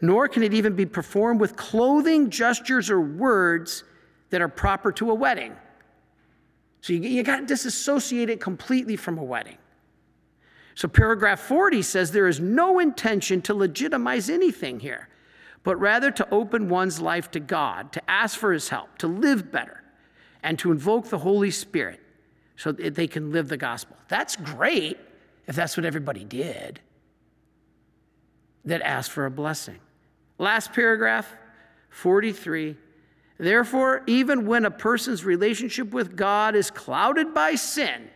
nor 0.01 0.29
can 0.29 0.43
it 0.43 0.53
even 0.53 0.75
be 0.75 0.87
performed 0.87 1.41
with 1.41 1.57
clothing, 1.57 2.31
gestures, 2.31 2.91
or 2.91 3.01
words 3.01 3.85
that 4.31 4.41
are 4.41 4.49
proper 4.49 4.93
to 4.93 5.11
a 5.11 5.15
wedding. 5.15 5.55
So 6.81 6.93
you, 6.93 7.01
you 7.01 7.23
got 7.23 7.41
to 7.41 7.47
disassociate 7.47 8.31
it 8.31 8.41
completely 8.41 8.97
from 8.97 9.19
a 9.19 9.25
wedding. 9.25 9.59
So 10.75 10.89
paragraph 10.89 11.41
40 11.41 11.83
says 11.83 12.13
there 12.13 12.29
is 12.29 12.39
no 12.39 12.79
intention 12.79 13.41
to 13.43 13.55
legitimize 13.55 14.29
anything 14.29 14.79
here, 14.79 15.09
but 15.63 15.77
rather 15.77 16.11
to 16.11 16.29
open 16.31 16.69
one's 16.69 17.01
life 17.01 17.31
to 17.33 17.41
God, 17.41 17.93
to 17.93 18.11
ask 18.11 18.39
for 18.39 18.53
his 18.53 18.69
help, 18.69 18.99
to 18.99 19.07
live 19.07 19.51
better, 19.51 19.83
and 20.43 20.59
to 20.59 20.71
invoke 20.71 21.09
the 21.09 21.19
Holy 21.19 21.51
Spirit 21.51 22.01
so 22.57 22.73
that 22.73 22.95
they 22.95 23.07
can 23.07 23.33
live 23.33 23.49
the 23.49 23.57
gospel. 23.57 23.97
That's 24.09 24.37
great 24.37 24.99
if 25.47 25.57
that's 25.57 25.77
what 25.77 25.87
everybody 25.87 26.25
did 26.25 26.81
that 28.67 28.83
asked 28.83 29.13
for 29.13 29.27
a 29.27 29.31
blessing. 29.31 29.79
Last 30.39 30.73
paragraph, 30.73 31.33
43. 31.91 32.77
Therefore, 33.39 34.03
even 34.07 34.47
when 34.47 34.65
a 34.65 34.71
person's 34.71 35.25
relationship 35.25 35.93
with 35.93 36.17
God 36.17 36.55
is 36.55 36.71
clouded 36.71 37.35
by 37.35 37.55
sin, 37.55 38.09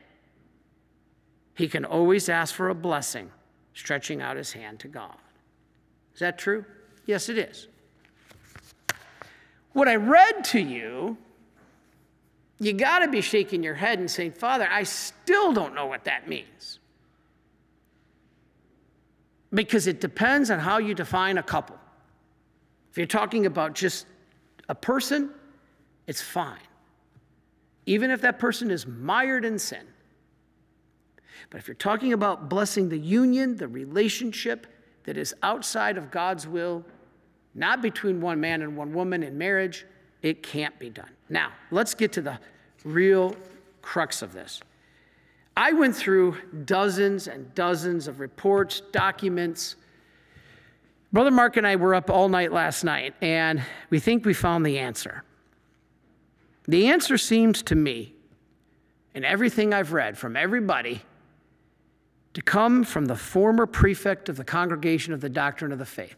he 1.55 1.69
can 1.69 1.85
always 1.85 2.29
ask 2.29 2.55
for 2.55 2.71
a 2.71 2.75
blessing, 2.75 3.31
stretching 3.75 4.23
out 4.23 4.37
his 4.37 4.53
hand 4.53 4.81
to 4.81 4.89
God. 4.89 5.17
Is 6.15 6.21
that 6.21 6.39
true? 6.39 6.65
Yes, 7.05 7.29
it 7.29 7.37
is. 7.37 7.69
What 9.73 9.89
I 9.89 9.97
read 9.97 10.43
to 10.45 10.59
you, 10.59 11.19
you 12.59 12.73
got 12.73 13.01
to 13.01 13.09
be 13.09 13.21
shaking 13.21 13.63
your 13.63 13.75
head 13.75 13.99
and 13.99 14.11
saying, 14.11 14.33
Father, 14.33 14.67
I 14.71 14.85
still 14.85 15.53
don't 15.53 15.75
know 15.75 15.87
what 15.87 16.05
that 16.05 16.29
means. 16.29 16.79
Because 19.53 19.87
it 19.87 20.01
depends 20.01 20.51
on 20.51 20.61
how 20.61 20.79
you 20.79 20.95
define 20.95 21.37
a 21.37 21.43
couple. 21.43 21.77
If 22.91 22.99
you're 22.99 23.07
talking 23.07 23.47
about 23.47 23.75
just 23.75 24.07
a 24.71 24.75
person, 24.75 25.31
it's 26.07 26.23
fine. 26.23 26.61
Even 27.87 28.13
if 28.13 28.21
that 28.21 28.39
person 28.39 28.71
is 28.71 28.87
mired 28.87 29.45
in 29.45 29.59
sin. 29.59 29.85
But 31.51 31.59
if 31.59 31.67
you're 31.67 31.75
talking 31.75 32.13
about 32.13 32.49
blessing 32.49 32.89
the 32.89 32.97
union, 32.97 33.57
the 33.57 33.67
relationship 33.67 34.69
that 35.05 35.17
is 35.17 35.35
outside 35.43 35.99
of 35.99 36.13
God's 36.13 36.47
will, 36.47 36.85
not 37.53 37.83
between 37.83 38.21
one 38.21 38.41
man 38.41 38.63
and 38.63 38.77
one 38.77 38.95
woman 38.95 39.25
in 39.25 39.37
marriage, 39.37 39.87
it 40.23 40.45
can't 40.45 40.79
be 40.79 40.89
done. 40.89 41.11
Now, 41.29 41.51
let's 41.73 41.95
get 41.95 42.13
to 42.13 42.23
the 42.23 42.39
real 42.85 43.35
crux 43.83 44.23
of 44.23 44.33
this. 44.33 44.61
I 45.57 45.73
went 45.73 45.97
through 45.97 46.37
dozens 46.65 47.27
and 47.27 47.53
dozens 47.57 48.07
of 48.07 48.21
reports, 48.21 48.83
documents, 48.93 49.75
Brother 51.13 51.33
Mark 51.33 51.57
and 51.57 51.67
I 51.67 51.75
were 51.77 51.95
up 51.95 52.09
all 52.09 52.29
night 52.29 52.53
last 52.53 52.85
night, 52.85 53.15
and 53.21 53.63
we 53.91 53.99
think 53.99 54.25
we 54.25 54.33
found 54.33 54.65
the 54.65 54.79
answer. 54.79 55.25
The 56.69 56.87
answer 56.87 57.19
seems 57.19 57.63
to 57.65 57.75
me, 57.75 58.15
in 59.13 59.25
everything 59.25 59.75
I've 59.75 59.93
read 59.93 60.17
from 60.17 60.37
everybody, 60.37 61.03
to 62.35 62.43
come 62.43 62.85
from 62.85 63.07
the 63.07 63.17
former 63.17 63.67
prefect 63.67 64.29
of 64.29 64.37
the 64.37 64.45
Congregation 64.45 65.13
of 65.13 65.21
the 65.21 65.29
Doctrine 65.29 65.73
of 65.73 65.81
the 65.81 65.87
Faith, 65.87 66.17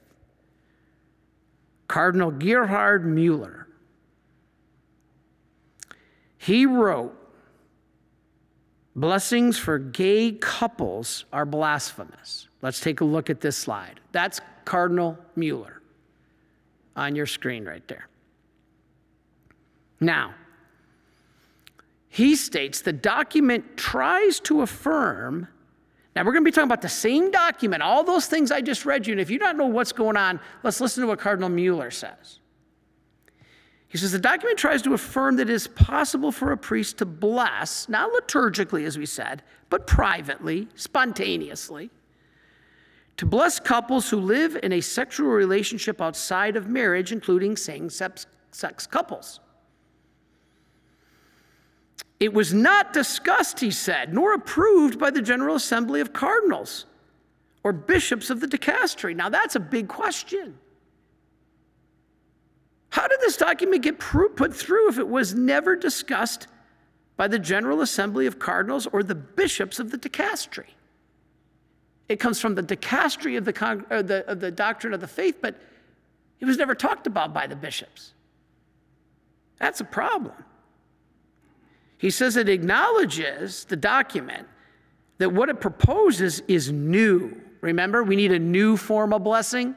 Cardinal 1.89 2.31
Gerhard 2.31 3.07
Mueller. 3.07 3.67
He 6.37 6.67
wrote, 6.67 7.17
Blessings 8.95 9.59
for 9.59 9.79
gay 9.79 10.33
couples 10.33 11.25
are 11.33 11.47
blasphemous. 11.47 12.49
Let's 12.61 12.81
take 12.81 13.01
a 13.01 13.05
look 13.05 13.31
at 13.31 13.41
this 13.41 13.57
slide. 13.57 14.01
That's 14.13 14.41
Cardinal 14.65 15.19
Mueller 15.35 15.81
on 16.95 17.17
your 17.17 17.27
screen 17.27 17.65
right 17.65 17.87
there. 17.89 18.09
Now, 19.99 20.35
he 22.09 22.37
states 22.37 22.83
the 22.83 22.93
document 22.93 23.77
tries 23.79 24.39
to 24.41 24.61
affirm. 24.61 25.49
Now, 26.15 26.25
we're 26.25 26.33
going 26.33 26.45
to 26.45 26.51
be 26.51 26.53
talking 26.53 26.69
about 26.69 26.83
the 26.83 26.89
same 26.91 27.31
document, 27.31 27.83
all 27.83 28.05
those 28.05 28.27
things 28.27 28.53
I 28.53 28.61
just 28.61 28.85
read 28.85 29.07
you. 29.07 29.13
And 29.13 29.21
if 29.21 29.31
you 29.31 29.39
don't 29.39 29.57
know 29.57 29.67
what's 29.67 29.93
going 29.93 30.19
on, 30.19 30.39
let's 30.63 30.81
listen 30.83 31.01
to 31.01 31.07
what 31.09 31.19
Cardinal 31.19 31.49
Mueller 31.49 31.91
says. 31.91 32.41
He 33.93 33.99
says 33.99 34.11
the 34.11 34.19
document 34.19 34.59
tries 34.59 34.81
to 34.83 34.95
affirm 34.95 35.37
that 35.37 35.51
it 35.51 35.53
is 35.53 35.69
possible 35.69 36.33
for 36.33 36.51
a 36.51 36.57
priest 36.57 36.97
to 36.97 37.05
bless, 37.05 37.91
not 37.91 38.11
liturgically, 38.11 38.87
as 38.87 38.97
we 38.97 39.05
said, 39.05 39.43
but 39.69 39.87
privately, 39.87 40.67
spontaneously, 40.77 41.91
to 43.19 43.27
bless 43.27 43.61
couples 43.61 44.09
who 44.09 44.17
live 44.17 44.59
in 44.63 44.73
a 44.73 44.81
sexual 44.81 45.29
relationship 45.29 46.01
outside 46.01 46.57
of 46.57 46.69
marriage, 46.69 47.13
including 47.13 47.55
same 47.55 47.91
sex 47.91 48.27
couples. 48.87 49.41
It 52.19 52.33
was 52.33 52.55
not 52.55 52.95
discussed, 52.95 53.61
he 53.61 53.71
said, 53.71 54.15
nor 54.15 54.33
approved 54.33 54.99
by 54.99 55.11
the 55.11 55.21
General 55.21 55.57
Assembly 55.57 56.01
of 56.01 56.15
Cardinals 56.15 56.87
or 57.63 57.75
bishops 57.75 58.31
of 58.31 58.41
the 58.41 58.47
dicastery. 58.47 59.15
Now, 59.15 59.29
that's 59.29 59.55
a 59.55 59.61
big 59.61 59.87
question. 59.87 60.57
How 62.93 63.09
did 63.09 63.21
this 63.21 63.39
document 63.39 63.83
get 63.83 63.99
put 63.99 64.55
through 64.55 64.91
if 64.91 64.99
it 64.99 65.09
was 65.09 65.35
never 65.35 65.75
discussed 65.75 66.47
by 67.17 67.27
the 67.27 67.39
General 67.39 67.81
Assembly 67.81 68.27
of 68.27 68.39
Cardinals 68.39 68.87
or 68.93 69.03
the 69.03 69.15
bishops 69.15 69.81
of 69.81 69.91
the 69.91 69.97
dicastery? 69.97 70.69
It 72.11 72.21
comes 72.21 72.39
from 72.39 72.55
the 72.55 72.63
dicastery 72.63 73.39
of 73.39 73.47
the, 73.47 73.87
uh, 73.91 74.03
the, 74.03 74.31
of 74.31 74.41
the 74.41 74.51
doctrine 74.51 74.93
of 74.93 75.01
the 75.01 75.09
faith, 75.09 75.39
but 75.41 75.59
it 76.39 76.45
was 76.45 76.59
never 76.59 76.75
talked 76.75 77.07
about 77.07 77.33
by 77.33 77.47
the 77.47 77.57
bishops. 77.57 78.13
That's 79.59 79.81
a 79.81 79.85
problem. 79.85 80.35
He 81.97 82.11
says 82.11 82.37
it 82.37 82.51
acknowledges 82.51 83.65
the 83.65 83.77
document 83.77 84.47
that 85.17 85.33
what 85.33 85.49
it 85.49 85.63
proposes 85.63 86.43
is 86.47 86.71
new. 86.71 87.41
Remember, 87.63 88.05
we 88.05 88.17
need 88.17 88.33
a 88.33 88.39
new 88.39 88.77
form 88.77 89.15
of 89.15 89.25
blessing. 89.25 89.77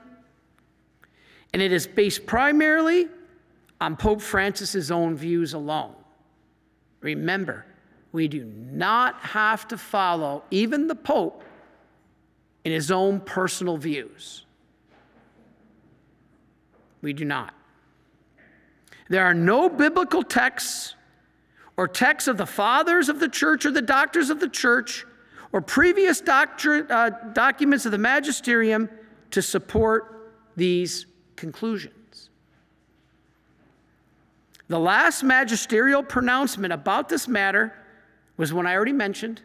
And 1.55 1.61
it 1.61 1.71
is 1.71 1.87
based 1.87 2.25
primarily 2.25 3.07
on 3.79 3.95
Pope 3.95 4.19
Francis's 4.19 4.91
own 4.91 5.15
views 5.15 5.53
alone. 5.53 5.95
Remember, 6.99 7.65
we 8.11 8.27
do 8.27 8.43
not 8.43 9.15
have 9.21 9.65
to 9.69 9.77
follow 9.77 10.43
even 10.51 10.87
the 10.87 10.95
Pope 10.95 11.45
in 12.65 12.73
his 12.73 12.91
own 12.91 13.21
personal 13.21 13.77
views. 13.77 14.43
We 17.01 17.13
do 17.13 17.23
not. 17.23 17.53
There 19.07 19.23
are 19.23 19.33
no 19.33 19.69
biblical 19.69 20.23
texts 20.23 20.95
or 21.77 21.87
texts 21.87 22.27
of 22.27 22.35
the 22.35 22.45
fathers 22.45 23.07
of 23.07 23.21
the 23.21 23.29
church 23.29 23.65
or 23.65 23.71
the 23.71 23.81
doctors 23.81 24.29
of 24.29 24.41
the 24.41 24.49
church 24.49 25.05
or 25.53 25.61
previous 25.61 26.19
doctrine, 26.19 26.85
uh, 26.91 27.11
documents 27.31 27.85
of 27.85 27.93
the 27.93 27.97
magisterium 27.97 28.89
to 29.31 29.41
support 29.41 30.33
these 30.57 31.05
conclusions. 31.35 32.29
The 34.67 34.79
last 34.79 35.23
magisterial 35.23 36.01
pronouncement 36.01 36.73
about 36.73 37.09
this 37.09 37.27
matter 37.27 37.73
was 38.37 38.51
one 38.51 38.65
I 38.65 38.75
already 38.75 38.93
mentioned 38.93 39.41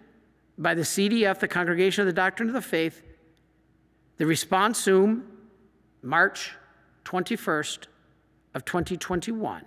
by 0.56 0.74
the 0.74 0.82
CDF, 0.82 1.38
the 1.38 1.48
Congregation 1.48 2.02
of 2.02 2.06
the 2.06 2.12
Doctrine 2.12 2.48
of 2.48 2.54
the 2.54 2.62
Faith, 2.62 3.02
the 4.16 4.24
responsum, 4.24 5.22
March 6.02 6.52
21st 7.04 7.86
of 8.54 8.64
2021 8.64 9.64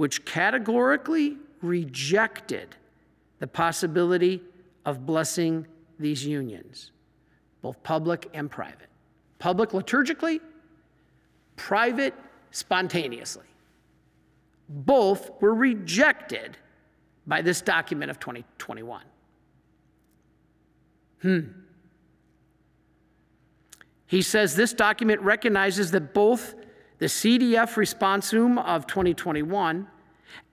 which 0.00 0.24
categorically 0.24 1.36
rejected 1.60 2.74
the 3.38 3.46
possibility 3.46 4.40
of 4.86 5.04
blessing 5.04 5.66
these 5.98 6.24
unions, 6.24 6.92
both 7.60 7.82
public 7.82 8.26
and 8.32 8.50
private. 8.50 8.88
Public 9.38 9.72
liturgically, 9.72 10.40
private 11.60 12.14
spontaneously. 12.50 13.44
Both 14.68 15.30
were 15.40 15.54
rejected 15.54 16.56
by 17.26 17.42
this 17.42 17.60
document 17.60 18.10
of 18.10 18.18
2021. 18.18 19.02
Hmm. 21.20 21.40
He 24.06 24.22
says 24.22 24.56
this 24.56 24.72
document 24.72 25.20
recognizes 25.20 25.90
that 25.90 26.14
both 26.14 26.54
the 26.98 27.06
CDF 27.06 27.74
responsum 27.74 28.62
of 28.64 28.86
2021, 28.86 29.86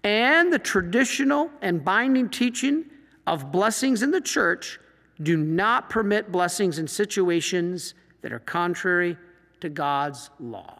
and 0.03 0.53
the 0.53 0.59
traditional 0.59 1.49
and 1.61 1.83
binding 1.83 2.29
teaching 2.29 2.85
of 3.25 3.51
blessings 3.51 4.03
in 4.03 4.11
the 4.11 4.21
church 4.21 4.79
do 5.21 5.35
not 5.35 5.89
permit 5.89 6.31
blessings 6.31 6.79
in 6.79 6.87
situations 6.87 7.93
that 8.21 8.31
are 8.31 8.39
contrary 8.39 9.17
to 9.59 9.69
God's 9.69 10.29
law, 10.39 10.76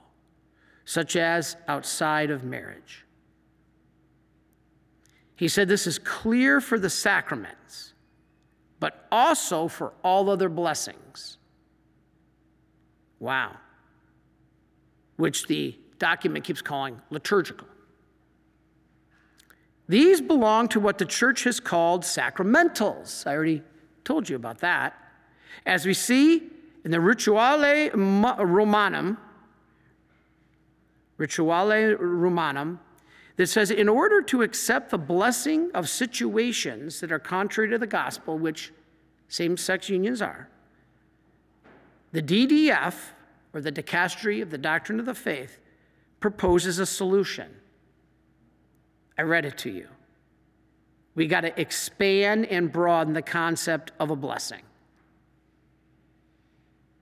such 0.87 1.15
as 1.15 1.55
outside 1.67 2.31
of 2.31 2.43
marriage. 2.43 3.05
He 5.35 5.47
said 5.47 5.67
this 5.67 5.85
is 5.85 5.99
clear 5.99 6.59
for 6.59 6.79
the 6.79 6.89
sacraments, 6.89 7.93
but 8.79 9.05
also 9.11 9.67
for 9.67 9.93
all 10.03 10.29
other 10.29 10.49
blessings. 10.49 11.37
Wow 13.19 13.57
which 15.17 15.47
the 15.47 15.75
document 15.99 16.45
keeps 16.45 16.61
calling 16.61 17.01
liturgical. 17.09 17.67
These 19.89 20.21
belong 20.21 20.67
to 20.69 20.79
what 20.79 20.97
the 20.97 21.05
church 21.05 21.43
has 21.43 21.59
called 21.59 22.03
sacramentals. 22.03 23.25
I 23.25 23.35
already 23.35 23.61
told 24.03 24.29
you 24.29 24.35
about 24.35 24.59
that. 24.59 24.93
As 25.65 25.85
we 25.85 25.93
see 25.93 26.43
in 26.83 26.91
the 26.91 26.97
Rituale 26.97 27.91
Romanum, 27.93 29.17
Rituale 31.19 31.97
Romanum, 31.99 32.79
that 33.37 33.47
says 33.47 33.71
in 33.71 33.87
order 33.87 34.21
to 34.21 34.41
accept 34.41 34.89
the 34.89 34.97
blessing 34.97 35.71
of 35.73 35.87
situations 35.87 36.99
that 36.99 37.11
are 37.11 37.19
contrary 37.19 37.69
to 37.69 37.77
the 37.77 37.87
gospel, 37.87 38.37
which 38.37 38.73
same 39.27 39.57
sex 39.57 39.89
unions 39.89 40.21
are, 40.21 40.49
the 42.11 42.21
DDF 42.21 42.95
or 43.53 43.61
the 43.61 43.71
dicastery 43.71 44.41
of 44.41 44.49
the 44.49 44.57
doctrine 44.57 44.99
of 44.99 45.05
the 45.05 45.13
faith, 45.13 45.59
proposes 46.19 46.79
a 46.79 46.85
solution. 46.85 47.49
I 49.17 49.21
read 49.23 49.45
it 49.45 49.57
to 49.59 49.69
you. 49.69 49.87
We 51.15 51.27
got 51.27 51.41
to 51.41 51.59
expand 51.59 52.45
and 52.47 52.71
broaden 52.71 53.13
the 53.13 53.21
concept 53.21 53.91
of 53.99 54.11
a 54.11 54.15
blessing. 54.15 54.61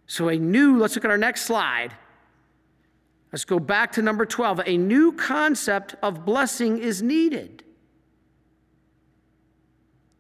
So, 0.07 0.29
a 0.29 0.37
new, 0.37 0.77
let's 0.77 0.95
look 0.95 1.03
at 1.03 1.11
our 1.11 1.17
next 1.17 1.41
slide. 1.41 1.93
Let's 3.35 3.43
go 3.43 3.59
back 3.59 3.91
to 3.91 4.01
number 4.01 4.25
12. 4.25 4.61
A 4.65 4.77
new 4.77 5.11
concept 5.11 5.95
of 6.01 6.23
blessing 6.23 6.77
is 6.77 7.01
needed. 7.01 7.65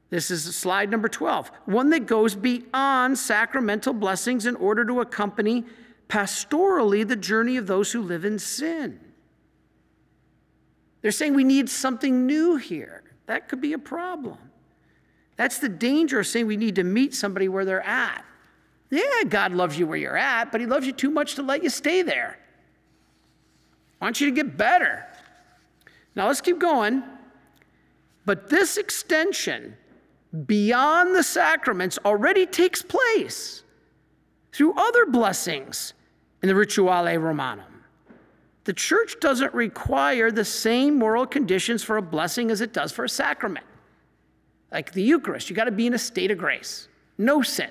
This 0.09 0.29
is 0.29 0.53
slide 0.53 0.91
number 0.91 1.07
12. 1.07 1.49
One 1.63 1.91
that 1.91 2.07
goes 2.07 2.35
beyond 2.35 3.17
sacramental 3.17 3.93
blessings 3.93 4.45
in 4.45 4.57
order 4.57 4.83
to 4.83 4.99
accompany 4.99 5.63
pastorally 6.09 7.07
the 7.07 7.15
journey 7.15 7.55
of 7.55 7.67
those 7.67 7.89
who 7.93 8.01
live 8.01 8.25
in 8.25 8.37
sin. 8.37 8.99
They're 11.01 11.11
saying 11.11 11.35
we 11.35 11.45
need 11.45 11.69
something 11.69 12.25
new 12.25 12.57
here. 12.57 13.01
That 13.27 13.47
could 13.47 13.61
be 13.61 13.71
a 13.71 13.79
problem. 13.79 14.39
That's 15.37 15.59
the 15.59 15.69
danger 15.69 16.19
of 16.19 16.27
saying 16.27 16.47
we 16.47 16.57
need 16.57 16.75
to 16.75 16.83
meet 16.83 17.15
somebody 17.15 17.47
where 17.47 17.63
they're 17.63 17.79
at. 17.87 18.25
Yeah, 18.89 19.23
God 19.29 19.53
loves 19.53 19.79
you 19.79 19.87
where 19.87 19.97
you're 19.97 20.17
at, 20.17 20.51
but 20.51 20.59
He 20.59 20.67
loves 20.67 20.85
you 20.85 20.91
too 20.91 21.11
much 21.11 21.35
to 21.35 21.43
let 21.43 21.63
you 21.63 21.69
stay 21.69 22.01
there. 22.01 22.39
Wants 24.01 24.21
you 24.21 24.29
to 24.29 24.35
get 24.35 24.57
better. 24.57 25.05
Now 26.15 26.27
let's 26.27 26.41
keep 26.41 26.59
going. 26.59 27.03
But 28.25 28.49
this 28.49 28.77
extension 28.77 29.77
beyond 30.45 31.15
the 31.15 31.23
sacraments 31.23 31.97
already 32.03 32.45
takes 32.45 32.81
place 32.81 33.63
through 34.51 34.73
other 34.73 35.05
blessings 35.05 35.93
in 36.41 36.49
the 36.49 36.55
Rituale 36.55 37.21
Romanum. 37.21 37.83
The 38.65 38.73
church 38.73 39.17
doesn't 39.19 39.53
require 39.53 40.31
the 40.31 40.43
same 40.43 40.97
moral 40.97 41.27
conditions 41.27 41.83
for 41.83 41.97
a 41.97 42.01
blessing 42.01 42.49
as 42.49 42.61
it 42.61 42.73
does 42.73 42.91
for 42.91 43.05
a 43.05 43.09
sacrament. 43.09 43.65
Like 44.71 44.91
the 44.91 45.03
Eucharist, 45.03 45.49
you 45.49 45.55
got 45.55 45.65
to 45.65 45.71
be 45.71 45.87
in 45.87 45.93
a 45.93 45.99
state 45.99 46.31
of 46.31 46.37
grace, 46.37 46.87
no 47.17 47.41
sin. 47.43 47.69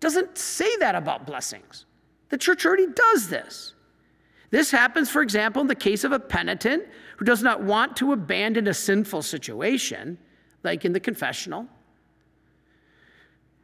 Doesn't 0.00 0.38
say 0.38 0.76
that 0.78 0.94
about 0.94 1.26
blessings. 1.26 1.84
The 2.30 2.38
church 2.38 2.64
already 2.64 2.86
does 2.86 3.28
this. 3.28 3.74
This 4.50 4.70
happens, 4.70 5.08
for 5.08 5.22
example, 5.22 5.62
in 5.62 5.68
the 5.68 5.74
case 5.74 6.04
of 6.04 6.12
a 6.12 6.18
penitent 6.18 6.84
who 7.16 7.24
does 7.24 7.42
not 7.42 7.62
want 7.62 7.96
to 7.98 8.12
abandon 8.12 8.66
a 8.66 8.74
sinful 8.74 9.22
situation, 9.22 10.18
like 10.64 10.84
in 10.84 10.92
the 10.92 11.00
confessional 11.00 11.68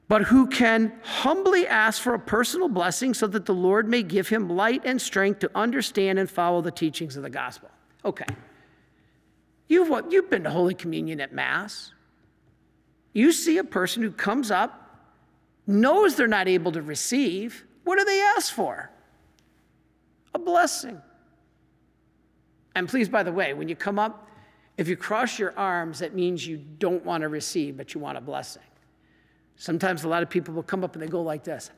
but 0.09 0.22
who 0.22 0.47
can 0.47 0.93
humbly 1.03 1.66
ask 1.66 2.01
for 2.01 2.14
a 2.14 2.18
personal 2.18 2.68
blessing 2.68 3.12
so 3.12 3.26
that 3.26 3.45
the 3.45 3.55
Lord 3.55 3.89
may 3.89 4.03
give 4.03 4.28
him 4.28 4.49
light 4.49 4.82
and 4.84 5.01
strength 5.01 5.41
to 5.41 5.51
understand 5.55 6.18
and 6.18 6.30
follow 6.30 6.61
the 6.61 6.70
teachings 6.70 7.16
of 7.16 7.24
the 7.24 7.30
gospel. 7.30 7.70
Okay. 8.05 8.26
You've, 9.68 9.91
you've 10.11 10.30
been 10.30 10.45
to 10.45 10.51
Holy 10.51 10.74
Communion 10.74 11.20
at 11.20 11.32
Mass. 11.32 11.93
You 13.12 13.32
see 13.32 13.59
a 13.59 13.64
person 13.64 14.03
who 14.03 14.12
comes 14.12 14.53
up, 14.53 15.09
knows 15.66 16.14
they're 16.14 16.28
not 16.28 16.47
able 16.47 16.70
to 16.72 16.82
receive. 16.82 17.66
What 17.82 17.99
do 17.99 18.05
they 18.05 18.20
ask 18.20 18.55
for? 18.55 18.91
A 20.37 20.39
blessing. 20.39 21.01
And 22.74 22.87
please, 22.87 23.09
by 23.09 23.22
the 23.22 23.32
way, 23.32 23.55
when 23.55 23.70
you 23.70 23.74
come 23.74 23.99
up, 23.99 24.28
if 24.76 24.87
you 24.87 24.95
cross 24.95 25.39
your 25.39 25.59
arms, 25.59 26.01
that 26.01 26.14
means 26.14 26.47
you 26.47 26.59
don't 26.59 27.03
want 27.07 27.22
to 27.22 27.30
receive, 27.30 27.78
but 27.78 27.95
you 27.95 28.03
want 28.03 28.18
a 28.18 28.20
blessing. 28.20 28.62
Sometimes 29.57 30.05
a 30.05 30.09
lot 30.09 30.22
of 30.22 30.28
people 30.28 30.53
will 30.53 30.62
come 30.62 30.84
up 30.84 30.93
and 30.93 31.03
they 31.03 31.07
go 31.07 31.22
like 31.22 31.43
this. 31.43 31.70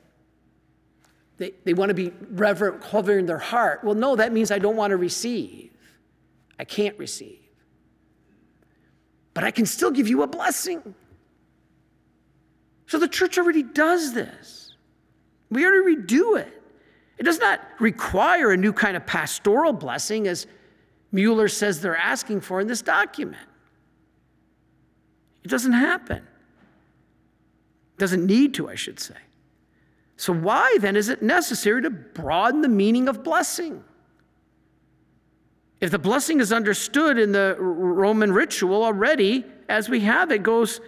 They, 1.37 1.53
they 1.63 1.73
want 1.73 1.91
to 1.91 1.95
be 1.95 2.13
reverent, 2.33 2.83
hovering 2.83 3.27
their 3.27 3.39
heart. 3.39 3.85
Well, 3.85 3.95
no, 3.95 4.17
that 4.17 4.33
means 4.33 4.51
I 4.51 4.59
don't 4.59 4.75
want 4.75 4.91
to 4.91 4.97
receive. 4.97 5.71
I 6.59 6.65
can't 6.65 6.99
receive. 6.99 7.39
But 9.35 9.45
I 9.45 9.53
can 9.53 9.67
still 9.67 9.93
give 9.93 10.09
you 10.09 10.25
a 10.25 10.27
blessing. 10.27 10.97
So 12.89 12.99
the 12.99 13.07
church 13.07 13.39
already 13.39 13.63
does 13.63 14.15
this. 14.15 14.75
We 15.49 15.65
already 15.65 16.03
do 16.03 16.35
it. 16.35 16.58
It 17.19 17.25
does 17.25 17.41
not 17.41 17.61
require 17.81 18.53
a 18.53 18.57
new 18.57 18.73
kind 18.73 18.97
of 18.97 19.07
pastoral 19.07 19.73
blessing, 19.73 20.29
as 20.29 20.47
Mueller 21.11 21.49
says 21.49 21.81
they're 21.81 21.97
asking 21.97 22.41
for 22.41 22.61
in 22.61 22.67
this 22.67 22.83
document. 22.83 23.43
It 25.43 25.49
doesn't 25.49 25.73
happen. 25.73 26.19
It 26.19 27.99
doesn't 27.99 28.25
need 28.25 28.55
to, 28.55 28.69
I 28.69 28.75
should 28.75 29.01
say. 29.01 29.17
So, 30.17 30.33
why 30.33 30.79
then 30.81 30.97
is 30.97 31.09
it 31.09 31.23
necessary 31.23 31.83
to 31.83 31.91
broaden 31.91 32.61
the 32.61 32.69
meaning 32.69 33.09
of 33.09 33.23
blessing? 33.23 33.83
If 35.81 35.93
the 35.93 35.99
blessing 35.99 36.41
is 36.41 36.53
understood 36.53 37.19
in 37.19 37.31
the 37.31 37.57
Roman 37.59 38.33
ritual 38.33 38.83
already, 38.83 39.45
as 39.69 39.89
we 39.89 40.01
have, 40.01 40.33
it 40.33 40.43
goes 40.43 40.81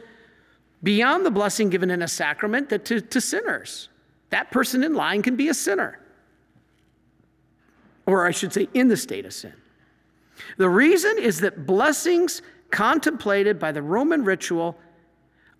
beyond 0.82 1.24
the 1.24 1.30
blessing 1.30 1.70
given 1.70 1.90
in 1.90 2.02
a 2.02 2.08
sacrament 2.08 2.70
to, 2.70 3.00
to 3.00 3.20
sinners. 3.20 3.88
That 4.30 4.50
person 4.50 4.82
in 4.82 4.94
line 4.94 5.22
can 5.22 5.36
be 5.36 5.48
a 5.48 5.54
sinner, 5.54 6.00
or 8.06 8.26
I 8.26 8.30
should 8.30 8.52
say, 8.52 8.68
in 8.74 8.88
the 8.88 8.96
state 8.96 9.24
of 9.24 9.32
sin. 9.32 9.52
The 10.56 10.68
reason 10.68 11.18
is 11.18 11.40
that 11.40 11.66
blessings 11.66 12.42
contemplated 12.70 13.58
by 13.58 13.72
the 13.72 13.82
Roman 13.82 14.24
ritual 14.24 14.78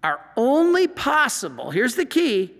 are 0.03 0.21
only 0.37 0.89
possible, 0.89 1.71
here's 1.71 1.95
the 1.95 2.07
key, 2.07 2.55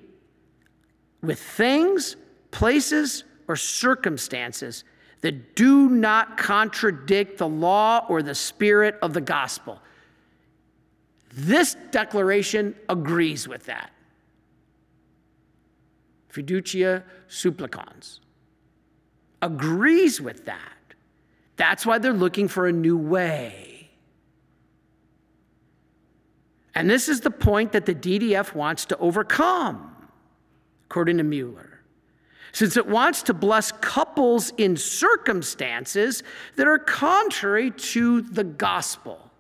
with 1.23 1.41
things, 1.41 2.17
places, 2.51 3.25
or 3.49 3.57
circumstances 3.57 4.85
that 5.23 5.55
do 5.55 5.89
not 5.89 6.37
contradict 6.37 7.39
the 7.39 7.49
law 7.49 8.07
or 8.09 8.23
the 8.23 8.35
spirit 8.35 8.99
of 9.03 9.13
the 9.13 9.21
gospel. 9.21 9.81
This 11.33 11.77
declaration 11.91 12.75
agrees 12.89 13.47
with 13.47 13.67
that. 13.67 13.91
Fiducia 16.33 17.03
supplicans 17.29 18.21
agrees 19.43 20.21
with 20.21 20.47
that. 20.47 20.95
That's 21.57 21.85
why 21.85 21.99
they're 21.99 22.13
looking 22.13 22.49
for 22.49 22.67
a 22.67 22.73
new 22.73 22.97
way. 22.97 23.91
And 26.75 26.89
this 26.89 27.09
is 27.09 27.21
the 27.21 27.31
point 27.31 27.73
that 27.73 27.87
the 27.87 27.95
DDF 27.95 28.55
wants 28.55 28.87
to 28.87 28.97
overcome, 28.99 29.95
according 30.87 31.19
to 31.19 31.25
Mueller. 31.25 31.81
Since 32.53 32.77
it 32.77 32.87
wants 32.87 33.23
to 33.25 33.35
bless 33.35 33.73
couples 33.73 34.53
in 34.57 34.77
circumstances 34.77 36.23
that 36.57 36.67
are 36.67 36.79
contrary 36.79 37.71
to 37.71 38.23
the 38.23 38.45
gospel. 38.45 39.31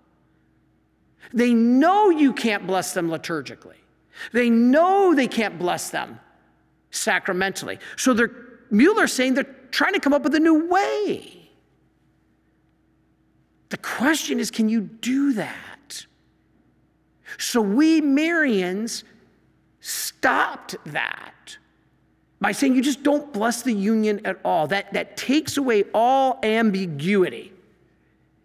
They 1.32 1.54
know 1.54 2.10
you 2.10 2.32
can't 2.32 2.66
bless 2.66 2.92
them 2.92 3.08
liturgically. 3.08 3.76
They 4.32 4.50
know 4.50 5.14
they 5.14 5.28
can't 5.28 5.58
bless 5.58 5.90
them 5.90 6.20
sacramentally. 6.90 7.78
So 7.96 8.14
they're 8.14 8.30
Mueller's 8.70 9.12
saying 9.12 9.34
they're 9.34 9.56
trying 9.70 9.94
to 9.94 10.00
come 10.00 10.12
up 10.12 10.22
with 10.22 10.34
a 10.34 10.40
new 10.40 10.66
way. 10.68 11.50
The 13.70 13.78
question 13.78 14.40
is 14.40 14.50
can 14.50 14.68
you 14.68 14.80
do 14.80 15.32
that? 15.34 16.06
So 17.38 17.60
we 17.60 18.00
Marians 18.00 19.04
stopped 19.80 20.76
that 20.86 21.56
by 22.40 22.52
saying 22.52 22.74
you 22.74 22.82
just 22.82 23.02
don't 23.02 23.32
bless 23.32 23.62
the 23.62 23.72
union 23.72 24.20
at 24.24 24.38
all. 24.44 24.66
That, 24.66 24.92
that 24.92 25.16
takes 25.16 25.56
away 25.56 25.84
all 25.94 26.38
ambiguity. 26.42 27.52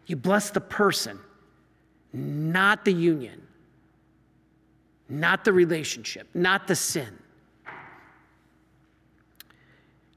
You 0.06 0.16
bless 0.16 0.50
the 0.52 0.62
person, 0.62 1.20
not 2.14 2.86
the 2.86 2.94
union, 2.94 3.42
not 5.10 5.46
the 5.46 5.54
relationship, 5.54 6.28
not 6.34 6.68
the 6.68 6.76
sin. 6.76 7.18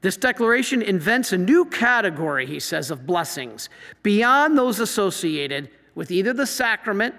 This 0.01 0.15
declaration 0.15 0.81
invents 0.81 1.33
a 1.33 1.37
new 1.37 1.65
category, 1.65 2.45
he 2.45 2.59
says, 2.59 2.89
of 2.89 3.05
blessings 3.05 3.69
beyond 4.01 4.57
those 4.57 4.79
associated 4.79 5.69
with 5.93 6.09
either 6.09 6.31
the 6.31 6.47
sacrament 6.47 7.15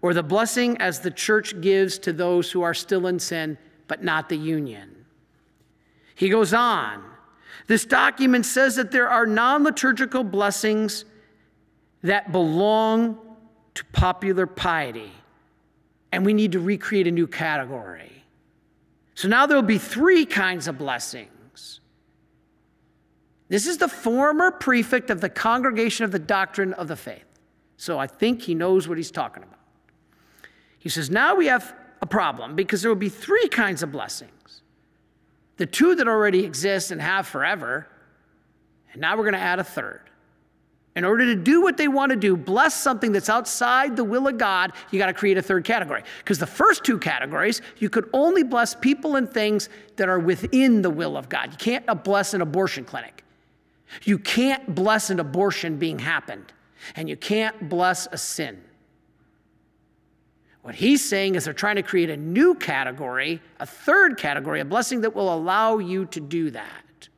or 0.00 0.14
the 0.14 0.22
blessing 0.22 0.76
as 0.78 1.00
the 1.00 1.10
church 1.10 1.60
gives 1.60 1.98
to 1.98 2.12
those 2.12 2.50
who 2.52 2.62
are 2.62 2.74
still 2.74 3.08
in 3.08 3.18
sin, 3.18 3.58
but 3.88 4.02
not 4.02 4.28
the 4.28 4.36
union. 4.36 5.04
He 6.14 6.28
goes 6.28 6.54
on. 6.54 7.02
This 7.66 7.84
document 7.84 8.46
says 8.46 8.76
that 8.76 8.92
there 8.92 9.08
are 9.08 9.26
non 9.26 9.64
liturgical 9.64 10.22
blessings 10.22 11.04
that 12.02 12.30
belong 12.30 13.18
to 13.74 13.84
popular 13.86 14.46
piety, 14.46 15.10
and 16.12 16.24
we 16.24 16.32
need 16.32 16.52
to 16.52 16.60
recreate 16.60 17.06
a 17.06 17.10
new 17.10 17.26
category. 17.26 18.24
So 19.14 19.28
now 19.28 19.46
there 19.46 19.56
will 19.56 19.62
be 19.62 19.78
three 19.78 20.26
kinds 20.26 20.68
of 20.68 20.78
blessings 20.78 21.31
this 23.52 23.66
is 23.66 23.76
the 23.76 23.86
former 23.86 24.50
prefect 24.50 25.10
of 25.10 25.20
the 25.20 25.28
Congregation 25.28 26.06
of 26.06 26.10
the 26.10 26.18
Doctrine 26.18 26.72
of 26.72 26.88
the 26.88 26.96
Faith. 26.96 27.26
So 27.76 27.98
I 27.98 28.06
think 28.06 28.40
he 28.40 28.54
knows 28.54 28.88
what 28.88 28.96
he's 28.96 29.10
talking 29.10 29.42
about. 29.42 29.58
He 30.78 30.88
says, 30.88 31.10
Now 31.10 31.34
we 31.34 31.48
have 31.48 31.74
a 32.00 32.06
problem 32.06 32.56
because 32.56 32.80
there 32.80 32.90
will 32.90 32.96
be 32.96 33.10
three 33.10 33.48
kinds 33.48 33.82
of 33.82 33.92
blessings 33.92 34.62
the 35.58 35.66
two 35.66 35.94
that 35.96 36.08
already 36.08 36.46
exist 36.46 36.92
and 36.92 37.02
have 37.02 37.26
forever, 37.26 37.86
and 38.92 39.02
now 39.02 39.18
we're 39.18 39.24
going 39.24 39.34
to 39.34 39.38
add 39.38 39.58
a 39.58 39.64
third. 39.64 40.00
In 40.96 41.04
order 41.04 41.26
to 41.26 41.36
do 41.36 41.60
what 41.60 41.76
they 41.76 41.88
want 41.88 42.08
to 42.08 42.16
do, 42.16 42.38
bless 42.38 42.74
something 42.74 43.12
that's 43.12 43.28
outside 43.28 43.96
the 43.96 44.04
will 44.04 44.28
of 44.28 44.38
God, 44.38 44.72
you 44.90 44.98
got 44.98 45.06
to 45.06 45.12
create 45.12 45.36
a 45.36 45.42
third 45.42 45.64
category. 45.64 46.04
Because 46.20 46.38
the 46.38 46.46
first 46.46 46.84
two 46.84 46.98
categories, 46.98 47.60
you 47.76 47.90
could 47.90 48.08
only 48.14 48.44
bless 48.44 48.74
people 48.74 49.16
and 49.16 49.30
things 49.30 49.68
that 49.96 50.08
are 50.08 50.18
within 50.18 50.80
the 50.80 50.90
will 50.90 51.18
of 51.18 51.28
God. 51.28 51.50
You 51.52 51.58
can't 51.58 51.84
uh, 51.86 51.94
bless 51.94 52.32
an 52.32 52.40
abortion 52.40 52.84
clinic. 52.84 53.21
You 54.04 54.18
can't 54.18 54.74
bless 54.74 55.10
an 55.10 55.20
abortion 55.20 55.78
being 55.78 55.98
happened, 55.98 56.52
and 56.96 57.08
you 57.08 57.16
can't 57.16 57.68
bless 57.68 58.06
a 58.10 58.18
sin. 58.18 58.62
What 60.62 60.76
he's 60.76 61.04
saying 61.04 61.34
is 61.34 61.44
they're 61.44 61.54
trying 61.54 61.76
to 61.76 61.82
create 61.82 62.08
a 62.08 62.16
new 62.16 62.54
category, 62.54 63.42
a 63.58 63.66
third 63.66 64.16
category, 64.16 64.60
a 64.60 64.64
blessing 64.64 65.00
that 65.00 65.14
will 65.14 65.34
allow 65.34 65.78
you 65.78 66.06
to 66.06 66.20
do 66.20 66.50
that. 66.50 67.08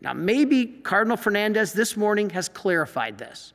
Now, 0.00 0.12
maybe 0.12 0.66
Cardinal 0.66 1.16
Fernandez 1.16 1.72
this 1.72 1.96
morning 1.96 2.30
has 2.30 2.48
clarified 2.48 3.18
this. 3.18 3.52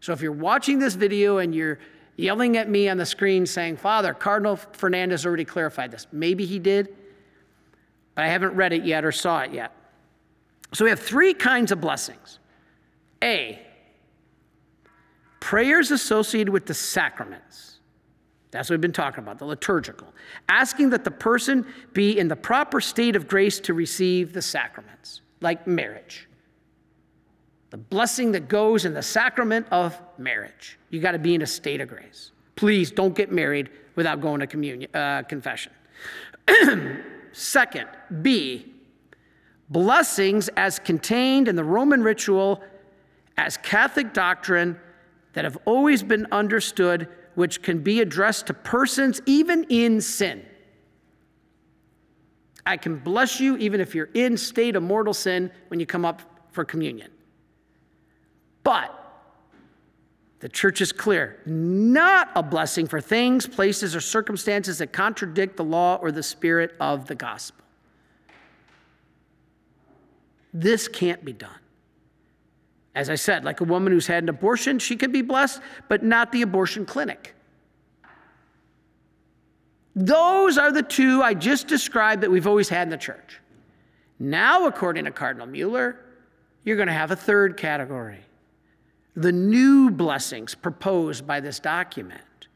So 0.00 0.12
if 0.12 0.20
you're 0.20 0.32
watching 0.32 0.78
this 0.78 0.94
video 0.94 1.38
and 1.38 1.54
you're 1.54 1.78
yelling 2.16 2.56
at 2.56 2.68
me 2.68 2.88
on 2.88 2.96
the 2.96 3.06
screen 3.06 3.46
saying, 3.46 3.76
Father, 3.76 4.14
Cardinal 4.14 4.56
Fernandez 4.56 5.26
already 5.26 5.44
clarified 5.44 5.90
this, 5.90 6.06
maybe 6.12 6.44
he 6.44 6.58
did, 6.58 6.96
but 8.14 8.24
I 8.24 8.28
haven't 8.28 8.54
read 8.54 8.72
it 8.72 8.84
yet 8.84 9.04
or 9.04 9.12
saw 9.12 9.40
it 9.40 9.52
yet. 9.52 9.72
So 10.72 10.84
we 10.84 10.90
have 10.90 11.00
three 11.00 11.34
kinds 11.34 11.72
of 11.72 11.80
blessings. 11.80 12.38
A, 13.22 13.60
prayers 15.40 15.90
associated 15.90 16.52
with 16.52 16.66
the 16.66 16.74
sacraments. 16.74 17.78
That's 18.50 18.70
what 18.70 18.74
we've 18.74 18.80
been 18.80 18.92
talking 18.92 19.22
about, 19.22 19.38
the 19.38 19.44
liturgical. 19.44 20.08
Asking 20.48 20.90
that 20.90 21.04
the 21.04 21.10
person 21.10 21.66
be 21.92 22.18
in 22.18 22.28
the 22.28 22.36
proper 22.36 22.80
state 22.80 23.16
of 23.16 23.28
grace 23.28 23.60
to 23.60 23.74
receive 23.74 24.32
the 24.32 24.42
sacraments, 24.42 25.20
like 25.40 25.66
marriage. 25.66 26.28
The 27.70 27.76
blessing 27.76 28.32
that 28.32 28.48
goes 28.48 28.86
in 28.86 28.94
the 28.94 29.02
sacrament 29.02 29.66
of 29.70 30.00
marriage. 30.16 30.78
You 30.88 31.00
got 31.00 31.12
to 31.12 31.18
be 31.18 31.34
in 31.34 31.42
a 31.42 31.46
state 31.46 31.82
of 31.82 31.88
grace. 31.88 32.32
Please 32.56 32.90
don't 32.90 33.14
get 33.14 33.30
married 33.30 33.68
without 33.94 34.20
going 34.20 34.40
to 34.40 34.46
communion, 34.46 34.90
uh, 34.94 35.22
confession. 35.22 35.72
Second, 37.32 37.88
B, 38.22 38.72
blessings 39.70 40.48
as 40.56 40.78
contained 40.78 41.48
in 41.48 41.56
the 41.56 41.64
Roman 41.64 42.02
ritual 42.02 42.62
as 43.36 43.56
Catholic 43.56 44.12
doctrine 44.12 44.78
that 45.34 45.44
have 45.44 45.58
always 45.64 46.02
been 46.02 46.26
understood, 46.32 47.08
which 47.34 47.62
can 47.62 47.82
be 47.82 48.00
addressed 48.00 48.46
to 48.48 48.54
persons 48.54 49.20
even 49.26 49.64
in 49.64 50.00
sin. 50.00 50.44
I 52.66 52.76
can 52.76 52.98
bless 52.98 53.40
you 53.40 53.56
even 53.56 53.80
if 53.80 53.94
you're 53.94 54.10
in 54.14 54.36
state 54.36 54.76
of 54.76 54.82
mortal 54.82 55.14
sin 55.14 55.50
when 55.68 55.80
you 55.80 55.86
come 55.86 56.04
up 56.04 56.22
for 56.50 56.64
communion. 56.64 57.10
But 58.62 58.94
The 60.40 60.48
church 60.48 60.80
is 60.80 60.92
clear 60.92 61.40
not 61.46 62.30
a 62.36 62.42
blessing 62.42 62.86
for 62.86 63.00
things, 63.00 63.46
places, 63.46 63.96
or 63.96 64.00
circumstances 64.00 64.78
that 64.78 64.92
contradict 64.92 65.56
the 65.56 65.64
law 65.64 65.96
or 65.96 66.12
the 66.12 66.22
spirit 66.22 66.74
of 66.80 67.06
the 67.06 67.14
gospel. 67.14 67.64
This 70.52 70.88
can't 70.88 71.24
be 71.24 71.32
done. 71.32 71.50
As 72.94 73.10
I 73.10 73.14
said, 73.14 73.44
like 73.44 73.60
a 73.60 73.64
woman 73.64 73.92
who's 73.92 74.06
had 74.06 74.22
an 74.22 74.28
abortion, 74.28 74.78
she 74.78 74.96
can 74.96 75.12
be 75.12 75.22
blessed, 75.22 75.60
but 75.88 76.02
not 76.02 76.32
the 76.32 76.42
abortion 76.42 76.84
clinic. 76.84 77.34
Those 79.94 80.58
are 80.58 80.72
the 80.72 80.82
two 80.82 81.22
I 81.22 81.34
just 81.34 81.66
described 81.66 82.22
that 82.22 82.30
we've 82.30 82.46
always 82.46 82.68
had 82.68 82.82
in 82.82 82.90
the 82.90 82.96
church. 82.96 83.40
Now, 84.18 84.66
according 84.66 85.04
to 85.04 85.10
Cardinal 85.10 85.46
Mueller, 85.46 86.00
you're 86.64 86.76
going 86.76 86.88
to 86.88 86.94
have 86.94 87.10
a 87.10 87.16
third 87.16 87.56
category 87.56 88.20
the 89.16 89.32
new 89.32 89.90
blessings 89.90 90.54
proposed 90.54 91.26
by 91.26 91.40
this 91.40 91.58
document 91.58 92.46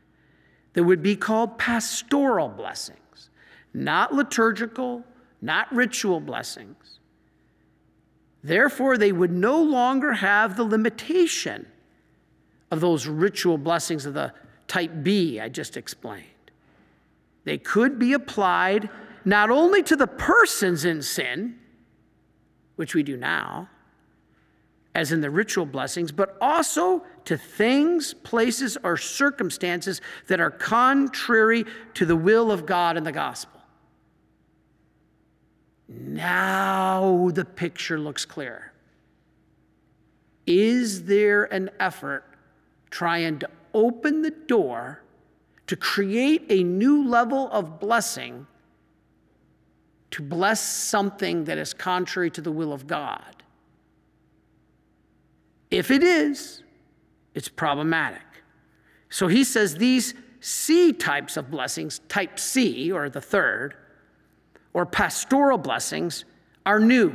that 0.74 0.84
would 0.84 1.03
be 1.03 1.16
called 1.16 1.59
pastoral 1.59 2.49
blessings, 2.49 3.30
not 3.74 4.14
liturgical, 4.14 5.03
not 5.40 5.72
ritual 5.74 6.20
blessings. 6.20 7.01
Therefore, 8.45 8.99
they 8.99 9.12
would 9.12 9.30
no 9.30 9.62
longer 9.62 10.14
have 10.14 10.57
the 10.57 10.64
limitation 10.64 11.66
of 12.70 12.80
those 12.80 13.07
ritual 13.07 13.59
blessings 13.59 14.07
of 14.07 14.14
the 14.14 14.32
type 14.66 14.90
B 15.03 15.38
I 15.38 15.49
just 15.49 15.76
explained. 15.76 16.26
They 17.45 17.59
could 17.59 17.99
be 17.99 18.12
applied 18.12 18.88
not 19.24 19.51
only 19.51 19.82
to 19.84 19.97
the 19.97 20.07
persons 20.07 20.84
in 20.84 21.03
sin, 21.03 21.59
which 22.76 22.95
we 22.95 23.03
do 23.03 23.16
now, 23.16 23.68
as 24.95 25.12
in 25.12 25.20
the 25.20 25.30
ritual 25.30 25.66
blessings, 25.66 26.12
but 26.12 26.36
also 26.40 27.05
to 27.24 27.36
things, 27.36 28.12
places, 28.12 28.76
or 28.82 28.97
circumstances 28.97 30.01
that 30.26 30.40
are 30.40 30.51
contrary 30.51 31.64
to 31.95 32.05
the 32.05 32.16
will 32.16 32.51
of 32.51 32.66
God 32.66 32.97
in 32.97 33.05
the 33.05 33.12
gospel. 33.12 33.62
Now 36.01 37.30
the 37.32 37.45
picture 37.45 37.99
looks 37.99 38.24
clear. 38.24 38.72
Is 40.47 41.05
there 41.05 41.45
an 41.45 41.70
effort 41.78 42.24
trying 42.90 43.38
to 43.40 43.51
open 43.74 44.22
the 44.22 44.30
door 44.30 45.03
to 45.66 45.76
create 45.76 46.45
a 46.49 46.62
new 46.62 47.07
level 47.07 47.49
of 47.53 47.80
blessing 47.80 48.47
to 50.11 50.22
bless 50.22 50.61
something 50.61 51.45
that 51.45 51.57
is 51.57 51.72
contrary 51.72 52.30
to 52.30 52.40
the 52.40 52.53
will 52.53 52.72
of 52.72 52.86
God? 52.86 53.43
If 55.70 55.90
it 55.90 56.03
is, 56.03 56.62
it's 57.34 57.49
problematic. 57.49 58.20
So 59.09 59.28
he 59.28 59.45
says 59.45 59.76
these 59.76 60.14
C 60.40 60.93
types 60.93 61.36
of 61.36 61.51
blessings, 61.51 62.01
type 62.09 62.38
C, 62.38 62.90
or 62.93 63.09
the 63.09 63.20
third, 63.20 63.74
or 64.75 64.87
pastoral 64.87 65.59
blessings, 65.59 66.25
are 66.64 66.81
new. 66.81 67.12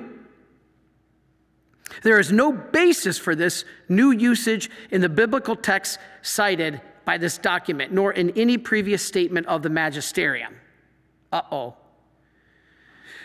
There 2.04 2.20
is 2.20 2.32
no 2.32 2.52
basis 2.52 3.18
for 3.18 3.36
this 3.36 3.66
new 3.90 4.12
usage 4.12 4.70
in 4.92 5.02
the 5.02 5.10
biblical 5.10 5.56
text 5.56 6.00
cited 6.22 6.82
by 7.06 7.18
this 7.18 7.38
document, 7.38 7.94
nor 7.94 8.12
in 8.12 8.32
any 8.32 8.58
previous 8.58 9.02
statement 9.04 9.48
of 9.48 9.64
the 9.64 9.70
magisterium. 9.70 10.56
Uh 11.32 11.42
oh. 11.52 11.76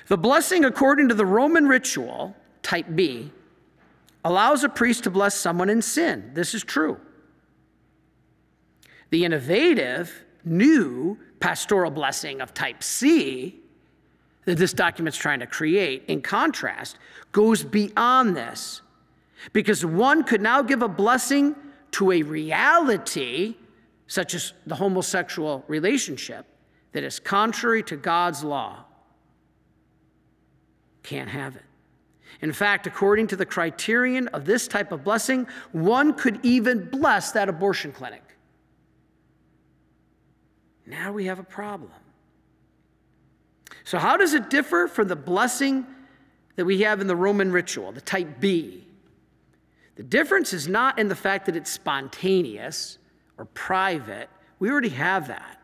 The 0.08 0.16
blessing 0.16 0.64
according 0.64 1.08
to 1.08 1.14
the 1.14 1.26
Roman 1.26 1.66
ritual, 1.66 2.36
type 2.62 2.86
B, 2.94 3.32
allows 4.24 4.62
a 4.62 4.68
priest 4.68 5.04
to 5.04 5.10
bless 5.10 5.34
someone 5.34 5.68
in 5.68 5.82
sin. 5.82 6.30
This 6.34 6.54
is 6.54 6.62
true. 6.62 7.00
The 9.10 9.24
innovative, 9.24 10.24
new 10.44 11.18
pastoral 11.40 11.90
blessing 11.90 12.40
of 12.40 12.54
type 12.54 12.82
C 12.82 13.61
that 14.44 14.58
this 14.58 14.72
document's 14.72 15.18
trying 15.18 15.40
to 15.40 15.46
create, 15.46 16.04
in 16.08 16.20
contrast, 16.20 16.98
goes 17.30 17.62
beyond 17.62 18.36
this. 18.36 18.82
Because 19.52 19.84
one 19.84 20.24
could 20.24 20.40
now 20.40 20.62
give 20.62 20.82
a 20.82 20.88
blessing 20.88 21.54
to 21.92 22.12
a 22.12 22.22
reality, 22.22 23.56
such 24.06 24.34
as 24.34 24.52
the 24.66 24.74
homosexual 24.74 25.64
relationship, 25.68 26.46
that 26.92 27.02
is 27.02 27.18
contrary 27.18 27.82
to 27.84 27.96
God's 27.96 28.44
law. 28.44 28.84
Can't 31.02 31.28
have 31.28 31.56
it. 31.56 31.62
In 32.40 32.52
fact, 32.52 32.86
according 32.86 33.28
to 33.28 33.36
the 33.36 33.46
criterion 33.46 34.28
of 34.28 34.44
this 34.44 34.66
type 34.66 34.90
of 34.92 35.04
blessing, 35.04 35.46
one 35.72 36.14
could 36.14 36.44
even 36.44 36.88
bless 36.90 37.32
that 37.32 37.48
abortion 37.48 37.92
clinic. 37.92 38.22
Now 40.86 41.12
we 41.12 41.26
have 41.26 41.38
a 41.38 41.44
problem. 41.44 41.92
So, 43.84 43.98
how 43.98 44.16
does 44.16 44.34
it 44.34 44.50
differ 44.50 44.88
from 44.88 45.08
the 45.08 45.16
blessing 45.16 45.86
that 46.56 46.64
we 46.64 46.82
have 46.82 47.00
in 47.00 47.06
the 47.06 47.16
Roman 47.16 47.50
ritual, 47.50 47.92
the 47.92 48.00
type 48.00 48.40
B? 48.40 48.86
The 49.96 50.02
difference 50.02 50.52
is 50.52 50.68
not 50.68 50.98
in 50.98 51.08
the 51.08 51.16
fact 51.16 51.46
that 51.46 51.56
it's 51.56 51.70
spontaneous 51.70 52.98
or 53.38 53.44
private. 53.46 54.28
We 54.58 54.70
already 54.70 54.88
have 54.90 55.28
that 55.28 55.60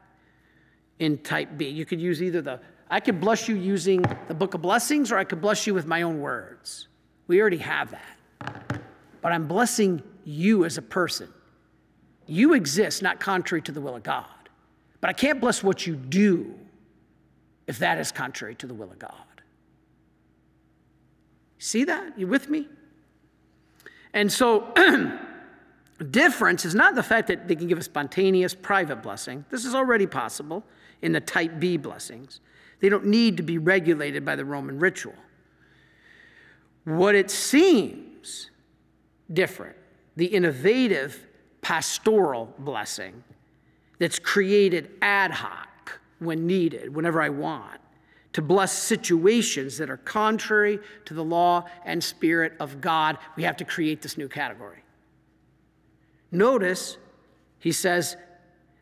in 0.99 1.19
type 1.19 1.51
B. 1.57 1.69
You 1.69 1.85
could 1.85 2.01
use 2.01 2.23
either 2.23 2.43
the 2.43 2.61
I 2.91 3.01
could 3.01 3.21
bless 3.21 3.49
you 3.49 3.55
using 3.55 4.03
the 4.29 4.35
book 4.35 4.55
of 4.55 4.62
blessings, 4.62 5.12
or 5.12 5.19
I 5.19 5.25
could 5.25 5.41
bless 5.41 5.66
you 5.66 5.75
with 5.75 5.87
my 5.87 6.03
own 6.03 6.21
words. 6.21 6.89
We 7.27 7.41
already 7.41 7.59
have 7.59 7.91
that. 7.91 8.81
But 9.21 9.33
I'm 9.33 9.47
blessing 9.47 10.03
you 10.25 10.64
as 10.64 10.79
a 10.79 10.83
person. 10.83 11.29
You 12.27 12.55
exist 12.55 13.03
not 13.03 13.21
contrary 13.21 13.61
to 13.62 13.73
the 13.73 13.81
will 13.81 13.97
of 13.97 14.03
God. 14.03 14.25
But 15.01 15.11
I 15.11 15.12
can't 15.12 15.41
bless 15.41 15.62
what 15.62 15.87
you 15.87 15.97
do 15.97 16.55
if 17.69 17.79
that 17.79 17.99
is 17.99 18.11
contrary 18.11 18.55
to 18.57 18.66
the 18.66 18.75
will 18.75 18.91
of 18.91 18.99
God. 18.99 19.12
See 21.59 21.85
that? 21.85 22.19
You 22.19 22.27
with 22.27 22.49
me? 22.49 22.66
And 24.14 24.33
so, 24.33 24.73
difference 26.11 26.64
is 26.64 26.75
not 26.75 26.95
the 26.95 27.03
fact 27.03 27.29
that 27.29 27.47
they 27.47 27.55
can 27.55 27.69
give 27.69 27.79
a 27.79 27.83
spontaneous 27.83 28.55
private 28.55 29.03
blessing. 29.03 29.45
This 29.51 29.64
is 29.64 29.75
already 29.75 30.07
possible 30.07 30.64
in 31.03 31.12
the 31.12 31.21
type 31.21 31.61
B 31.61 31.77
blessings. 31.77 32.41
They 32.81 32.89
don't 32.89 33.07
need 33.07 33.37
to 33.37 33.43
be 33.43 33.59
regulated 33.59 34.25
by 34.25 34.35
the 34.35 34.45
Roman 34.45 34.79
ritual. 34.79 35.14
What 36.85 37.14
it 37.14 37.31
seems 37.31 38.51
different, 39.31 39.77
the 40.16 40.27
innovative 40.27 41.27
pastoral 41.61 42.55
blessing 42.59 43.23
that's 43.99 44.19
created 44.19 44.91
ad 45.03 45.33
hoc 45.33 45.69
when 46.19 46.47
needed, 46.47 46.95
whenever 46.95 47.21
I 47.21 47.29
want, 47.29 47.81
to 48.33 48.43
bless 48.43 48.73
situations 48.73 49.79
that 49.79 49.91
are 49.91 49.97
contrary 49.97 50.79
to 51.07 51.14
the 51.14 51.25
law 51.25 51.64
and 51.85 52.03
spirit 52.03 52.53
of 52.61 52.81
God, 52.81 53.19
we 53.37 53.43
have 53.45 53.57
to 53.57 53.64
create 53.64 54.03
this 54.03 54.19
new 54.19 54.29
category. 54.29 54.83
Notice, 56.31 56.99
he 57.59 57.73
says, 57.73 58.16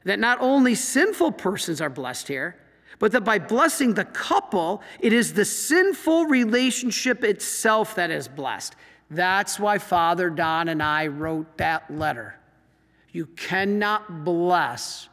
that 0.04 0.18
not 0.18 0.38
only 0.40 0.74
sinful 0.74 1.32
persons 1.32 1.80
are 1.80 1.90
blessed 1.90 2.28
here, 2.28 2.56
but 2.98 3.12
that 3.12 3.22
by 3.24 3.38
blessing 3.38 3.94
the 3.94 4.04
couple, 4.04 4.82
it 5.00 5.12
is 5.12 5.32
the 5.32 5.44
sinful 5.44 6.26
relationship 6.26 7.24
itself 7.24 7.96
that 7.96 8.10
is 8.10 8.28
blessed. 8.28 8.76
That's 9.10 9.58
why 9.58 9.78
Father 9.78 10.30
Don 10.30 10.68
and 10.68 10.82
I 10.82 11.08
wrote 11.08 11.58
that 11.58 11.90
letter. 11.90 12.36
You 13.12 13.26
cannot 13.26 14.24
bless 14.24 15.08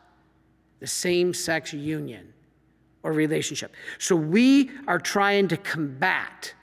the 0.84 0.88
same 0.88 1.34
sex 1.34 1.71
union 1.71 2.34
or 3.03 3.13
relationship. 3.13 3.73
So 3.99 4.17
we 4.17 4.69
are 4.86 4.99
trying 4.99 5.47
to 5.47 5.55
combat 5.55 6.53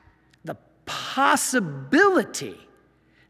the 0.44 0.58
possibility. 0.84 2.60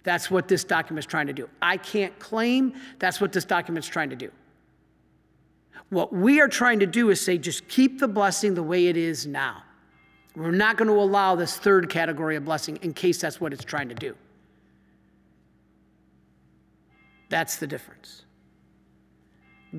That's 0.02 0.32
what 0.32 0.48
this 0.48 0.64
document 0.64 1.04
is 1.04 1.08
trying 1.08 1.28
to 1.28 1.32
do. 1.32 1.48
I 1.62 1.76
can't 1.76 2.18
claim 2.18 2.74
that's 2.98 3.20
what 3.20 3.30
this 3.32 3.44
document 3.44 3.84
is 3.84 3.88
trying 3.88 4.10
to 4.10 4.16
do. 4.16 4.32
What 5.90 6.12
we 6.12 6.40
are 6.40 6.48
trying 6.48 6.80
to 6.80 6.86
do 6.86 7.10
is 7.10 7.20
say, 7.20 7.38
just 7.38 7.68
keep 7.68 8.00
the 8.00 8.08
blessing 8.08 8.54
the 8.54 8.62
way 8.64 8.88
it 8.88 8.96
is 8.96 9.28
now. 9.28 9.62
We're 10.34 10.50
not 10.50 10.76
going 10.76 10.88
to 10.88 10.94
allow 10.94 11.36
this 11.36 11.56
third 11.56 11.88
category 11.88 12.34
of 12.34 12.44
blessing 12.44 12.80
in 12.82 12.94
case 12.94 13.20
that's 13.20 13.40
what 13.40 13.52
it's 13.52 13.62
trying 13.62 13.90
to 13.90 13.94
do. 13.94 14.16
That's 17.28 17.58
the 17.58 17.68
difference. 17.68 18.24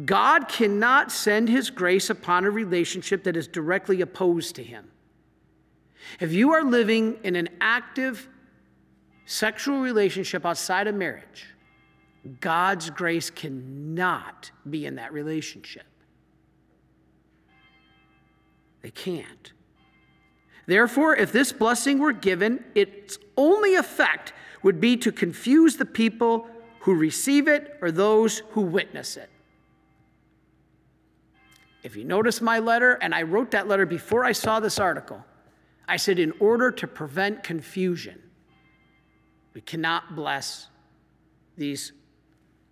God 0.05 0.47
cannot 0.47 1.11
send 1.11 1.49
his 1.49 1.69
grace 1.69 2.09
upon 2.09 2.45
a 2.45 2.51
relationship 2.51 3.23
that 3.23 3.35
is 3.35 3.47
directly 3.47 4.01
opposed 4.01 4.55
to 4.55 4.63
him. 4.63 4.89
If 6.19 6.31
you 6.31 6.53
are 6.53 6.63
living 6.63 7.17
in 7.23 7.35
an 7.35 7.49
active 7.59 8.27
sexual 9.25 9.81
relationship 9.81 10.45
outside 10.45 10.87
of 10.87 10.95
marriage, 10.95 11.47
God's 12.39 12.89
grace 12.89 13.29
cannot 13.29 14.51
be 14.69 14.85
in 14.85 14.95
that 14.95 15.11
relationship. 15.11 15.85
They 18.81 18.91
can't. 18.91 19.53
Therefore, 20.67 21.15
if 21.15 21.31
this 21.31 21.51
blessing 21.51 21.99
were 21.99 22.13
given, 22.13 22.63
its 22.75 23.17
only 23.35 23.75
effect 23.75 24.33
would 24.63 24.79
be 24.79 24.95
to 24.97 25.11
confuse 25.11 25.77
the 25.77 25.85
people 25.85 26.47
who 26.81 26.93
receive 26.95 27.47
it 27.47 27.77
or 27.81 27.91
those 27.91 28.39
who 28.51 28.61
witness 28.61 29.17
it. 29.17 29.30
If 31.83 31.95
you 31.95 32.03
notice 32.03 32.41
my 32.41 32.59
letter, 32.59 32.93
and 33.01 33.13
I 33.13 33.23
wrote 33.23 33.51
that 33.51 33.67
letter 33.67 33.85
before 33.85 34.23
I 34.23 34.33
saw 34.33 34.59
this 34.59 34.79
article, 34.79 35.23
I 35.87 35.97
said, 35.97 36.19
in 36.19 36.33
order 36.39 36.71
to 36.71 36.87
prevent 36.87 37.43
confusion, 37.43 38.21
we 39.53 39.61
cannot 39.61 40.15
bless 40.15 40.67
these 41.57 41.91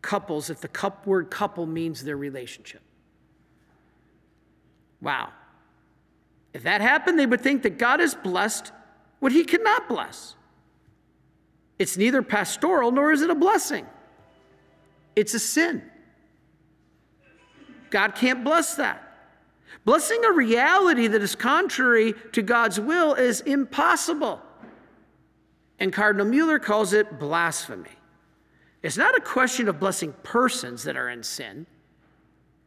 couples 0.01 0.49
if 0.49 0.61
the 0.61 0.67
cup, 0.67 1.05
word 1.05 1.29
couple 1.29 1.65
means 1.65 2.03
their 2.03 2.17
relationship. 2.17 2.81
Wow. 5.01 5.29
If 6.53 6.63
that 6.63 6.81
happened, 6.81 7.19
they 7.19 7.25
would 7.25 7.41
think 7.41 7.63
that 7.63 7.77
God 7.77 7.99
has 7.99 8.15
blessed 8.15 8.71
what 9.19 9.31
he 9.31 9.43
cannot 9.43 9.87
bless. 9.87 10.35
It's 11.77 11.97
neither 11.97 12.21
pastoral 12.21 12.91
nor 12.91 13.11
is 13.11 13.21
it 13.21 13.29
a 13.29 13.35
blessing, 13.35 13.85
it's 15.15 15.33
a 15.33 15.39
sin. 15.39 15.83
God 17.89 18.15
can't 18.15 18.43
bless 18.43 18.75
that. 18.75 19.05
Blessing 19.85 20.23
a 20.25 20.31
reality 20.31 21.07
that 21.07 21.21
is 21.21 21.35
contrary 21.35 22.13
to 22.33 22.41
God's 22.41 22.79
will 22.79 23.13
is 23.13 23.41
impossible. 23.41 24.41
And 25.79 25.93
Cardinal 25.93 26.25
Mueller 26.25 26.59
calls 26.59 26.93
it 26.93 27.19
blasphemy. 27.19 27.89
It's 28.83 28.97
not 28.97 29.17
a 29.17 29.21
question 29.21 29.67
of 29.67 29.79
blessing 29.79 30.13
persons 30.23 30.83
that 30.83 30.97
are 30.97 31.09
in 31.09 31.23
sin. 31.23 31.65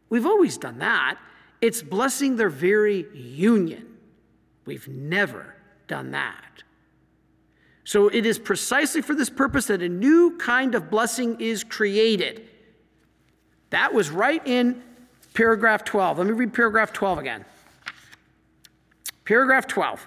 We've 0.09 0.27
always 0.27 0.59
done 0.59 0.79
that. 0.79 1.19
It's 1.61 1.83
blessing 1.83 2.37
their 2.37 2.51
very 2.51 3.07
union. 3.15 3.97
We've 4.65 4.89
never 4.89 5.55
done 5.87 6.11
that. 6.11 6.63
So 7.85 8.09
it 8.09 8.27
is 8.27 8.39
precisely 8.39 9.03
for 9.03 9.15
this 9.15 9.31
purpose 9.31 9.67
that 9.67 9.83
a 9.83 9.89
new 9.89 10.37
kind 10.39 10.75
of 10.75 10.91
blessing 10.91 11.41
is 11.41 11.65
created. 11.65 12.49
That 13.71 13.93
was 13.93 14.11
right 14.11 14.47
in 14.47 14.83
paragraph 15.35 15.85
12. 15.85 16.19
Let 16.19 16.27
me 16.27 16.33
read 16.33 16.53
paragraph 16.53 16.93
12 16.93 17.19
again. 17.19 17.45
Paragraph 19.25 19.67
12. 19.67 20.07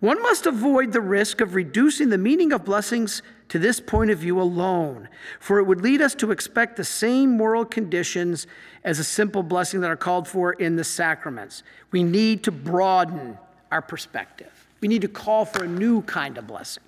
One 0.00 0.20
must 0.22 0.46
avoid 0.46 0.92
the 0.92 1.00
risk 1.00 1.40
of 1.40 1.54
reducing 1.54 2.10
the 2.10 2.18
meaning 2.18 2.52
of 2.52 2.64
blessings 2.64 3.22
to 3.48 3.58
this 3.58 3.80
point 3.80 4.10
of 4.10 4.18
view 4.18 4.40
alone, 4.40 5.08
for 5.38 5.58
it 5.58 5.64
would 5.64 5.80
lead 5.80 6.00
us 6.02 6.14
to 6.16 6.30
expect 6.30 6.76
the 6.76 6.84
same 6.84 7.36
moral 7.36 7.64
conditions 7.64 8.46
as 8.84 8.98
a 8.98 9.04
simple 9.04 9.42
blessing 9.42 9.80
that 9.80 9.90
are 9.90 9.96
called 9.96 10.26
for 10.26 10.52
in 10.54 10.76
the 10.76 10.84
sacraments. 10.84 11.62
We 11.90 12.02
need 12.02 12.42
to 12.44 12.52
broaden 12.52 13.38
our 13.70 13.82
perspective. 13.82 14.50
We 14.80 14.88
need 14.88 15.02
to 15.02 15.08
call 15.08 15.44
for 15.44 15.64
a 15.64 15.68
new 15.68 16.02
kind 16.02 16.36
of 16.36 16.46
blessing. 16.46 16.82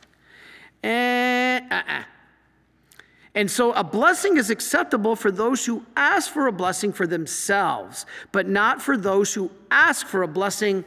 And, 0.83 1.73
uh-uh. 1.73 2.03
And 3.37 3.51
so 3.51 3.73
a 3.73 3.85
blessing 3.85 4.39
is 4.39 4.49
acceptable 4.49 5.15
for 5.15 5.31
those 5.31 5.67
who 5.67 5.85
ask 5.95 6.33
for 6.33 6.47
a 6.47 6.53
blessing 6.53 6.91
for 6.91 7.07
themselves, 7.07 8.07
but 8.33 8.49
not 8.49 8.81
for 8.81 8.97
those 8.97 9.35
who 9.35 9.51
ask 9.71 10.07
for 10.07 10.23
a 10.23 10.29
blessing 10.29 10.87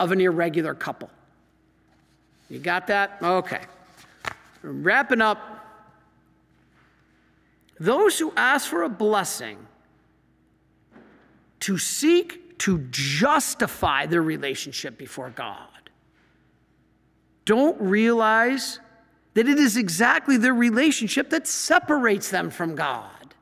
of 0.00 0.10
an 0.10 0.20
irregular 0.20 0.74
couple. 0.74 1.08
You 2.50 2.58
got 2.58 2.88
that? 2.88 3.18
Okay. 3.22 3.60
Wrapping 4.62 5.20
up. 5.20 5.38
Those 7.78 8.18
who 8.18 8.32
ask 8.36 8.68
for 8.68 8.82
a 8.82 8.88
blessing 8.88 9.56
to 11.60 11.78
seek 11.78 12.58
to 12.58 12.78
justify 12.90 14.06
their 14.06 14.22
relationship 14.22 14.98
before 14.98 15.30
God 15.30 15.68
don't 17.44 17.80
realize 17.80 18.80
that 19.34 19.48
it 19.48 19.58
is 19.58 19.76
exactly 19.76 20.36
their 20.36 20.54
relationship 20.54 21.30
that 21.30 21.46
separates 21.46 22.30
them 22.30 22.50
from 22.50 22.74
God. 22.74 23.34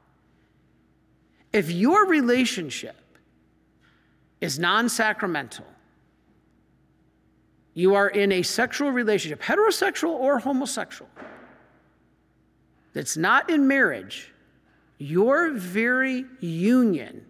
If 1.53 1.71
your 1.71 2.07
relationship 2.07 2.97
is 4.41 4.59
non 4.59 4.89
sacramental, 4.89 5.65
you 7.75 7.95
are 7.95 8.09
in 8.09 8.33
a 8.33 8.43
sexual 8.43 8.91
relationship, 8.91 9.43
heterosexual 9.43 10.11
or 10.11 10.39
homosexual, 10.39 11.11
that's 12.93 13.17
not 13.17 13.51
in 13.51 13.69
marriage, 13.69 14.33
your 14.99 15.53
very 15.53 16.25
union 16.41 17.27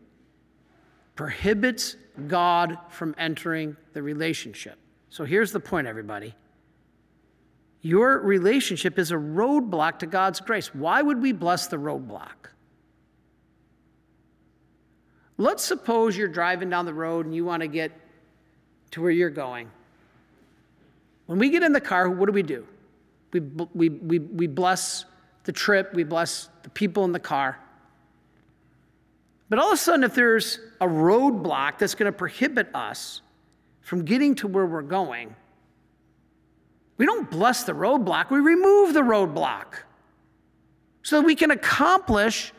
prohibits 1.17 1.97
God 2.29 2.79
from 2.89 3.15
entering 3.19 3.77
the 3.93 4.03
relationship. 4.03 4.79
So 5.11 5.25
here's 5.25 5.51
the 5.51 5.61
point, 5.61 5.87
everybody. 5.87 6.35
Your 7.87 8.19
relationship 8.19 8.99
is 8.99 9.13
a 9.13 9.15
roadblock 9.15 10.01
to 10.01 10.07
God's 10.07 10.41
grace. 10.41 10.75
Why 10.75 11.01
would 11.01 11.23
we 11.23 11.31
bless 11.31 11.69
the 11.69 11.77
roadblock? 11.77 12.51
Let's 15.39 15.63
suppose 15.63 16.17
you're 16.17 16.27
driving 16.27 16.69
down 16.69 16.85
the 16.85 16.93
road 16.93 17.27
and 17.27 17.35
you 17.35 17.45
want 17.45 17.61
to 17.61 17.69
get 17.69 17.93
to 18.91 19.01
where 19.01 19.13
you're 19.13 19.31
going. 19.31 19.71
When 21.27 21.39
we 21.39 21.49
get 21.49 21.63
in 21.63 21.73
the 21.73 21.81
car, 21.81 22.11
what 22.11 22.27
do 22.27 22.33
we 22.33 22.43
do? 22.43 22.67
We, 23.33 23.39
we, 23.39 23.89
we, 23.91 24.19
we 24.19 24.47
bless 24.49 25.05
the 25.45 25.53
trip, 25.53 25.95
we 25.95 26.03
bless 26.03 26.49
the 26.65 26.71
people 26.71 27.05
in 27.05 27.13
the 27.13 27.21
car. 27.21 27.57
But 29.49 29.61
all 29.61 29.69
of 29.69 29.75
a 29.75 29.77
sudden, 29.77 30.03
if 30.03 30.17
there's 30.17 30.59
a 30.81 30.89
roadblock 30.89 31.79
that's 31.79 31.95
going 31.95 32.13
to 32.13 32.19
prohibit 32.19 32.69
us 32.75 33.21
from 33.83 34.05
getting 34.05 34.35
to 34.37 34.49
where 34.49 34.67
we're 34.67 34.83
going, 34.83 35.37
we 36.97 37.07
don't 37.07 37.31
bless 37.31 37.65
the 37.65 37.73
roadblock, 37.73 38.31
we 38.31 38.39
remove 38.39 38.95
the 38.95 39.01
roadblock 39.01 39.81
so 41.03 41.21
that 41.21 41.27
we 41.27 41.35
can 41.35 41.51
accomplish 41.51 42.53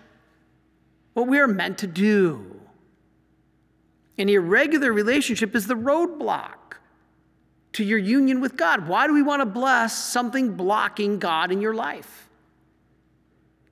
what 1.14 1.28
we 1.28 1.40
are 1.40 1.48
meant 1.48 1.80
to 1.80 1.88
do. 1.88 2.60
An 4.18 4.30
irregular 4.30 4.94
relationship 4.94 5.56
is 5.56 5.68
the 5.68 5.76
roadblock 5.76 6.78
to 7.74 7.84
your 7.84 7.98
union 7.98 8.40
with 8.40 8.56
God. 8.56 8.88
Why 8.88 9.08
do 9.08 9.14
we 9.14 9.22
want 9.22 9.42
to 9.42 9.46
bless 9.46 9.96
something 9.96 10.54
blocking 10.54 11.20
God 11.20 11.52
in 11.52 11.62
your 11.62 11.74
life? 11.74 12.30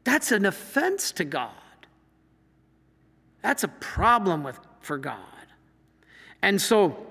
That's 0.04 0.32
an 0.32 0.46
offense 0.46 1.12
to 1.14 1.24
God. 1.26 1.52
That's 3.42 3.64
a 3.64 3.68
problem 3.68 4.44
with, 4.44 4.60
for 4.82 4.98
God. 4.98 5.18
And 6.42 6.62
so 6.62 7.05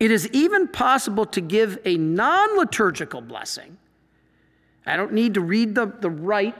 it 0.00 0.10
is 0.10 0.28
even 0.32 0.68
possible 0.68 1.26
to 1.26 1.40
give 1.40 1.78
a 1.84 1.96
non 1.96 2.56
liturgical 2.56 3.20
blessing. 3.20 3.78
I 4.86 4.96
don't 4.96 5.12
need 5.12 5.34
to 5.34 5.40
read 5.40 5.74
the, 5.74 5.86
the 5.86 6.10
rite. 6.10 6.56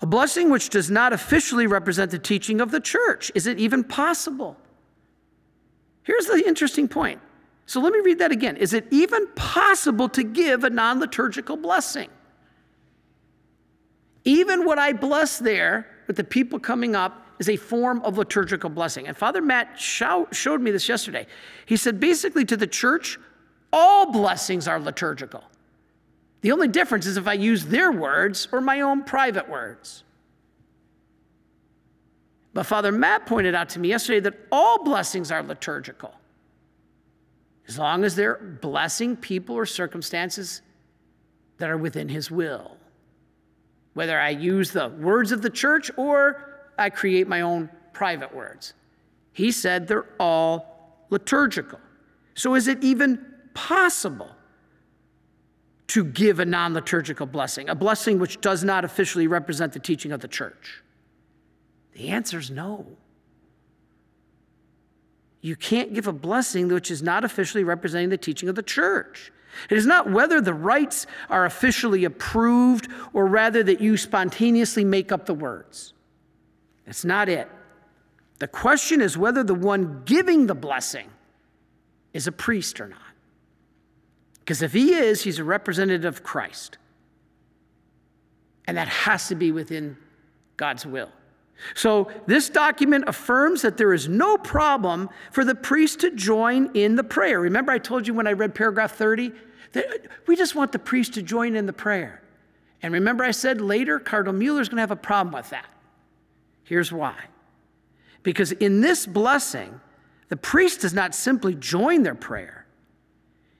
A 0.00 0.06
blessing 0.06 0.50
which 0.50 0.68
does 0.68 0.90
not 0.90 1.12
officially 1.12 1.66
represent 1.66 2.10
the 2.10 2.18
teaching 2.18 2.60
of 2.60 2.72
the 2.72 2.80
church. 2.80 3.30
Is 3.34 3.46
it 3.46 3.58
even 3.58 3.84
possible? 3.84 4.56
Here's 6.02 6.26
the 6.26 6.42
interesting 6.46 6.88
point 6.88 7.20
so 7.66 7.80
let 7.80 7.92
me 7.92 8.00
read 8.00 8.18
that 8.18 8.32
again. 8.32 8.56
Is 8.56 8.74
it 8.74 8.86
even 8.90 9.28
possible 9.28 10.08
to 10.10 10.22
give 10.22 10.64
a 10.64 10.70
non 10.70 11.00
liturgical 11.00 11.56
blessing? 11.56 12.10
Even 14.24 14.64
what 14.64 14.78
I 14.78 14.92
bless 14.92 15.38
there 15.38 15.86
with 16.06 16.16
the 16.16 16.24
people 16.24 16.58
coming 16.58 16.94
up 16.94 17.21
is 17.38 17.48
a 17.48 17.56
form 17.56 18.02
of 18.02 18.18
liturgical 18.18 18.70
blessing. 18.70 19.08
And 19.08 19.16
Father 19.16 19.42
Matt 19.42 19.78
showed 19.78 20.60
me 20.60 20.70
this 20.70 20.88
yesterday. 20.88 21.26
He 21.66 21.76
said 21.76 21.98
basically 21.98 22.44
to 22.44 22.56
the 22.56 22.66
church, 22.66 23.18
all 23.72 24.12
blessings 24.12 24.68
are 24.68 24.78
liturgical. 24.78 25.42
The 26.42 26.52
only 26.52 26.68
difference 26.68 27.06
is 27.06 27.16
if 27.16 27.26
I 27.26 27.34
use 27.34 27.64
their 27.66 27.92
words 27.92 28.48
or 28.52 28.60
my 28.60 28.80
own 28.80 29.04
private 29.04 29.48
words. 29.48 30.04
But 32.54 32.64
Father 32.64 32.92
Matt 32.92 33.26
pointed 33.26 33.54
out 33.54 33.70
to 33.70 33.78
me 33.78 33.88
yesterday 33.88 34.20
that 34.20 34.38
all 34.50 34.84
blessings 34.84 35.30
are 35.30 35.42
liturgical 35.42 36.14
as 37.68 37.78
long 37.78 38.04
as 38.04 38.14
they're 38.14 38.58
blessing 38.60 39.16
people 39.16 39.54
or 39.54 39.64
circumstances 39.64 40.62
that 41.58 41.70
are 41.70 41.78
within 41.78 42.08
His 42.08 42.30
will. 42.30 42.76
Whether 43.94 44.18
I 44.18 44.30
use 44.30 44.72
the 44.72 44.88
words 44.88 45.32
of 45.32 45.42
the 45.42 45.50
church 45.50 45.90
or 45.96 46.51
I 46.82 46.90
create 46.90 47.28
my 47.28 47.42
own 47.42 47.70
private 47.92 48.34
words. 48.34 48.74
He 49.32 49.52
said 49.52 49.86
they're 49.86 50.08
all 50.18 51.04
liturgical. 51.10 51.78
So, 52.34 52.56
is 52.56 52.66
it 52.66 52.82
even 52.82 53.24
possible 53.54 54.30
to 55.88 56.04
give 56.04 56.40
a 56.40 56.44
non 56.44 56.74
liturgical 56.74 57.26
blessing, 57.26 57.68
a 57.68 57.74
blessing 57.76 58.18
which 58.18 58.40
does 58.40 58.64
not 58.64 58.84
officially 58.84 59.28
represent 59.28 59.72
the 59.72 59.78
teaching 59.78 60.10
of 60.10 60.20
the 60.20 60.28
church? 60.28 60.82
The 61.92 62.08
answer 62.08 62.38
is 62.38 62.50
no. 62.50 62.86
You 65.40 65.54
can't 65.54 65.94
give 65.94 66.08
a 66.08 66.12
blessing 66.12 66.66
which 66.68 66.90
is 66.90 67.02
not 67.02 67.24
officially 67.24 67.62
representing 67.62 68.08
the 68.08 68.16
teaching 68.16 68.48
of 68.48 68.56
the 68.56 68.62
church. 68.62 69.32
It 69.70 69.76
is 69.76 69.86
not 69.86 70.10
whether 70.10 70.40
the 70.40 70.54
rites 70.54 71.06
are 71.28 71.44
officially 71.44 72.04
approved 72.04 72.88
or 73.12 73.26
rather 73.26 73.62
that 73.62 73.80
you 73.80 73.96
spontaneously 73.96 74.84
make 74.84 75.12
up 75.12 75.26
the 75.26 75.34
words. 75.34 75.92
That's 76.86 77.04
not 77.04 77.28
it. 77.28 77.48
The 78.38 78.48
question 78.48 79.00
is 79.00 79.16
whether 79.16 79.44
the 79.44 79.54
one 79.54 80.02
giving 80.04 80.46
the 80.46 80.54
blessing 80.54 81.08
is 82.12 82.26
a 82.26 82.32
priest 82.32 82.80
or 82.80 82.88
not. 82.88 82.98
Because 84.40 84.62
if 84.62 84.72
he 84.72 84.94
is, 84.94 85.22
he's 85.22 85.38
a 85.38 85.44
representative 85.44 86.04
of 86.04 86.22
Christ. 86.22 86.78
And 88.66 88.76
that 88.76 88.88
has 88.88 89.28
to 89.28 89.34
be 89.34 89.52
within 89.52 89.96
God's 90.56 90.84
will. 90.84 91.10
So, 91.74 92.10
this 92.26 92.48
document 92.48 93.04
affirms 93.06 93.62
that 93.62 93.76
there 93.76 93.92
is 93.92 94.08
no 94.08 94.36
problem 94.36 95.08
for 95.30 95.44
the 95.44 95.54
priest 95.54 96.00
to 96.00 96.10
join 96.10 96.70
in 96.74 96.96
the 96.96 97.04
prayer. 97.04 97.40
Remember, 97.40 97.70
I 97.70 97.78
told 97.78 98.08
you 98.08 98.14
when 98.14 98.26
I 98.26 98.32
read 98.32 98.54
paragraph 98.54 98.96
30 98.96 99.30
that 99.72 99.86
we 100.26 100.34
just 100.34 100.54
want 100.54 100.72
the 100.72 100.78
priest 100.78 101.14
to 101.14 101.22
join 101.22 101.54
in 101.54 101.66
the 101.66 101.72
prayer. 101.72 102.22
And 102.82 102.92
remember, 102.92 103.22
I 103.22 103.30
said 103.30 103.60
later, 103.60 104.00
Cardinal 104.00 104.34
Mueller 104.34 104.60
is 104.60 104.68
going 104.68 104.78
to 104.78 104.82
have 104.82 104.90
a 104.90 104.96
problem 104.96 105.32
with 105.32 105.50
that. 105.50 105.66
Here's 106.72 106.90
why. 106.90 107.16
Because 108.22 108.52
in 108.52 108.80
this 108.80 109.04
blessing, 109.04 109.78
the 110.30 110.38
priest 110.38 110.80
does 110.80 110.94
not 110.94 111.14
simply 111.14 111.54
join 111.54 112.02
their 112.02 112.14
prayer, 112.14 112.64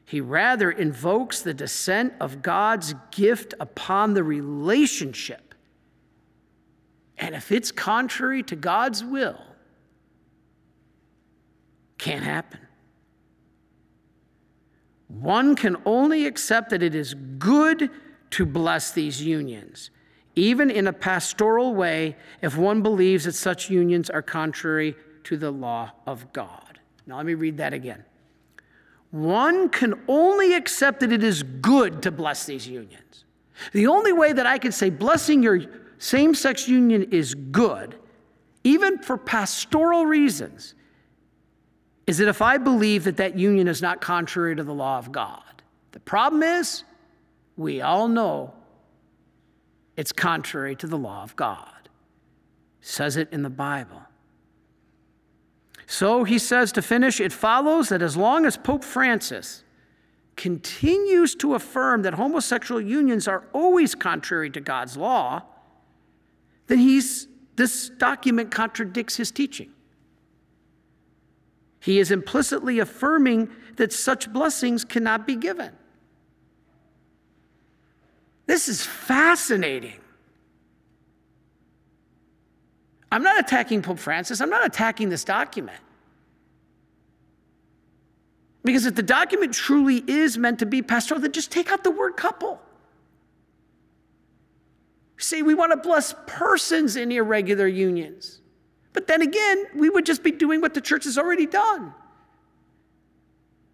he 0.06 0.22
rather 0.22 0.70
invokes 0.70 1.42
the 1.42 1.52
descent 1.52 2.14
of 2.20 2.40
God's 2.40 2.94
gift 3.10 3.52
upon 3.60 4.14
the 4.14 4.24
relationship. 4.24 5.54
And 7.18 7.34
if 7.34 7.52
it's 7.52 7.70
contrary 7.70 8.42
to 8.44 8.56
God's 8.56 9.04
will, 9.04 9.44
can't 11.98 12.24
happen. 12.24 12.60
One 15.08 15.54
can 15.54 15.76
only 15.84 16.24
accept 16.24 16.70
that 16.70 16.82
it 16.82 16.94
is 16.94 17.12
good 17.12 17.90
to 18.30 18.46
bless 18.46 18.92
these 18.92 19.20
unions, 19.20 19.90
even 20.34 20.70
in 20.70 20.86
a 20.86 20.92
pastoral 20.92 21.74
way, 21.74 22.16
if 22.40 22.56
one 22.56 22.82
believes 22.82 23.24
that 23.24 23.34
such 23.34 23.70
unions 23.70 24.08
are 24.08 24.22
contrary 24.22 24.94
to 25.24 25.36
the 25.36 25.50
law 25.50 25.92
of 26.06 26.32
God. 26.32 26.80
Now, 27.06 27.16
let 27.16 27.26
me 27.26 27.34
read 27.34 27.58
that 27.58 27.72
again. 27.72 28.04
One 29.10 29.68
can 29.68 29.94
only 30.08 30.54
accept 30.54 31.00
that 31.00 31.12
it 31.12 31.22
is 31.22 31.42
good 31.42 32.02
to 32.02 32.10
bless 32.10 32.46
these 32.46 32.66
unions. 32.66 33.24
The 33.72 33.86
only 33.86 34.12
way 34.12 34.32
that 34.32 34.46
I 34.46 34.58
can 34.58 34.72
say 34.72 34.88
blessing 34.88 35.42
your 35.42 35.60
same 35.98 36.34
sex 36.34 36.66
union 36.66 37.04
is 37.12 37.34
good, 37.34 37.96
even 38.64 38.98
for 38.98 39.18
pastoral 39.18 40.06
reasons, 40.06 40.74
is 42.06 42.18
that 42.18 42.28
if 42.28 42.40
I 42.42 42.56
believe 42.56 43.04
that 43.04 43.18
that 43.18 43.38
union 43.38 43.68
is 43.68 43.82
not 43.82 44.00
contrary 44.00 44.56
to 44.56 44.64
the 44.64 44.74
law 44.74 44.98
of 44.98 45.12
God. 45.12 45.62
The 45.92 46.00
problem 46.00 46.42
is, 46.42 46.84
we 47.56 47.82
all 47.82 48.08
know 48.08 48.54
it's 49.96 50.12
contrary 50.12 50.74
to 50.76 50.86
the 50.86 50.96
law 50.96 51.22
of 51.22 51.36
God. 51.36 51.88
Says 52.80 53.16
it 53.16 53.28
in 53.30 53.42
the 53.42 53.50
Bible. 53.50 54.02
So 55.86 56.24
he 56.24 56.38
says 56.38 56.72
to 56.72 56.82
finish, 56.82 57.20
it 57.20 57.32
follows 57.32 57.90
that 57.90 58.02
as 58.02 58.16
long 58.16 58.46
as 58.46 58.56
Pope 58.56 58.82
Francis 58.82 59.62
continues 60.36 61.34
to 61.36 61.54
affirm 61.54 62.02
that 62.02 62.14
homosexual 62.14 62.80
unions 62.80 63.28
are 63.28 63.44
always 63.52 63.94
contrary 63.94 64.50
to 64.50 64.60
God's 64.60 64.96
law, 64.96 65.42
then 66.66 66.78
he's, 66.78 67.28
this 67.56 67.90
document 67.90 68.50
contradicts 68.50 69.16
his 69.16 69.30
teaching. 69.30 69.70
He 71.80 71.98
is 71.98 72.10
implicitly 72.10 72.78
affirming 72.78 73.50
that 73.76 73.92
such 73.92 74.32
blessings 74.32 74.84
cannot 74.84 75.26
be 75.26 75.36
given. 75.36 75.72
This 78.46 78.68
is 78.68 78.84
fascinating. 78.84 79.98
I'm 83.10 83.22
not 83.22 83.38
attacking 83.38 83.82
Pope 83.82 83.98
Francis, 83.98 84.40
I'm 84.40 84.50
not 84.50 84.64
attacking 84.64 85.10
this 85.10 85.24
document. 85.24 85.78
Because 88.64 88.86
if 88.86 88.94
the 88.94 89.02
document 89.02 89.52
truly 89.52 90.02
is 90.06 90.38
meant 90.38 90.60
to 90.60 90.66
be 90.66 90.82
pastoral, 90.82 91.20
then 91.20 91.32
just 91.32 91.50
take 91.50 91.70
out 91.72 91.82
the 91.82 91.90
word 91.90 92.16
couple. 92.16 92.60
Say 95.18 95.42
we 95.42 95.54
want 95.54 95.72
to 95.72 95.76
bless 95.76 96.14
persons 96.26 96.96
in 96.96 97.12
irregular 97.12 97.66
unions. 97.66 98.40
But 98.92 99.06
then 99.06 99.22
again, 99.22 99.66
we 99.74 99.88
would 99.88 100.06
just 100.06 100.22
be 100.22 100.30
doing 100.30 100.60
what 100.60 100.74
the 100.74 100.80
church 100.80 101.04
has 101.04 101.18
already 101.18 101.46
done. 101.46 101.94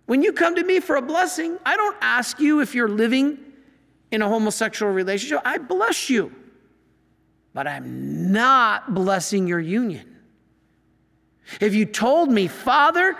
When 0.07 0.23
you 0.23 0.33
come 0.33 0.57
to 0.57 0.64
me 0.64 0.81
for 0.81 0.97
a 0.97 1.03
blessing, 1.03 1.59
I 1.66 1.77
don't 1.77 1.97
ask 2.01 2.41
you 2.41 2.61
if 2.61 2.75
you're 2.75 2.89
living 2.89 3.39
in 4.11 4.23
a 4.23 4.29
homosexual 4.29 4.93
relationship, 4.93 5.41
I 5.45 5.59
bless 5.59 6.09
you. 6.09 6.35
But 7.55 7.67
I'm 7.67 8.33
not 8.33 8.95
blessing 8.95 9.47
your 9.47 9.61
union. 9.61 10.17
If 11.61 11.75
you 11.75 11.87
told 11.87 12.31
me, 12.31 12.47
Father, 12.47 13.17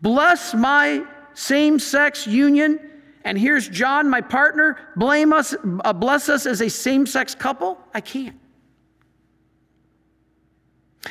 bless 0.00 0.54
my 0.54 1.04
same 1.34 1.78
sex 1.78 2.26
union, 2.26 2.78
and 3.24 3.38
here's 3.38 3.68
John, 3.68 4.10
my 4.10 4.20
partner, 4.20 4.76
blame 4.96 5.32
us, 5.32 5.54
uh, 5.84 5.92
bless 5.92 6.28
us 6.28 6.46
as 6.46 6.60
a 6.60 6.68
same 6.68 7.06
sex 7.06 7.34
couple, 7.34 7.78
I 7.94 8.00
can't. 8.00 8.38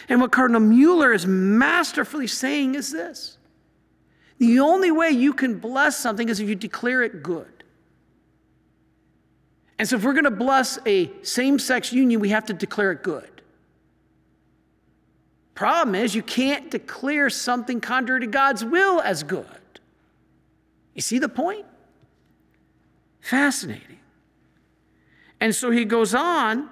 And 0.10 0.22
what 0.22 0.32
Cardinal 0.32 0.62
Mueller 0.62 1.14
is 1.14 1.26
masterfully 1.26 2.28
saying 2.28 2.76
is 2.76 2.92
this 2.92 3.38
the 4.38 4.60
only 4.60 4.92
way 4.92 5.12
you 5.12 5.34
can 5.34 5.60
bless 5.60 5.98
something 5.98 6.28
is 6.28 6.40
if 6.40 6.50
you 6.50 6.56
declare 6.56 7.04
it 7.04 7.22
good. 7.22 7.61
And 9.82 9.90
so, 9.90 9.96
if 9.96 10.04
we're 10.04 10.14
going 10.14 10.26
to 10.26 10.30
bless 10.30 10.78
a 10.86 11.10
same 11.24 11.58
sex 11.58 11.92
union, 11.92 12.20
we 12.20 12.30
have 12.30 12.46
to 12.46 12.54
declare 12.54 12.92
it 12.92 13.02
good. 13.02 13.42
Problem 15.56 15.96
is, 15.96 16.14
you 16.14 16.22
can't 16.22 16.70
declare 16.70 17.32
something 17.32 17.82
contrary 17.82 18.22
to 18.22 18.28
God's 18.28 18.64
will 18.64 19.02
as 19.02 19.24
good. 19.24 19.48
You 20.94 21.02
see 21.02 21.18
the 21.18 21.28
point? 21.28 21.66
Fascinating. 23.22 23.98
And 25.40 25.56
so 25.56 25.72
he 25.72 25.84
goes 25.84 26.14
on 26.14 26.70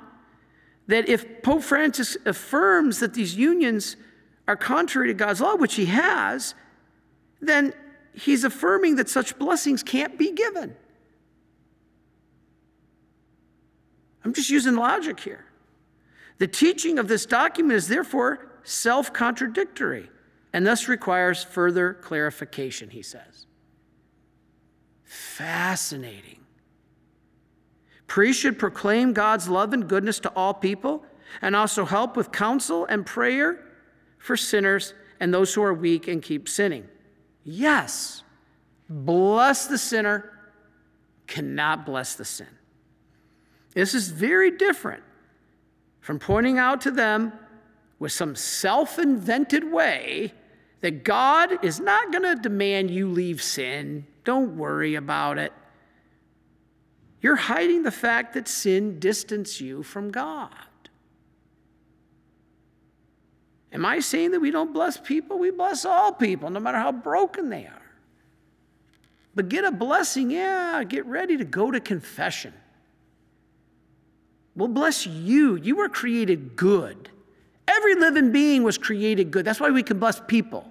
that 0.86 1.10
if 1.10 1.41
Pope 1.41 1.64
Francis 1.64 2.16
affirms 2.28 2.99
that 2.99 3.16
these 3.16 3.34
unions 3.34 3.95
are 4.47 4.55
contrary 4.55 5.07
to 5.07 5.16
God's 5.16 5.41
law, 5.41 5.55
which 5.55 5.74
he 5.74 5.86
has, 5.86 6.53
then 7.41 7.74
he's 8.14 8.43
affirming 8.43 8.97
that 8.97 9.10
such 9.10 9.39
blessings 9.39 9.82
can't 9.82 10.16
be 10.16 10.32
given. 10.32 10.76
I'm 14.24 14.34
just 14.34 14.49
using 14.49 14.76
logic 14.76 15.20
here. 15.20 15.45
The 16.38 16.47
teaching 16.47 16.99
of 16.99 17.07
this 17.07 17.26
document 17.26 17.74
is 17.74 17.88
therefore 17.88 18.51
self 18.63 19.13
contradictory 19.13 20.09
and 20.53 20.65
thus 20.65 20.88
requires 20.88 21.43
further 21.43 21.93
clarification, 21.93 22.89
he 22.89 23.01
says. 23.01 23.45
Fascinating. 25.03 26.39
Priests 28.07 28.41
should 28.41 28.57
proclaim 28.57 29.13
God's 29.13 29.47
love 29.47 29.74
and 29.74 29.87
goodness 29.87 30.20
to 30.21 30.29
all 30.29 30.54
people 30.54 31.05
and 31.41 31.55
also 31.55 31.86
help 31.86 32.17
with 32.17 32.32
counsel 32.32 32.86
and 32.86 33.05
prayer 33.05 33.63
for 34.17 34.36
sinners 34.36 34.93
and 35.20 35.33
those 35.33 35.54
who 35.54 35.62
are 35.62 35.74
weak 35.74 36.08
and 36.08 36.21
keep 36.21 36.50
sinning. 36.50 36.87
Yes, 37.43 38.24
bless 38.89 39.67
the 39.67 39.78
sinner, 39.78 40.32
cannot 41.28 41.86
bless 41.86 42.16
the 42.16 42.25
sin. 42.25 42.47
This 43.80 43.93
is 43.93 44.10
very 44.10 44.51
different 44.51 45.04
from 46.01 46.20
pointing 46.20 46.58
out 46.58 46.82
to 46.82 46.92
them 46.92 47.32
with 47.97 48.12
some 48.12 48.36
self 48.36 49.00
invented 49.00 49.72
way 49.72 50.34
that 50.82 51.06
God 51.06 51.64
is 51.64 51.80
not 51.80 52.12
going 52.12 52.24
to 52.24 52.36
demand 52.36 52.92
you 52.92 53.08
leave 53.08 53.42
sin. 53.42 54.06
Don't 54.26 54.58
worry 54.58 54.96
about 54.96 55.38
it. 55.38 55.54
You're 57.22 57.38
hiding 57.38 57.84
the 57.84 57.92
fact 57.92 58.34
that 58.34 58.50
sin 58.50 59.00
distanced 59.00 59.62
you 59.62 59.82
from 59.82 60.12
God. 60.12 60.51
Am 63.72 63.86
I 63.86 64.01
saying 64.01 64.32
that 64.32 64.42
we 64.42 64.51
don't 64.51 64.74
bless 64.74 64.97
people? 64.97 65.39
We 65.39 65.51
bless 65.51 65.86
all 65.86 66.12
people, 66.12 66.50
no 66.50 66.60
matter 66.60 66.80
how 66.80 66.92
broken 66.92 67.50
they 67.50 67.66
are. 67.66 67.92
But 69.36 69.47
get 69.47 69.64
a 69.64 69.72
blessing, 69.72 70.32
yeah, 70.32 70.84
get 70.84 71.06
ready 71.06 71.38
to 71.38 71.46
go 71.46 71.72
to 71.72 71.80
confession. 71.80 72.54
Well, 74.59 74.67
bless 74.67 75.07
you. 75.07 75.55
You 75.55 75.77
were 75.77 75.87
created 75.87 76.57
good. 76.57 77.07
Every 77.65 77.95
living 77.95 78.33
being 78.33 78.61
was 78.61 78.77
created 78.77 79.31
good. 79.31 79.45
That's 79.45 79.61
why 79.61 79.69
we 79.69 79.81
can 79.81 79.99
bless 79.99 80.19
people. 80.27 80.69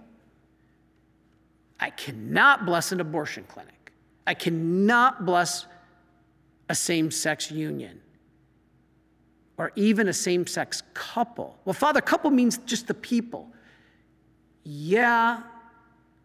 I 1.81 1.89
cannot 1.89 2.67
bless 2.67 2.93
an 2.93 3.01
abortion 3.01 3.45
clinic. 3.49 3.93
I 4.27 4.35
cannot 4.35 5.25
bless 5.25 5.65
a 6.69 6.75
same 6.75 7.11
sex 7.11 7.51
union 7.51 8.03
or 9.57 9.73
even 9.75 10.09
a 10.09 10.13
same 10.13 10.47
sex 10.47 10.83
couple. 10.93 11.59
Well, 11.65 11.73
Father, 11.73 12.03
couple 12.03 12.31
means 12.31 12.59
just 12.59 12.89
the 12.89 12.95
people. 12.95 13.51
Yeah, 14.65 15.41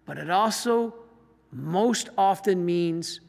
but 0.06 0.18
it 0.18 0.30
also 0.30 0.94
most 1.54 2.10
often 2.18 2.66
means 2.66 3.22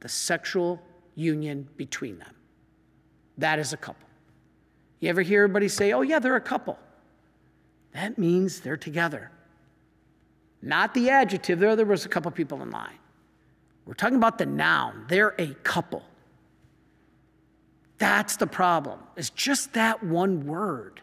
the 0.00 0.08
sexual 0.08 0.80
union 1.14 1.68
between 1.76 2.18
them. 2.18 2.34
That 3.38 3.58
is 3.58 3.72
a 3.72 3.76
couple. 3.76 4.06
You 5.00 5.08
ever 5.08 5.22
hear 5.22 5.42
everybody 5.42 5.68
say, 5.68 5.92
oh, 5.92 6.02
yeah, 6.02 6.18
they're 6.18 6.36
a 6.36 6.40
couple? 6.40 6.78
That 7.92 8.18
means 8.18 8.60
they're 8.60 8.76
together. 8.76 9.30
Not 10.62 10.94
the 10.94 11.10
adjective. 11.10 11.58
There, 11.58 11.74
there 11.74 11.86
was 11.86 12.04
a 12.06 12.08
couple 12.08 12.30
people 12.30 12.62
in 12.62 12.70
line. 12.70 12.98
We're 13.84 13.94
talking 13.94 14.16
about 14.16 14.38
the 14.38 14.46
noun. 14.46 15.06
They're 15.08 15.34
a 15.38 15.48
couple. 15.64 16.04
That's 17.98 18.36
the 18.36 18.46
problem. 18.46 19.00
It's 19.16 19.30
just 19.30 19.72
that 19.74 20.02
one 20.02 20.46
word. 20.46 21.00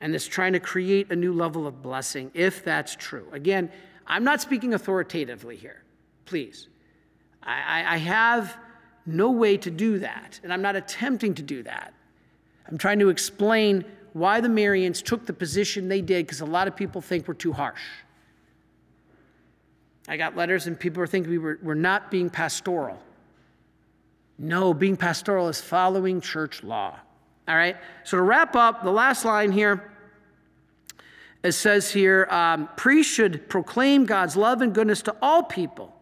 And 0.00 0.14
it's 0.14 0.26
trying 0.26 0.52
to 0.52 0.60
create 0.60 1.10
a 1.10 1.16
new 1.16 1.32
level 1.32 1.66
of 1.66 1.82
blessing, 1.82 2.30
if 2.34 2.64
that's 2.64 2.94
true. 2.96 3.28
Again, 3.32 3.70
I'm 4.06 4.24
not 4.24 4.40
speaking 4.40 4.74
authoritatively 4.74 5.56
here, 5.56 5.82
please. 6.26 6.68
I, 7.42 7.94
I 7.94 7.96
have 7.98 8.56
no 9.06 9.30
way 9.30 9.56
to 9.56 9.70
do 9.70 10.00
that, 10.00 10.40
and 10.42 10.52
I'm 10.52 10.62
not 10.62 10.76
attempting 10.76 11.34
to 11.34 11.42
do 11.42 11.62
that. 11.62 11.94
I'm 12.68 12.76
trying 12.76 12.98
to 12.98 13.08
explain 13.08 13.84
why 14.12 14.40
the 14.40 14.48
Marians 14.48 15.02
took 15.02 15.26
the 15.26 15.32
position 15.32 15.88
they 15.88 16.00
did 16.00 16.26
because 16.26 16.40
a 16.40 16.46
lot 16.46 16.66
of 16.66 16.74
people 16.74 17.00
think 17.00 17.28
we're 17.28 17.34
too 17.34 17.52
harsh. 17.52 17.82
I 20.08 20.16
got 20.16 20.36
letters, 20.36 20.66
and 20.66 20.78
people 20.78 21.00
were 21.00 21.06
thinking 21.06 21.30
we 21.30 21.38
were, 21.38 21.74
not 21.74 22.10
being 22.10 22.30
pastoral. 22.30 22.98
No, 24.38 24.72
being 24.72 24.96
pastoral 24.96 25.48
is 25.48 25.60
following 25.60 26.20
church 26.20 26.62
law. 26.62 26.98
All 27.48 27.56
right? 27.56 27.76
So 28.04 28.16
to 28.16 28.22
wrap 28.22 28.54
up, 28.54 28.84
the 28.84 28.90
last 28.90 29.24
line 29.24 29.50
here, 29.50 29.92
it 31.42 31.52
says 31.52 31.90
here 31.90 32.26
um, 32.30 32.68
priests 32.76 33.12
should 33.12 33.48
proclaim 33.48 34.04
God's 34.04 34.36
love 34.36 34.62
and 34.62 34.74
goodness 34.74 35.02
to 35.02 35.16
all 35.22 35.42
people 35.42 35.95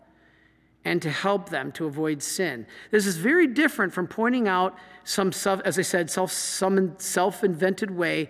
and 0.84 1.00
to 1.02 1.10
help 1.10 1.48
them 1.48 1.72
to 1.72 1.86
avoid 1.86 2.22
sin. 2.22 2.66
This 2.90 3.06
is 3.06 3.16
very 3.16 3.46
different 3.46 3.92
from 3.92 4.06
pointing 4.06 4.48
out 4.48 4.76
some, 5.04 5.32
self, 5.32 5.60
as 5.64 5.78
I 5.78 5.82
said, 5.82 6.10
self, 6.10 6.30
some 6.30 6.94
self-invented 6.98 7.90
way 7.90 8.28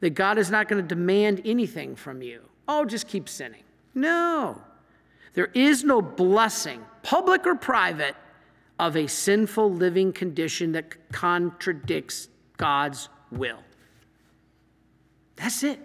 that 0.00 0.10
God 0.10 0.38
is 0.38 0.50
not 0.50 0.68
going 0.68 0.82
to 0.82 0.88
demand 0.88 1.42
anything 1.44 1.96
from 1.96 2.22
you. 2.22 2.42
Oh, 2.68 2.84
just 2.84 3.08
keep 3.08 3.28
sinning. 3.28 3.62
No. 3.94 4.60
There 5.34 5.50
is 5.54 5.84
no 5.84 6.00
blessing, 6.00 6.84
public 7.02 7.46
or 7.46 7.54
private, 7.54 8.14
of 8.78 8.96
a 8.96 9.06
sinful 9.06 9.72
living 9.72 10.12
condition 10.12 10.72
that 10.72 11.10
contradicts 11.10 12.28
God's 12.58 13.08
will. 13.30 13.62
That's 15.36 15.62
it. 15.62 15.78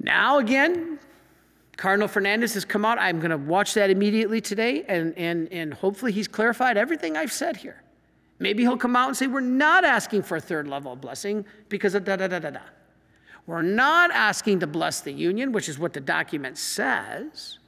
Now, 0.00 0.38
again, 0.38 0.98
Cardinal 1.76 2.08
Fernandez 2.08 2.54
has 2.54 2.64
come 2.64 2.84
out. 2.84 2.98
I'm 2.98 3.18
going 3.18 3.30
to 3.30 3.36
watch 3.36 3.74
that 3.74 3.90
immediately 3.90 4.40
today, 4.40 4.84
and, 4.86 5.16
and, 5.18 5.52
and 5.52 5.74
hopefully 5.74 6.12
he's 6.12 6.28
clarified 6.28 6.76
everything 6.76 7.16
I've 7.16 7.32
said 7.32 7.56
here. 7.56 7.82
Maybe 8.38 8.62
he'll 8.62 8.76
come 8.76 8.96
out 8.96 9.08
and 9.08 9.16
say, 9.16 9.26
We're 9.26 9.40
not 9.40 9.84
asking 9.84 10.22
for 10.22 10.36
a 10.36 10.40
third 10.40 10.68
level 10.68 10.92
of 10.92 11.00
blessing 11.00 11.44
because 11.68 11.94
of 11.94 12.04
da 12.04 12.16
da 12.16 12.26
da 12.28 12.38
da 12.38 12.50
da. 12.50 12.60
We're 13.46 13.62
not 13.62 14.10
asking 14.10 14.60
to 14.60 14.66
bless 14.66 15.00
the 15.00 15.12
union, 15.12 15.52
which 15.52 15.68
is 15.68 15.78
what 15.78 15.92
the 15.92 16.00
document 16.00 16.58
says. 16.58 17.58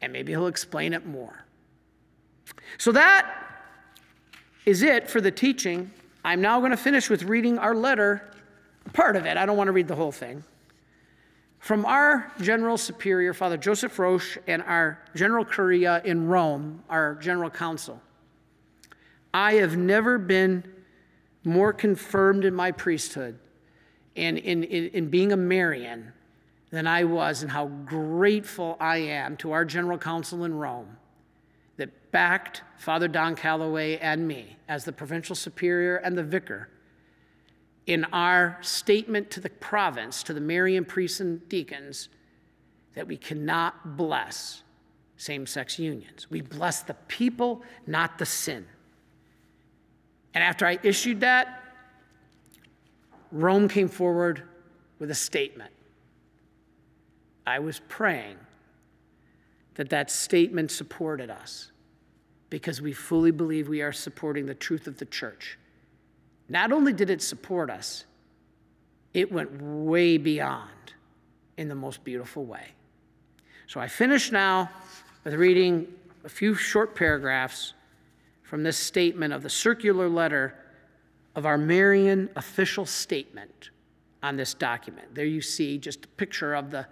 And 0.00 0.12
maybe 0.12 0.32
he'll 0.32 0.46
explain 0.46 0.92
it 0.92 1.06
more. 1.06 1.44
So 2.78 2.92
that 2.92 3.44
is 4.64 4.82
it 4.82 5.08
for 5.08 5.20
the 5.20 5.30
teaching. 5.30 5.90
I'm 6.24 6.40
now 6.40 6.58
going 6.60 6.70
to 6.70 6.76
finish 6.76 7.10
with 7.10 7.24
reading 7.24 7.58
our 7.58 7.74
letter, 7.74 8.30
part 8.92 9.16
of 9.16 9.26
it. 9.26 9.36
I 9.36 9.44
don't 9.44 9.56
want 9.56 9.68
to 9.68 9.72
read 9.72 9.88
the 9.88 9.94
whole 9.94 10.12
thing. 10.12 10.42
From 11.64 11.86
our 11.86 12.30
General 12.42 12.76
Superior, 12.76 13.32
Father 13.32 13.56
Joseph 13.56 13.96
Roesch, 13.96 14.36
and 14.46 14.60
our 14.64 15.00
General 15.14 15.46
Curia 15.46 16.02
in 16.04 16.26
Rome, 16.26 16.84
our 16.90 17.14
General 17.14 17.48
Council, 17.48 18.02
I 19.32 19.54
have 19.54 19.74
never 19.74 20.18
been 20.18 20.62
more 21.42 21.72
confirmed 21.72 22.44
in 22.44 22.54
my 22.54 22.70
priesthood 22.70 23.38
and 24.14 24.36
in, 24.36 24.62
in, 24.64 24.88
in 24.88 25.08
being 25.08 25.32
a 25.32 25.38
Marian 25.38 26.12
than 26.70 26.86
I 26.86 27.04
was, 27.04 27.40
and 27.40 27.50
how 27.50 27.68
grateful 27.68 28.76
I 28.78 28.98
am 28.98 29.34
to 29.38 29.52
our 29.52 29.64
General 29.64 29.96
Council 29.96 30.44
in 30.44 30.52
Rome 30.52 30.98
that 31.78 32.12
backed 32.12 32.60
Father 32.76 33.08
Don 33.08 33.36
Calloway 33.36 33.96
and 33.96 34.28
me 34.28 34.58
as 34.68 34.84
the 34.84 34.92
provincial 34.92 35.34
superior 35.34 35.96
and 35.96 36.18
the 36.18 36.24
vicar 36.24 36.68
in 37.86 38.04
our 38.12 38.58
statement 38.62 39.30
to 39.32 39.40
the 39.40 39.50
province, 39.50 40.22
to 40.22 40.32
the 40.32 40.40
Marian 40.40 40.84
priests 40.84 41.20
and 41.20 41.46
deacons, 41.48 42.08
that 42.94 43.06
we 43.06 43.16
cannot 43.16 43.96
bless 43.96 44.62
same 45.16 45.46
sex 45.46 45.78
unions. 45.78 46.30
We 46.30 46.40
bless 46.40 46.82
the 46.82 46.94
people, 47.08 47.62
not 47.86 48.18
the 48.18 48.26
sin. 48.26 48.66
And 50.34 50.42
after 50.42 50.66
I 50.66 50.78
issued 50.82 51.20
that, 51.20 51.62
Rome 53.30 53.68
came 53.68 53.88
forward 53.88 54.42
with 54.98 55.10
a 55.10 55.14
statement. 55.14 55.72
I 57.46 57.58
was 57.58 57.80
praying 57.88 58.36
that 59.74 59.90
that 59.90 60.10
statement 60.10 60.70
supported 60.70 61.30
us 61.30 61.70
because 62.48 62.80
we 62.80 62.92
fully 62.92 63.30
believe 63.30 63.68
we 63.68 63.82
are 63.82 63.92
supporting 63.92 64.46
the 64.46 64.54
truth 64.54 64.86
of 64.86 64.98
the 64.98 65.04
church. 65.04 65.58
Not 66.48 66.72
only 66.72 66.92
did 66.92 67.10
it 67.10 67.22
support 67.22 67.70
us, 67.70 68.04
it 69.12 69.30
went 69.32 69.50
way 69.62 70.18
beyond 70.18 70.70
in 71.56 71.68
the 71.68 71.74
most 71.74 72.04
beautiful 72.04 72.44
way. 72.44 72.66
So 73.66 73.80
I 73.80 73.88
finish 73.88 74.32
now 74.32 74.70
with 75.24 75.34
reading 75.34 75.86
a 76.24 76.28
few 76.28 76.54
short 76.54 76.94
paragraphs 76.94 77.74
from 78.42 78.62
this 78.62 78.76
statement 78.76 79.32
of 79.32 79.42
the 79.42 79.50
circular 79.50 80.08
letter 80.08 80.54
of 81.34 81.46
our 81.46 81.58
Marian 81.58 82.28
official 82.36 82.86
statement 82.86 83.70
on 84.22 84.36
this 84.36 84.54
document. 84.54 85.14
There 85.14 85.24
you 85.24 85.40
see 85.40 85.78
just 85.78 86.04
a 86.04 86.08
picture 86.08 86.54
of 86.54 86.70
the, 86.70 86.86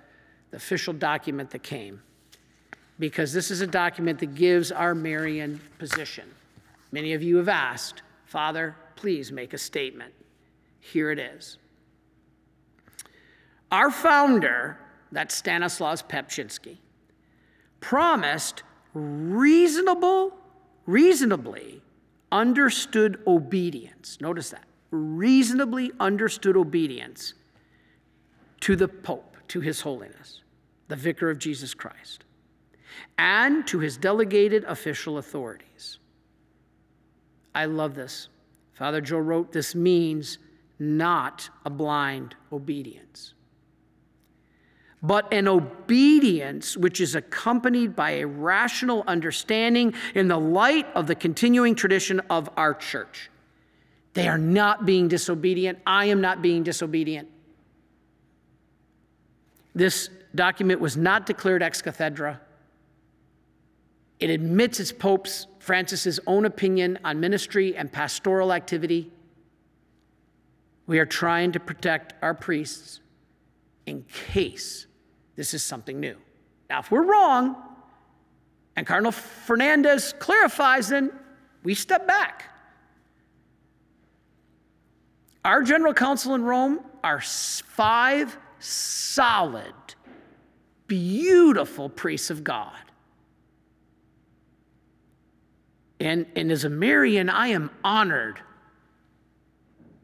the 0.50 0.56
official 0.56 0.92
document 0.92 1.50
that 1.50 1.62
came, 1.62 2.02
because 2.98 3.32
this 3.32 3.50
is 3.50 3.60
a 3.60 3.66
document 3.66 4.18
that 4.20 4.34
gives 4.34 4.72
our 4.72 4.94
Marian 4.94 5.60
position. 5.78 6.28
Many 6.90 7.14
of 7.14 7.22
you 7.22 7.36
have 7.36 7.48
asked, 7.48 8.02
Father, 8.26 8.76
please 8.96 9.32
make 9.32 9.52
a 9.52 9.58
statement. 9.58 10.14
Here 10.80 11.10
it 11.10 11.18
is. 11.18 11.58
Our 13.70 13.90
founder, 13.90 14.78
that's 15.10 15.34
Stanislaus 15.34 16.02
Papczynski, 16.02 16.78
promised 17.80 18.62
reasonable, 18.94 20.36
reasonably 20.86 21.82
understood 22.30 23.20
obedience. 23.26 24.18
Notice 24.20 24.50
that. 24.50 24.64
Reasonably 24.90 25.90
understood 26.00 26.56
obedience 26.56 27.34
to 28.60 28.76
the 28.76 28.88
Pope, 28.88 29.36
to 29.48 29.60
His 29.60 29.80
Holiness, 29.80 30.42
the 30.88 30.96
Vicar 30.96 31.30
of 31.30 31.38
Jesus 31.38 31.74
Christ, 31.74 32.24
and 33.16 33.66
to 33.66 33.78
his 33.78 33.96
delegated 33.96 34.64
official 34.64 35.18
authorities. 35.18 35.98
I 37.54 37.64
love 37.66 37.94
this. 37.94 38.28
Father 38.72 39.00
Joe 39.00 39.18
wrote, 39.18 39.52
This 39.52 39.74
means 39.74 40.38
not 40.78 41.50
a 41.64 41.70
blind 41.70 42.34
obedience, 42.50 43.34
but 45.02 45.32
an 45.32 45.46
obedience 45.48 46.76
which 46.76 47.00
is 47.00 47.14
accompanied 47.14 47.94
by 47.94 48.12
a 48.12 48.26
rational 48.26 49.04
understanding 49.06 49.94
in 50.14 50.28
the 50.28 50.38
light 50.38 50.86
of 50.94 51.06
the 51.06 51.14
continuing 51.14 51.74
tradition 51.74 52.20
of 52.30 52.48
our 52.56 52.74
church. 52.74 53.30
They 54.14 54.28
are 54.28 54.38
not 54.38 54.84
being 54.84 55.08
disobedient. 55.08 55.78
I 55.86 56.06
am 56.06 56.20
not 56.20 56.42
being 56.42 56.62
disobedient. 56.62 57.28
This 59.74 60.10
document 60.34 60.80
was 60.80 60.96
not 60.96 61.26
declared 61.26 61.62
ex 61.62 61.80
cathedra. 61.80 62.40
It 64.20 64.30
admits 64.30 64.78
its 64.80 64.92
Pope's 64.92 65.46
Francis's 65.62 66.18
own 66.26 66.44
opinion 66.44 66.98
on 67.04 67.20
ministry 67.20 67.76
and 67.76 67.90
pastoral 67.90 68.52
activity. 68.52 69.12
We 70.88 70.98
are 70.98 71.06
trying 71.06 71.52
to 71.52 71.60
protect 71.60 72.14
our 72.20 72.34
priests 72.34 72.98
in 73.86 74.04
case 74.12 74.88
this 75.36 75.54
is 75.54 75.62
something 75.62 76.00
new. 76.00 76.16
Now, 76.68 76.80
if 76.80 76.90
we're 76.90 77.04
wrong 77.04 77.54
and 78.74 78.84
Cardinal 78.84 79.12
Fernandez 79.12 80.12
clarifies, 80.18 80.88
then 80.88 81.12
we 81.62 81.74
step 81.74 82.08
back. 82.08 82.52
Our 85.44 85.62
general 85.62 85.94
council 85.94 86.34
in 86.34 86.42
Rome 86.42 86.80
are 87.04 87.20
five 87.20 88.36
solid, 88.58 89.74
beautiful 90.88 91.88
priests 91.88 92.30
of 92.30 92.42
God. 92.42 92.74
And, 96.02 96.26
and 96.34 96.50
as 96.50 96.64
a 96.64 96.68
Marian, 96.68 97.30
I 97.30 97.48
am 97.48 97.70
honored 97.84 98.40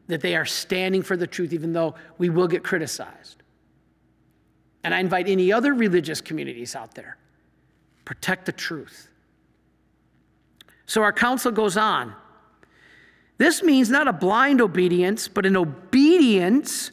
that 0.07 0.21
they 0.21 0.33
are 0.37 0.45
standing 0.45 1.03
for 1.03 1.17
the 1.17 1.27
truth, 1.27 1.51
even 1.51 1.73
though 1.73 1.95
we 2.17 2.29
will 2.29 2.47
get 2.47 2.63
criticized. 2.63 3.43
And 4.85 4.95
I 4.95 5.01
invite 5.01 5.27
any 5.27 5.51
other 5.51 5.73
religious 5.73 6.21
communities 6.21 6.73
out 6.73 6.95
there 6.95 7.17
protect 8.05 8.45
the 8.45 8.51
truth. 8.53 9.09
So 10.85 11.03
our 11.03 11.13
council 11.13 11.51
goes 11.51 11.75
on. 11.75 12.15
This 13.37 13.61
means 13.61 13.89
not 13.89 14.07
a 14.07 14.13
blind 14.13 14.61
obedience, 14.61 15.27
but 15.27 15.45
an 15.45 15.57
obedience 15.57 16.91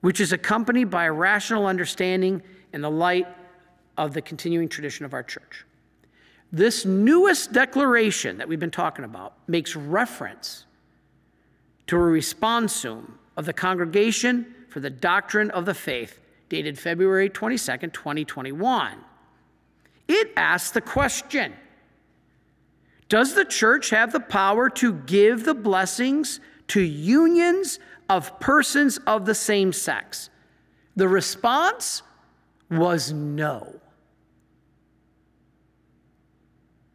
which 0.00 0.18
is 0.18 0.32
accompanied 0.32 0.86
by 0.90 1.04
a 1.04 1.12
rational 1.12 1.66
understanding 1.66 2.42
in 2.72 2.80
the 2.80 2.90
light 2.90 3.28
of 3.98 4.14
the 4.14 4.22
continuing 4.22 4.68
tradition 4.68 5.04
of 5.04 5.12
our 5.12 5.22
church. 5.22 5.64
This 6.54 6.84
newest 6.84 7.52
declaration 7.52 8.38
that 8.38 8.46
we've 8.46 8.60
been 8.60 8.70
talking 8.70 9.04
about 9.04 9.34
makes 9.48 9.74
reference 9.74 10.66
to 11.88 11.96
a 11.96 11.98
responsum 11.98 13.10
of 13.36 13.44
the 13.44 13.52
Congregation 13.52 14.54
for 14.68 14.78
the 14.78 14.88
Doctrine 14.88 15.50
of 15.50 15.66
the 15.66 15.74
Faith, 15.74 16.20
dated 16.48 16.78
February 16.78 17.28
22nd, 17.28 17.92
2021. 17.92 18.94
It 20.06 20.30
asks 20.36 20.70
the 20.70 20.80
question 20.80 21.54
Does 23.08 23.34
the 23.34 23.44
church 23.44 23.90
have 23.90 24.12
the 24.12 24.20
power 24.20 24.70
to 24.70 24.92
give 24.92 25.44
the 25.44 25.54
blessings 25.54 26.38
to 26.68 26.80
unions 26.80 27.80
of 28.08 28.38
persons 28.38 28.98
of 29.08 29.26
the 29.26 29.34
same 29.34 29.72
sex? 29.72 30.30
The 30.94 31.08
response 31.08 32.02
was 32.70 33.12
no. 33.12 33.80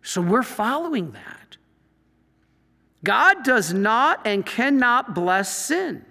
So 0.10 0.22
we're 0.22 0.42
following 0.42 1.12
that. 1.12 1.58
God 3.04 3.44
does 3.44 3.72
not 3.72 4.26
and 4.26 4.44
cannot 4.44 5.14
bless 5.14 5.56
sin. 5.56 6.04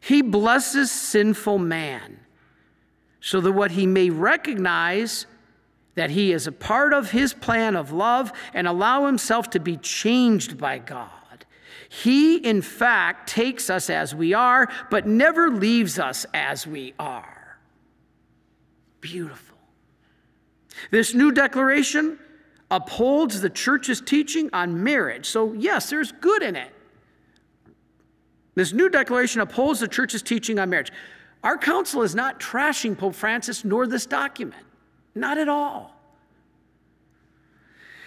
He 0.00 0.22
blesses 0.22 0.92
sinful 0.92 1.58
man 1.58 2.20
so 3.20 3.40
that 3.40 3.50
what 3.50 3.72
he 3.72 3.84
may 3.84 4.10
recognize 4.10 5.26
that 5.96 6.10
he 6.10 6.30
is 6.30 6.46
a 6.46 6.52
part 6.52 6.92
of 6.92 7.10
his 7.10 7.34
plan 7.34 7.74
of 7.74 7.90
love 7.90 8.32
and 8.54 8.68
allow 8.68 9.06
himself 9.06 9.50
to 9.50 9.58
be 9.58 9.76
changed 9.78 10.56
by 10.56 10.78
God. 10.78 11.10
He, 11.88 12.36
in 12.36 12.62
fact, 12.62 13.28
takes 13.28 13.68
us 13.68 13.90
as 13.90 14.14
we 14.14 14.34
are, 14.34 14.68
but 14.88 15.04
never 15.04 15.50
leaves 15.50 15.98
us 15.98 16.24
as 16.32 16.64
we 16.64 16.94
are. 16.96 17.58
Beautiful. 19.00 19.49
This 20.90 21.14
new 21.14 21.32
declaration 21.32 22.18
upholds 22.70 23.40
the 23.40 23.50
church's 23.50 24.00
teaching 24.00 24.50
on 24.52 24.82
marriage. 24.82 25.26
So, 25.26 25.52
yes, 25.52 25.90
there's 25.90 26.12
good 26.12 26.42
in 26.42 26.56
it. 26.56 26.72
This 28.54 28.72
new 28.72 28.88
declaration 28.88 29.40
upholds 29.40 29.80
the 29.80 29.88
church's 29.88 30.22
teaching 30.22 30.58
on 30.58 30.70
marriage. 30.70 30.92
Our 31.42 31.56
council 31.56 32.02
is 32.02 32.14
not 32.14 32.40
trashing 32.40 32.96
Pope 32.96 33.14
Francis 33.14 33.64
nor 33.64 33.86
this 33.86 34.06
document, 34.06 34.64
not 35.14 35.38
at 35.38 35.48
all. 35.48 35.96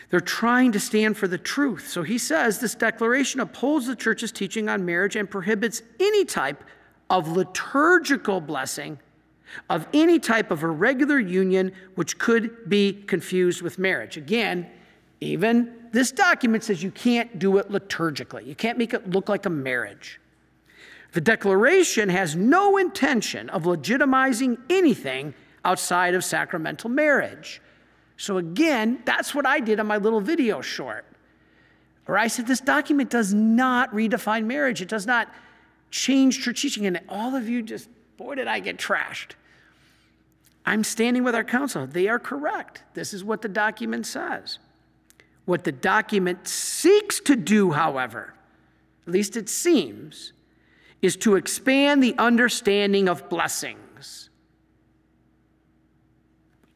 They're 0.10 0.20
trying 0.20 0.74
to 0.74 0.80
stand 0.80 1.18
for 1.18 1.28
the 1.28 1.40
truth. 1.40 1.88
So 1.88 2.04
he 2.04 2.20
says 2.20 2.60
this 2.60 2.76
declaration 2.76 3.40
upholds 3.40 3.88
the 3.88 3.96
church's 3.96 4.32
teaching 4.32 4.70
on 4.70 4.86
marriage 4.86 5.16
and 5.16 5.28
prohibits 5.28 5.82
any 6.00 6.24
type 6.24 6.64
of 7.10 7.30
liturgical 7.30 8.40
blessing 8.40 9.00
of 9.70 9.88
any 9.94 10.20
type 10.20 10.52
of 10.52 10.64
irregular 10.64 11.20
union 11.20 11.72
which 11.96 12.18
could 12.18 12.70
be 12.70 12.94
confused 13.08 13.62
with 13.62 13.78
marriage. 13.80 14.18
Again, 14.18 14.70
even 15.22 15.74
this 15.92 16.12
document 16.12 16.64
says 16.64 16.84
you 16.84 16.92
can't 16.92 17.40
do 17.40 17.58
it 17.58 17.70
liturgically, 17.70 18.46
you 18.46 18.56
can't 18.56 18.78
make 18.78 18.94
it 18.94 19.10
look 19.10 19.30
like 19.30 19.46
a 19.46 19.50
marriage. 19.50 20.20
The 21.14 21.22
declaration 21.22 22.10
has 22.10 22.36
no 22.36 22.78
intention 22.78 23.50
of 23.50 23.64
legitimizing 23.64 24.58
anything 24.70 25.36
outside 25.64 26.16
of 26.16 26.24
sacramental 26.24 26.90
marriage. 26.90 27.62
So, 28.18 28.38
again, 28.38 29.02
that's 29.06 29.36
what 29.36 29.46
I 29.46 29.60
did 29.60 29.80
on 29.80 29.88
my 29.88 29.98
little 29.98 30.22
video 30.22 30.62
short, 30.62 31.06
where 32.06 32.18
I 32.18 32.28
said 32.28 32.48
this 32.48 32.62
document 32.62 33.12
does 33.12 33.34
not 33.34 33.92
redefine 33.94 34.46
marriage. 34.46 34.82
It 34.82 34.90
does 34.90 35.06
not 35.06 35.30
change 35.92 36.42
church 36.42 36.62
teaching. 36.62 36.88
And 36.88 37.00
all 37.08 37.36
of 37.36 37.48
you 37.48 37.62
just, 37.62 37.90
boy, 38.18 38.36
did 38.36 38.48
I 38.48 38.60
get 38.60 38.78
trashed. 38.78 39.32
I'm 40.66 40.84
standing 40.84 41.24
with 41.24 41.36
our 41.36 41.44
council. 41.44 41.86
They 41.86 42.08
are 42.08 42.20
correct. 42.20 42.84
This 42.94 43.14
is 43.14 43.24
what 43.24 43.42
the 43.42 43.50
document 43.50 44.06
says. 44.06 44.60
What 45.46 45.66
the 45.66 45.72
document 45.72 46.48
seeks 46.48 47.20
to 47.22 47.36
do, 47.36 47.72
however, 47.72 48.34
at 49.06 49.12
least 49.12 49.36
it 49.36 49.50
seems, 49.50 50.32
is 51.02 51.18
to 51.18 51.36
expand 51.36 52.02
the 52.02 52.16
understanding 52.18 53.10
of 53.10 53.28
blessings. 53.30 54.30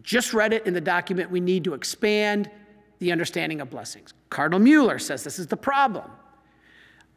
Just 0.04 0.34
read 0.34 0.52
it 0.52 0.66
in 0.68 0.74
the 0.74 0.82
document. 0.82 1.32
We 1.32 1.40
need 1.40 1.64
to 1.64 1.74
expand 1.74 2.50
the 3.00 3.12
understanding 3.12 3.62
of 3.62 3.70
blessings. 3.70 4.14
Cardinal 4.30 4.60
Mueller 4.60 5.00
says 5.00 5.24
this 5.24 5.40
is 5.40 5.48
the 5.48 5.58
problem. 5.58 6.10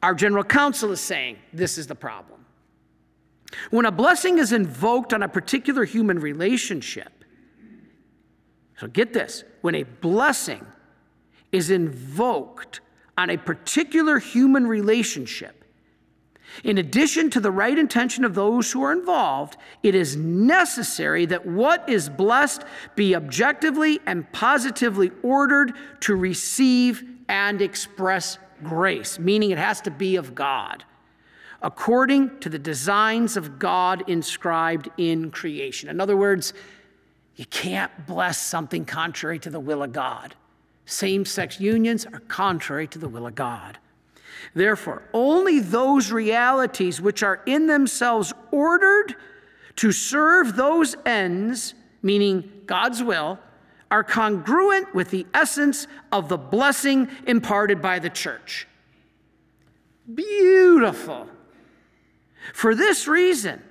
Our 0.02 0.14
general 0.14 0.44
council 0.44 0.92
is 0.92 1.00
saying 1.00 1.38
this 1.52 1.78
is 1.78 1.86
the 1.86 1.94
problem. 1.94 2.39
When 3.70 3.86
a 3.86 3.92
blessing 3.92 4.38
is 4.38 4.52
invoked 4.52 5.12
on 5.12 5.22
a 5.22 5.28
particular 5.28 5.84
human 5.84 6.18
relationship, 6.18 7.24
so 8.78 8.86
get 8.86 9.12
this 9.12 9.44
when 9.60 9.74
a 9.74 9.82
blessing 9.82 10.64
is 11.52 11.70
invoked 11.70 12.80
on 13.18 13.30
a 13.30 13.36
particular 13.36 14.18
human 14.18 14.66
relationship, 14.66 15.64
in 16.64 16.78
addition 16.78 17.30
to 17.30 17.40
the 17.40 17.50
right 17.50 17.78
intention 17.78 18.24
of 18.24 18.34
those 18.34 18.72
who 18.72 18.82
are 18.82 18.92
involved, 18.92 19.56
it 19.82 19.94
is 19.94 20.16
necessary 20.16 21.26
that 21.26 21.46
what 21.46 21.88
is 21.88 22.08
blessed 22.08 22.64
be 22.96 23.14
objectively 23.14 24.00
and 24.06 24.30
positively 24.32 25.12
ordered 25.22 25.74
to 26.00 26.16
receive 26.16 27.04
and 27.28 27.62
express 27.62 28.38
grace, 28.64 29.18
meaning 29.18 29.50
it 29.50 29.58
has 29.58 29.80
to 29.82 29.90
be 29.90 30.16
of 30.16 30.34
God 30.34 30.84
according 31.62 32.38
to 32.40 32.48
the 32.48 32.58
designs 32.58 33.36
of 33.36 33.58
God 33.58 34.08
inscribed 34.08 34.88
in 34.96 35.30
creation. 35.30 35.88
In 35.88 36.00
other 36.00 36.16
words, 36.16 36.54
you 37.36 37.46
can't 37.46 38.06
bless 38.06 38.38
something 38.38 38.84
contrary 38.84 39.38
to 39.40 39.50
the 39.50 39.60
will 39.60 39.82
of 39.82 39.92
God. 39.92 40.34
Same 40.86 41.24
sex 41.24 41.60
unions 41.60 42.06
are 42.06 42.20
contrary 42.20 42.86
to 42.88 42.98
the 42.98 43.08
will 43.08 43.26
of 43.26 43.34
God. 43.34 43.78
Therefore, 44.54 45.02
only 45.12 45.60
those 45.60 46.10
realities 46.10 47.00
which 47.00 47.22
are 47.22 47.42
in 47.46 47.66
themselves 47.66 48.32
ordered 48.50 49.14
to 49.76 49.92
serve 49.92 50.56
those 50.56 50.96
ends, 51.06 51.74
meaning 52.02 52.50
God's 52.66 53.02
will, 53.02 53.38
are 53.90 54.04
congruent 54.04 54.94
with 54.94 55.10
the 55.10 55.26
essence 55.34 55.86
of 56.12 56.28
the 56.28 56.38
blessing 56.38 57.08
imparted 57.26 57.82
by 57.82 57.98
the 57.98 58.10
church. 58.10 58.66
Beautiful. 60.12 61.28
For 62.60 62.74
this 62.74 63.08
reason, 63.08 63.62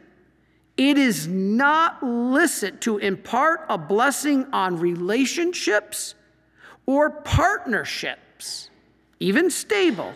it 0.75 0.97
is 0.97 1.27
not 1.27 2.01
licit 2.01 2.81
to 2.81 2.97
impart 2.97 3.67
a 3.69 3.77
blessing 3.77 4.47
on 4.51 4.79
relationships 4.79 6.15
or 6.87 7.11
partnerships, 7.11 8.71
even 9.19 9.51
stable, 9.51 10.15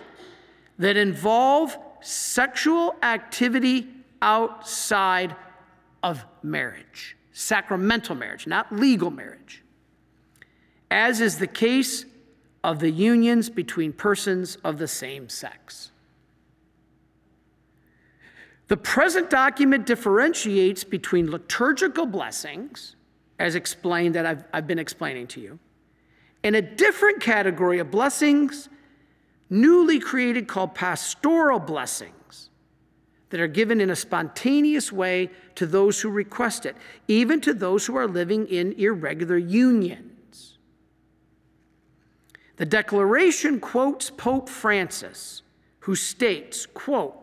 that 0.80 0.98
involve 0.98 1.78
sexual 2.02 2.96
activity 3.04 3.88
outside 4.24 5.36
of 6.02 6.26
marriage, 6.42 7.16
sacramental 7.32 8.16
marriage, 8.16 8.48
not 8.48 8.76
legal 8.76 9.12
marriage, 9.12 9.64
as 10.90 11.22
is 11.22 11.38
the 11.38 11.46
case 11.46 12.06
of 12.64 12.80
the 12.80 12.90
unions 12.90 13.52
between 13.52 13.94
persons 13.94 14.56
of 14.64 14.80
the 14.80 14.88
same 14.88 15.30
sex. 15.30 15.92
The 18.68 18.78
present 18.78 19.30
document 19.30 19.86
differentiates 19.86 20.84
between 20.84 21.30
liturgical 21.30 22.06
blessings, 22.06 22.96
as 23.40 23.56
explained 23.56 24.16
that 24.16 24.26
I've, 24.26 24.44
I've 24.54 24.68
been 24.68 24.80
explaining 24.80 25.28
to 25.28 25.42
you, 25.42 25.60
and 26.44 26.56
a 26.56 26.62
different 26.62 27.22
category 27.22 27.80
of 27.80 27.92
blessings 27.92 28.70
newly 29.50 30.00
created 30.00 30.48
called 30.48 30.74
pastoral 30.74 31.60
blessings 31.60 32.50
that 33.30 33.40
are 33.40 33.48
given 33.48 33.82
in 33.82 33.90
a 33.90 33.96
spontaneous 33.96 34.92
way 34.92 35.30
to 35.56 35.66
those 35.66 36.02
who 36.02 36.10
request 36.10 36.66
it, 36.66 36.76
even 37.08 37.42
to 37.42 37.54
those 37.54 37.86
who 37.86 37.96
are 37.96 38.08
living 38.08 38.48
in 38.48 38.74
irregular 38.74 39.38
unions. 39.38 40.58
The 42.58 42.66
declaration 42.66 43.60
quotes 43.60 44.10
Pope 44.12 44.48
Francis, 44.48 45.42
who 45.80 45.96
states, 45.96 46.66
quote, 46.68 47.23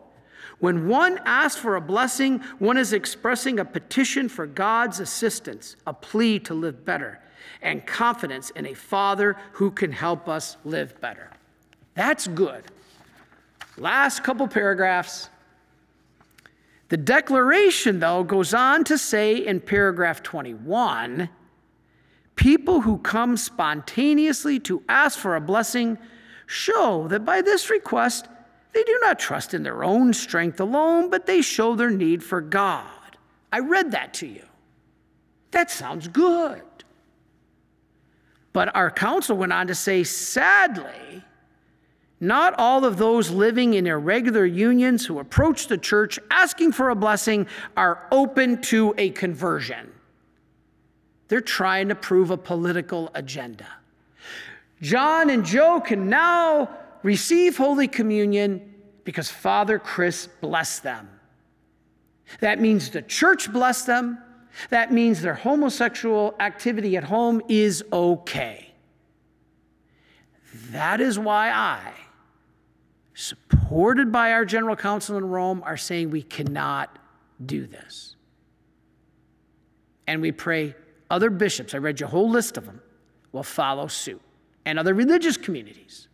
when 0.61 0.87
one 0.87 1.19
asks 1.25 1.59
for 1.59 1.75
a 1.75 1.81
blessing, 1.81 2.39
one 2.59 2.77
is 2.77 2.93
expressing 2.93 3.59
a 3.59 3.65
petition 3.65 4.29
for 4.29 4.45
God's 4.45 4.99
assistance, 4.99 5.75
a 5.85 5.93
plea 5.93 6.39
to 6.39 6.53
live 6.53 6.85
better, 6.85 7.19
and 7.63 7.85
confidence 7.85 8.51
in 8.51 8.67
a 8.67 8.75
Father 8.75 9.35
who 9.53 9.71
can 9.71 9.91
help 9.91 10.29
us 10.29 10.57
live 10.63 11.01
better. 11.01 11.31
That's 11.95 12.27
good. 12.27 12.63
Last 13.75 14.23
couple 14.23 14.47
paragraphs. 14.47 15.29
The 16.89 16.97
declaration, 16.97 17.99
though, 17.99 18.23
goes 18.23 18.53
on 18.53 18.83
to 18.83 18.99
say 18.99 19.37
in 19.37 19.61
paragraph 19.61 20.21
21 20.21 21.29
people 22.35 22.81
who 22.81 22.97
come 22.99 23.35
spontaneously 23.35 24.59
to 24.59 24.83
ask 24.87 25.17
for 25.17 25.35
a 25.35 25.41
blessing 25.41 25.97
show 26.45 27.07
that 27.07 27.25
by 27.25 27.41
this 27.41 27.69
request, 27.69 28.27
they 28.73 28.83
do 28.83 28.99
not 29.01 29.19
trust 29.19 29.53
in 29.53 29.63
their 29.63 29.83
own 29.83 30.13
strength 30.13 30.59
alone, 30.59 31.09
but 31.09 31.25
they 31.25 31.41
show 31.41 31.75
their 31.75 31.89
need 31.89 32.23
for 32.23 32.41
God. 32.41 32.85
I 33.51 33.59
read 33.59 33.91
that 33.91 34.13
to 34.15 34.27
you. 34.27 34.45
That 35.51 35.69
sounds 35.69 36.07
good. 36.07 36.61
But 38.53 38.75
our 38.75 38.91
council 38.91 39.37
went 39.37 39.53
on 39.53 39.67
to 39.67 39.75
say, 39.75 40.03
sadly, 40.03 41.23
not 42.19 42.53
all 42.57 42.85
of 42.85 42.97
those 42.97 43.29
living 43.31 43.73
in 43.73 43.87
irregular 43.87 44.45
unions 44.45 45.05
who 45.05 45.19
approach 45.19 45.67
the 45.67 45.77
church 45.77 46.19
asking 46.29 46.73
for 46.73 46.89
a 46.89 46.95
blessing 46.95 47.47
are 47.75 48.07
open 48.11 48.61
to 48.63 48.93
a 48.97 49.09
conversion. 49.09 49.91
They're 51.27 51.41
trying 51.41 51.89
to 51.89 51.95
prove 51.95 52.29
a 52.29 52.37
political 52.37 53.09
agenda. 53.15 53.67
John 54.81 55.29
and 55.29 55.45
Joe 55.45 55.79
can 55.79 56.09
now 56.09 56.69
receive 57.03 57.57
Holy 57.57 57.87
Communion 57.87 58.73
because 59.03 59.29
Father 59.29 59.79
Chris 59.79 60.27
blessed 60.39 60.83
them. 60.83 61.09
That 62.39 62.59
means 62.59 62.89
the 62.89 63.01
church 63.01 63.51
blessed 63.51 63.87
them. 63.87 64.17
That 64.69 64.91
means 64.91 65.21
their 65.21 65.33
homosexual 65.33 66.35
activity 66.39 66.97
at 66.97 67.03
home 67.03 67.41
is 67.47 67.83
okay. 67.91 68.73
That 70.71 71.01
is 71.01 71.17
why 71.17 71.51
I 71.51 71.93
supported 73.13 74.11
by 74.11 74.33
our 74.33 74.45
general 74.45 74.75
council 74.75 75.17
in 75.17 75.25
Rome, 75.25 75.61
are 75.65 75.77
saying 75.77 76.09
we 76.09 76.23
cannot 76.23 76.97
do 77.45 77.67
this. 77.67 78.15
And 80.07 80.21
we 80.21 80.31
pray 80.31 80.75
other 81.09 81.29
bishops, 81.29 81.73
I 81.73 81.77
read 81.77 81.99
you 81.99 82.05
a 82.05 82.09
whole 82.09 82.29
list 82.29 82.57
of 82.57 82.65
them, 82.65 82.81
will 83.31 83.43
follow 83.43 83.87
suit, 83.87 84.21
and 84.65 84.79
other 84.79 84.93
religious 84.93 85.37
communities 85.37 86.07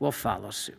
will 0.00 0.10
follow 0.10 0.50
suit. 0.50 0.78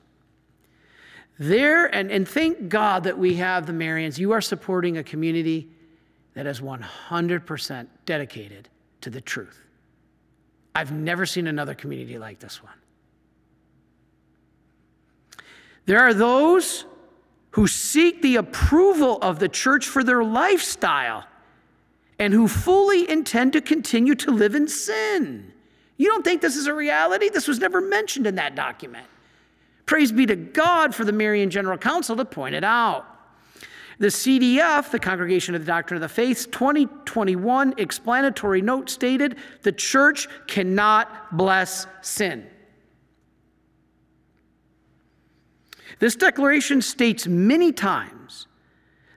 There, 1.40 1.86
and, 1.86 2.12
and 2.12 2.28
thank 2.28 2.68
God 2.68 3.06
that 3.06 3.18
we 3.18 3.36
have 3.36 3.66
the 3.66 3.74
Marians. 3.74 4.20
You 4.20 4.34
are 4.34 4.42
supporting 4.42 4.98
a 4.98 5.04
community 5.04 5.70
that 6.34 6.46
is 6.46 6.60
100% 6.60 7.88
dedicated 8.06 8.70
to 9.02 9.10
the 9.10 9.22
truth. 9.22 9.60
I've 10.76 10.92
never 10.92 11.26
seen 11.26 11.48
another 11.48 11.74
community 11.74 12.18
like 12.18 12.40
this 12.40 12.62
one. 12.62 12.74
There 15.86 16.00
are 16.00 16.14
those 16.14 16.86
who 17.52 17.68
seek 17.68 18.22
the 18.22 18.38
approval 18.38 19.18
of 19.22 19.40
the 19.40 19.50
church 19.50 19.86
for 19.86 20.04
their 20.04 20.24
lifestyle 20.24 21.26
and 22.20 22.34
who 22.34 22.48
fully 22.48 23.10
intend 23.10 23.54
to 23.54 23.62
continue 23.62 24.16
to 24.16 24.32
live 24.32 24.56
in 24.56 24.68
sin. 24.68 25.52
You 25.98 26.08
don't 26.08 26.24
think 26.24 26.42
this 26.42 26.56
is 26.56 26.68
a 26.68 26.74
reality? 26.74 27.30
This 27.30 27.48
was 27.48 27.60
never 27.60 27.82
mentioned 27.82 28.28
in 28.28 28.36
that 28.36 28.56
document. 28.56 29.08
Praise 29.92 30.14
be 30.14 30.26
to 30.26 30.38
God 30.38 30.96
for 30.96 31.04
the 31.04 31.12
Marian 31.12 31.50
General 31.50 31.78
Council 31.78 32.16
to 32.16 32.24
point 32.24 32.56
it 32.56 32.64
out. 32.64 33.06
The 34.00 34.08
CDF, 34.08 34.90
the 34.90 35.00
Congregation 35.00 35.54
of 35.54 35.64
the 35.64 35.68
Doctrine 35.68 35.98
of 35.98 36.02
the 36.02 36.08
Faith, 36.08 36.50
2021 36.50 37.74
explanatory 37.78 38.62
note 38.62 38.90
stated 38.90 39.36
the 39.64 39.74
church 39.74 40.30
cannot 40.48 41.36
bless 41.36 41.88
sin. 42.02 42.48
This 46.00 46.16
declaration 46.16 46.82
states 46.82 47.28
many 47.28 47.74
times 47.74 48.48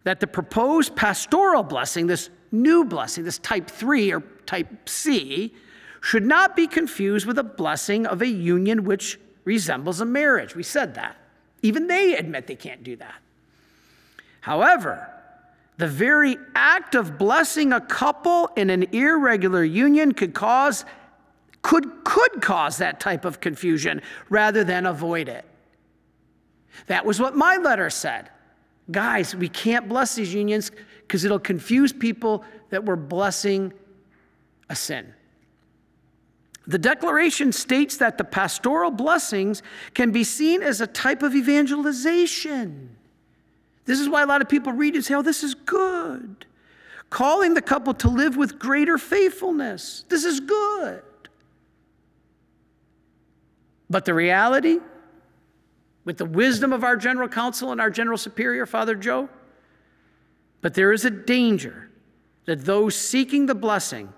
that 0.02 0.18
the 0.18 0.26
proposed 0.26 0.96
pastoral 0.96 1.62
blessing, 1.62 2.08
this 2.08 2.30
new 2.50 2.84
blessing, 2.84 3.22
this 3.22 3.38
type 3.38 3.70
3 3.70 4.12
or 4.12 4.24
type 4.44 4.88
C, 4.88 5.54
should 6.00 6.24
not 6.24 6.56
be 6.56 6.66
confused 6.66 7.26
with 7.26 7.38
a 7.38 7.44
blessing 7.44 8.06
of 8.06 8.22
a 8.22 8.26
union 8.26 8.82
which 8.82 9.20
resembles 9.44 10.00
a 10.00 10.04
marriage. 10.04 10.54
We 10.54 10.62
said 10.62 10.94
that. 10.94 11.16
Even 11.62 11.86
they 11.86 12.16
admit 12.16 12.46
they 12.46 12.56
can't 12.56 12.84
do 12.84 12.96
that. 12.96 13.14
However, 14.40 15.08
the 15.76 15.88
very 15.88 16.36
act 16.54 16.94
of 16.94 17.18
blessing 17.18 17.72
a 17.72 17.80
couple 17.80 18.48
in 18.56 18.70
an 18.70 18.84
irregular 18.94 19.64
union 19.64 20.12
could 20.12 20.34
cause 20.34 20.84
could 21.62 22.04
could 22.04 22.42
cause 22.42 22.76
that 22.76 23.00
type 23.00 23.24
of 23.24 23.40
confusion 23.40 24.02
rather 24.28 24.62
than 24.64 24.84
avoid 24.84 25.28
it. 25.28 25.44
That 26.86 27.06
was 27.06 27.18
what 27.18 27.34
my 27.34 27.56
letter 27.56 27.88
said. 27.88 28.28
Guys, 28.90 29.34
we 29.34 29.48
can't 29.48 29.88
bless 29.88 30.14
these 30.14 30.34
unions 30.34 30.70
because 31.02 31.24
it'll 31.24 31.38
confuse 31.38 31.92
people 31.92 32.44
that 32.68 32.84
we're 32.84 32.96
blessing 32.96 33.72
a 34.68 34.76
sin. 34.76 35.14
The 36.66 36.78
declaration 36.78 37.52
states 37.52 37.98
that 37.98 38.16
the 38.16 38.24
pastoral 38.24 38.90
blessings 38.90 39.62
can 39.92 40.12
be 40.12 40.24
seen 40.24 40.62
as 40.62 40.80
a 40.80 40.86
type 40.86 41.22
of 41.22 41.34
evangelization. 41.34 42.96
This 43.84 44.00
is 44.00 44.08
why 44.08 44.22
a 44.22 44.26
lot 44.26 44.40
of 44.40 44.48
people 44.48 44.72
read 44.72 44.94
it 44.94 44.98
and 44.98 45.04
say, 45.04 45.14
oh, 45.14 45.22
this 45.22 45.42
is 45.42 45.54
good. 45.54 46.46
Calling 47.10 47.52
the 47.52 47.62
couple 47.62 47.92
to 47.94 48.08
live 48.08 48.36
with 48.36 48.58
greater 48.58 48.96
faithfulness. 48.96 50.04
This 50.08 50.24
is 50.24 50.40
good. 50.40 51.02
But 53.90 54.06
the 54.06 54.14
reality, 54.14 54.78
with 56.04 56.16
the 56.16 56.24
wisdom 56.24 56.72
of 56.72 56.82
our 56.82 56.96
general 56.96 57.28
council 57.28 57.72
and 57.72 57.80
our 57.80 57.90
general 57.90 58.18
superior, 58.18 58.64
Father 58.64 58.94
Joe. 58.94 59.28
But 60.62 60.74
there 60.74 60.92
is 60.92 61.04
a 61.04 61.10
danger 61.10 61.90
that 62.46 62.64
those 62.64 62.94
seeking 62.94 63.46
the 63.46 63.54
blessing 63.54 64.12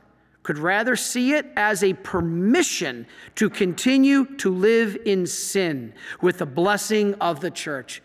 could 0.47 0.59
rather 0.59 0.95
see 0.95 1.33
it 1.33 1.45
as 1.57 1.83
a 1.83 1.93
permission 1.93 3.05
to 3.35 3.51
continue 3.51 4.25
to 4.37 4.49
live 4.49 4.97
in 5.05 5.27
sin 5.27 5.93
with 6.23 6.39
the 6.39 6.47
blessing 6.47 7.15
of 7.15 7.41
the 7.41 7.51
church. 7.51 8.01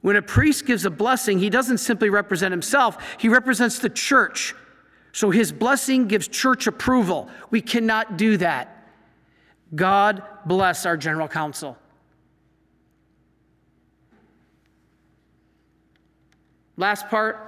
When 0.00 0.16
a 0.16 0.22
priest 0.22 0.64
gives 0.64 0.86
a 0.86 0.90
blessing, 0.90 1.38
he 1.38 1.50
doesn't 1.50 1.76
simply 1.76 2.08
represent 2.08 2.52
himself, 2.52 3.16
he 3.20 3.28
represents 3.28 3.80
the 3.80 3.90
church. 3.90 4.54
So 5.12 5.28
his 5.28 5.52
blessing 5.52 6.08
gives 6.08 6.26
church 6.26 6.66
approval. 6.66 7.28
We 7.50 7.60
cannot 7.60 8.16
do 8.16 8.38
that. 8.38 8.88
God 9.74 10.22
bless 10.46 10.86
our 10.86 10.96
general 10.96 11.28
council. 11.28 11.76
Last 16.78 17.08
part. 17.08 17.47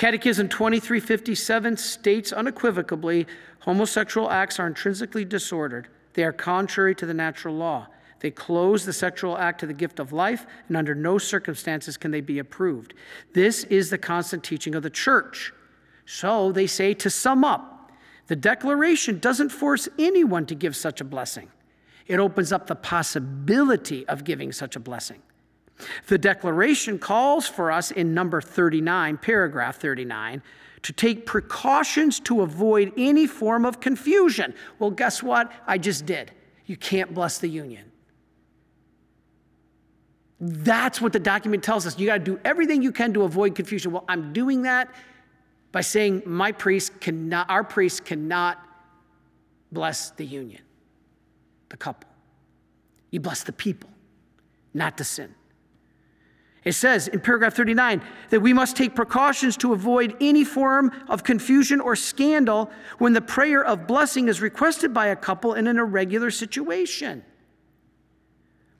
Catechism 0.00 0.48
2357 0.48 1.76
states 1.76 2.32
unequivocally 2.32 3.26
homosexual 3.58 4.30
acts 4.30 4.58
are 4.58 4.66
intrinsically 4.66 5.26
disordered. 5.26 5.88
They 6.14 6.24
are 6.24 6.32
contrary 6.32 6.94
to 6.94 7.04
the 7.04 7.12
natural 7.12 7.54
law. 7.54 7.86
They 8.20 8.30
close 8.30 8.86
the 8.86 8.94
sexual 8.94 9.36
act 9.36 9.60
to 9.60 9.66
the 9.66 9.74
gift 9.74 10.00
of 10.00 10.10
life, 10.10 10.46
and 10.68 10.76
under 10.78 10.94
no 10.94 11.18
circumstances 11.18 11.98
can 11.98 12.12
they 12.12 12.22
be 12.22 12.38
approved. 12.38 12.94
This 13.34 13.64
is 13.64 13.90
the 13.90 13.98
constant 13.98 14.42
teaching 14.42 14.74
of 14.74 14.82
the 14.82 14.88
church. 14.88 15.52
So 16.06 16.50
they 16.50 16.66
say 16.66 16.94
to 16.94 17.10
sum 17.10 17.44
up, 17.44 17.92
the 18.28 18.36
declaration 18.36 19.18
doesn't 19.18 19.50
force 19.50 19.86
anyone 19.98 20.46
to 20.46 20.54
give 20.54 20.76
such 20.76 21.02
a 21.02 21.04
blessing, 21.04 21.50
it 22.06 22.18
opens 22.18 22.52
up 22.52 22.68
the 22.68 22.74
possibility 22.74 24.08
of 24.08 24.24
giving 24.24 24.50
such 24.50 24.76
a 24.76 24.80
blessing. 24.80 25.20
The 26.06 26.18
declaration 26.18 26.98
calls 26.98 27.46
for 27.46 27.70
us 27.70 27.90
in 27.90 28.14
number 28.14 28.40
39, 28.40 29.18
paragraph 29.18 29.76
39, 29.76 30.42
to 30.82 30.92
take 30.92 31.26
precautions 31.26 32.20
to 32.20 32.42
avoid 32.42 32.92
any 32.96 33.26
form 33.26 33.64
of 33.64 33.80
confusion. 33.80 34.54
Well, 34.78 34.90
guess 34.90 35.22
what? 35.22 35.52
I 35.66 35.78
just 35.78 36.06
did. 36.06 36.32
You 36.66 36.76
can't 36.76 37.12
bless 37.14 37.38
the 37.38 37.48
union. 37.48 37.90
That's 40.40 41.00
what 41.00 41.12
the 41.12 41.20
document 41.20 41.62
tells 41.62 41.86
us. 41.86 41.98
You 41.98 42.06
got 42.06 42.18
to 42.18 42.24
do 42.24 42.40
everything 42.44 42.82
you 42.82 42.92
can 42.92 43.12
to 43.12 43.24
avoid 43.24 43.54
confusion. 43.54 43.92
Well, 43.92 44.04
I'm 44.08 44.32
doing 44.32 44.62
that 44.62 44.88
by 45.70 45.82
saying 45.82 46.22
my 46.24 46.52
priest 46.52 46.98
cannot, 47.00 47.50
our 47.50 47.62
priest 47.62 48.04
cannot 48.04 48.58
bless 49.70 50.10
the 50.10 50.24
union, 50.24 50.62
the 51.68 51.76
couple. 51.76 52.08
You 53.10 53.20
bless 53.20 53.42
the 53.42 53.52
people, 53.52 53.90
not 54.72 54.96
the 54.96 55.04
sin. 55.04 55.34
It 56.64 56.72
says 56.72 57.08
in 57.08 57.20
paragraph 57.20 57.54
39 57.54 58.02
that 58.28 58.40
we 58.40 58.52
must 58.52 58.76
take 58.76 58.94
precautions 58.94 59.56
to 59.58 59.72
avoid 59.72 60.14
any 60.20 60.44
form 60.44 60.92
of 61.08 61.24
confusion 61.24 61.80
or 61.80 61.96
scandal 61.96 62.70
when 62.98 63.14
the 63.14 63.22
prayer 63.22 63.64
of 63.64 63.86
blessing 63.86 64.28
is 64.28 64.42
requested 64.42 64.92
by 64.92 65.06
a 65.06 65.16
couple 65.16 65.54
in 65.54 65.66
an 65.66 65.78
irregular 65.78 66.30
situation. 66.30 67.24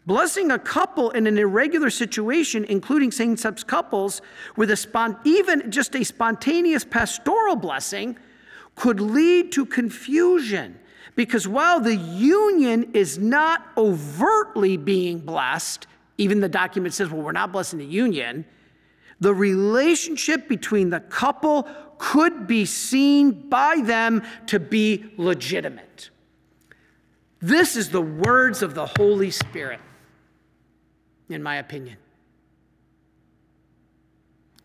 Blessing 0.07 0.51
a 0.51 0.59
couple 0.59 1.11
in 1.11 1.27
an 1.27 1.39
irregular 1.39 1.91
situation, 1.91 2.65
including 2.65 3.11
same 3.13 3.37
sex 3.37 3.63
couples, 3.63 4.21
with 4.57 4.71
a 4.71 4.75
spont- 4.75 5.19
even 5.25 5.71
just 5.71 5.95
a 5.95 6.05
spontaneous 6.05 6.85
pastoral 6.85 7.57
blessing, 7.57 8.19
could 8.75 9.01
lead 9.01 9.53
to 9.53 9.65
confusion. 9.65 10.79
Because 11.17 11.47
while 11.47 11.81
the 11.81 11.97
union 11.97 12.91
is 12.95 13.19
not 13.19 13.67
overtly 13.77 14.77
being 14.77 15.19
blessed, 15.19 15.87
even 16.21 16.41
the 16.41 16.49
document 16.49 16.93
says, 16.93 17.09
well, 17.09 17.23
we're 17.23 17.33
not 17.33 17.51
blessing 17.51 17.79
the 17.79 17.85
union, 17.85 18.45
the 19.21 19.33
relationship 19.33 20.49
between 20.49 20.91
the 20.91 21.01
couple 21.01 21.67
could 21.97 22.47
be 22.47 22.67
seen 22.67 23.49
by 23.49 23.81
them 23.83 24.23
to 24.47 24.61
be 24.61 25.13
legitimate. 25.17 26.11
This 27.41 27.75
is 27.75 27.89
the 27.89 28.03
words 28.03 28.63
of 28.63 28.75
the 28.75 28.87
Holy 28.99 29.31
Spirit 29.31 29.81
in 31.31 31.43
my 31.43 31.57
opinion. 31.57 31.97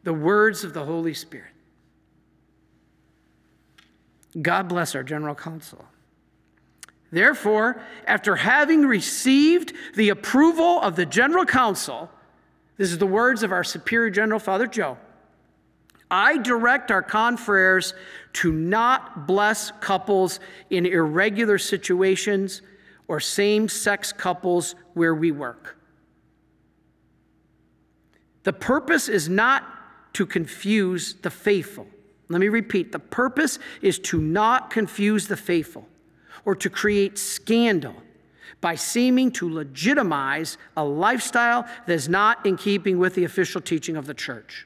The 0.03 0.13
words 0.13 0.65
of 0.65 0.73
the 0.73 0.83
Holy 0.83 1.13
Spirit. 1.13 1.51
God 4.41 4.67
bless 4.67 4.93
our 4.93 5.03
general 5.03 5.35
council. 5.35 5.85
Therefore, 7.15 7.81
after 8.07 8.35
having 8.35 8.85
received 8.85 9.71
the 9.93 10.09
approval 10.09 10.81
of 10.81 10.97
the 10.97 11.05
general 11.05 11.45
council, 11.45 12.11
this 12.75 12.91
is 12.91 12.97
the 12.97 13.05
words 13.05 13.41
of 13.41 13.53
our 13.53 13.63
superior 13.63 14.09
general, 14.09 14.37
Father 14.37 14.67
Joe. 14.67 14.97
I 16.11 16.37
direct 16.39 16.91
our 16.91 17.01
confreres 17.01 17.93
to 18.33 18.51
not 18.51 19.27
bless 19.27 19.71
couples 19.79 20.41
in 20.69 20.85
irregular 20.85 21.57
situations 21.57 22.61
or 23.07 23.21
same 23.21 23.69
sex 23.69 24.11
couples 24.11 24.75
where 24.93 25.15
we 25.15 25.31
work. 25.31 25.77
The 28.43 28.51
purpose 28.51 29.07
is 29.07 29.29
not 29.29 29.63
to 30.15 30.25
confuse 30.25 31.13
the 31.13 31.31
faithful. 31.31 31.87
Let 32.27 32.41
me 32.41 32.49
repeat 32.49 32.91
the 32.91 32.99
purpose 32.99 33.57
is 33.81 33.99
to 33.99 34.19
not 34.19 34.69
confuse 34.69 35.29
the 35.29 35.37
faithful 35.37 35.87
or 36.45 36.55
to 36.55 36.69
create 36.69 37.17
scandal 37.17 37.95
by 38.61 38.75
seeming 38.75 39.31
to 39.31 39.49
legitimize 39.49 40.57
a 40.77 40.83
lifestyle 40.83 41.67
that 41.85 41.93
is 41.93 42.07
not 42.07 42.45
in 42.45 42.55
keeping 42.57 42.97
with 42.97 43.15
the 43.15 43.23
official 43.23 43.59
teaching 43.61 43.97
of 43.97 44.05
the 44.05 44.13
church. 44.13 44.65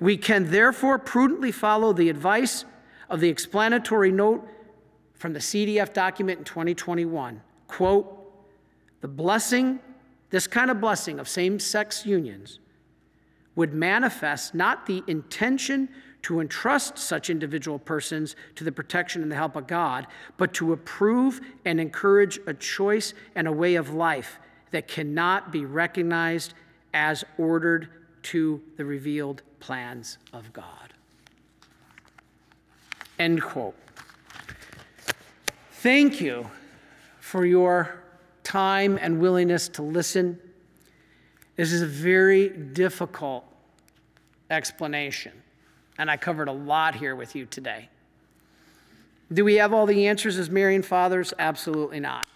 We 0.00 0.16
can 0.16 0.50
therefore 0.50 0.98
prudently 0.98 1.52
follow 1.52 1.92
the 1.92 2.08
advice 2.08 2.64
of 3.10 3.20
the 3.20 3.28
explanatory 3.28 4.10
note 4.10 4.48
from 5.14 5.32
the 5.32 5.38
CDF 5.38 5.92
document 5.92 6.38
in 6.38 6.44
2021. 6.44 7.42
Quote, 7.66 8.18
the 9.00 9.08
blessing, 9.08 9.80
this 10.30 10.46
kind 10.46 10.70
of 10.70 10.80
blessing 10.80 11.18
of 11.18 11.28
same 11.28 11.58
sex 11.58 12.06
unions 12.06 12.60
would 13.54 13.74
manifest 13.74 14.54
not 14.54 14.86
the 14.86 15.02
intention 15.06 15.88
to 16.22 16.40
entrust 16.40 16.98
such 16.98 17.30
individual 17.30 17.78
persons 17.78 18.36
to 18.54 18.64
the 18.64 18.72
protection 18.72 19.22
and 19.22 19.30
the 19.30 19.36
help 19.36 19.56
of 19.56 19.66
God, 19.66 20.06
but 20.36 20.54
to 20.54 20.72
approve 20.72 21.40
and 21.64 21.80
encourage 21.80 22.38
a 22.46 22.54
choice 22.54 23.12
and 23.34 23.48
a 23.48 23.52
way 23.52 23.74
of 23.74 23.92
life 23.92 24.38
that 24.70 24.88
cannot 24.88 25.50
be 25.52 25.64
recognized 25.64 26.54
as 26.94 27.24
ordered 27.38 27.88
to 28.22 28.62
the 28.76 28.84
revealed 28.84 29.42
plans 29.60 30.18
of 30.32 30.52
God. 30.52 30.94
End 33.18 33.42
quote. 33.42 33.76
Thank 35.72 36.20
you 36.20 36.48
for 37.18 37.44
your 37.44 38.02
time 38.44 38.98
and 39.00 39.20
willingness 39.20 39.68
to 39.70 39.82
listen. 39.82 40.38
This 41.56 41.72
is 41.72 41.82
a 41.82 41.86
very 41.86 42.48
difficult 42.48 43.44
explanation, 44.50 45.41
and 45.98 46.10
I 46.10 46.16
covered 46.16 46.48
a 46.48 46.52
lot 46.52 46.94
here 46.94 47.14
with 47.14 47.34
you 47.34 47.46
today. 47.46 47.88
Do 49.32 49.44
we 49.44 49.54
have 49.56 49.72
all 49.72 49.86
the 49.86 50.06
answers 50.08 50.38
as 50.38 50.50
Marian 50.50 50.82
fathers? 50.82 51.32
Absolutely 51.38 52.00
not. 52.00 52.26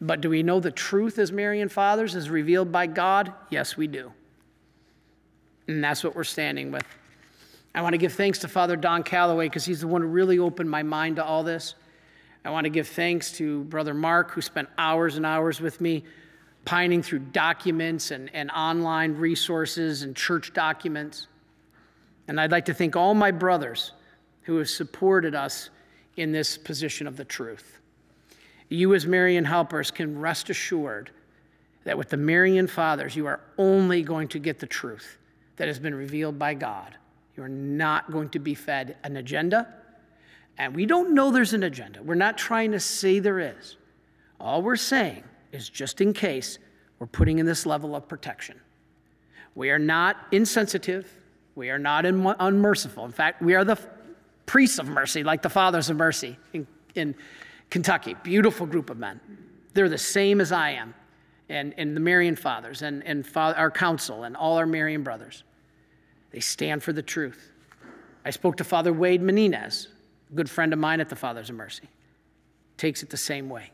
But 0.00 0.20
do 0.20 0.30
we 0.30 0.42
know 0.42 0.60
the 0.60 0.70
truth 0.70 1.18
as 1.18 1.32
Marian 1.32 1.68
fathers 1.68 2.14
as 2.14 2.30
revealed 2.30 2.70
by 2.70 2.86
God? 2.86 3.32
Yes, 3.50 3.76
we 3.76 3.86
do. 3.86 4.12
And 5.68 5.82
that's 5.82 6.04
what 6.04 6.14
we're 6.14 6.24
standing 6.24 6.70
with. 6.70 6.84
I 7.74 7.82
want 7.82 7.92
to 7.92 7.98
give 7.98 8.12
thanks 8.14 8.38
to 8.40 8.48
Father 8.48 8.76
Don 8.76 9.02
Calloway 9.02 9.46
because 9.46 9.64
he's 9.64 9.80
the 9.80 9.86
one 9.86 10.02
who 10.02 10.08
really 10.08 10.38
opened 10.38 10.70
my 10.70 10.82
mind 10.82 11.16
to 11.16 11.24
all 11.24 11.42
this. 11.42 11.74
I 12.44 12.50
want 12.50 12.64
to 12.64 12.70
give 12.70 12.88
thanks 12.88 13.32
to 13.32 13.64
Brother 13.64 13.92
Mark, 13.92 14.30
who 14.30 14.40
spent 14.40 14.68
hours 14.78 15.16
and 15.16 15.26
hours 15.26 15.60
with 15.60 15.80
me 15.80 16.04
pining 16.64 17.02
through 17.02 17.18
documents 17.18 18.12
and, 18.12 18.30
and 18.32 18.50
online 18.50 19.14
resources 19.14 20.02
and 20.02 20.14
church 20.14 20.52
documents. 20.54 21.26
And 22.28 22.40
I'd 22.40 22.50
like 22.50 22.64
to 22.66 22.74
thank 22.74 22.96
all 22.96 23.14
my 23.14 23.30
brothers 23.30 23.92
who 24.42 24.56
have 24.58 24.68
supported 24.68 25.34
us 25.34 25.70
in 26.16 26.32
this 26.32 26.56
position 26.56 27.06
of 27.06 27.16
the 27.16 27.24
truth. 27.24 27.78
You, 28.68 28.94
as 28.94 29.06
Marian 29.06 29.44
helpers, 29.44 29.90
can 29.90 30.18
rest 30.18 30.50
assured 30.50 31.10
that 31.84 31.96
with 31.96 32.08
the 32.08 32.16
Marian 32.16 32.66
fathers, 32.66 33.14
you 33.14 33.26
are 33.26 33.40
only 33.58 34.02
going 34.02 34.28
to 34.28 34.38
get 34.38 34.58
the 34.58 34.66
truth 34.66 35.18
that 35.56 35.68
has 35.68 35.78
been 35.78 35.94
revealed 35.94 36.38
by 36.38 36.54
God. 36.54 36.96
You're 37.36 37.48
not 37.48 38.10
going 38.10 38.28
to 38.30 38.38
be 38.38 38.54
fed 38.54 38.96
an 39.04 39.16
agenda. 39.16 39.72
And 40.58 40.74
we 40.74 40.86
don't 40.86 41.14
know 41.14 41.30
there's 41.30 41.52
an 41.52 41.62
agenda. 41.62 42.02
We're 42.02 42.14
not 42.14 42.38
trying 42.38 42.72
to 42.72 42.80
say 42.80 43.18
there 43.18 43.38
is. 43.38 43.76
All 44.40 44.62
we're 44.62 44.76
saying 44.76 45.22
is 45.52 45.68
just 45.68 46.00
in 46.00 46.12
case 46.12 46.58
we're 46.98 47.06
putting 47.06 47.38
in 47.38 47.46
this 47.46 47.66
level 47.66 47.94
of 47.94 48.08
protection. 48.08 48.60
We 49.54 49.70
are 49.70 49.78
not 49.78 50.16
insensitive. 50.32 51.10
We 51.56 51.70
are 51.70 51.78
not 51.78 52.04
unmerciful. 52.04 53.04
In 53.06 53.12
fact, 53.12 53.42
we 53.42 53.54
are 53.54 53.64
the 53.64 53.78
priests 54.44 54.78
of 54.78 54.88
mercy, 54.88 55.24
like 55.24 55.42
the 55.42 55.48
fathers 55.48 55.90
of 55.90 55.96
mercy 55.96 56.36
in, 56.52 56.66
in 56.94 57.14
Kentucky. 57.70 58.14
Beautiful 58.22 58.66
group 58.66 58.90
of 58.90 58.98
men. 58.98 59.20
They're 59.72 59.88
the 59.88 59.98
same 59.98 60.40
as 60.40 60.52
I 60.52 60.70
am 60.70 60.94
and, 61.48 61.74
and 61.78 61.96
the 61.96 62.00
Marian 62.00 62.36
fathers 62.36 62.82
and, 62.82 63.02
and 63.04 63.26
father, 63.26 63.56
our 63.58 63.70
council 63.70 64.24
and 64.24 64.36
all 64.36 64.58
our 64.58 64.66
Marian 64.66 65.02
brothers. 65.02 65.44
They 66.30 66.40
stand 66.40 66.82
for 66.82 66.92
the 66.92 67.02
truth. 67.02 67.50
I 68.24 68.30
spoke 68.30 68.56
to 68.58 68.64
Father 68.64 68.92
Wade 68.92 69.22
Menezes, 69.22 69.88
a 70.30 70.34
good 70.34 70.50
friend 70.50 70.74
of 70.74 70.78
mine 70.78 71.00
at 71.00 71.08
the 71.08 71.16
Fathers 71.16 71.48
of 71.48 71.56
Mercy. 71.56 71.88
Takes 72.76 73.02
it 73.02 73.08
the 73.08 73.16
same 73.16 73.48
way. 73.48 73.70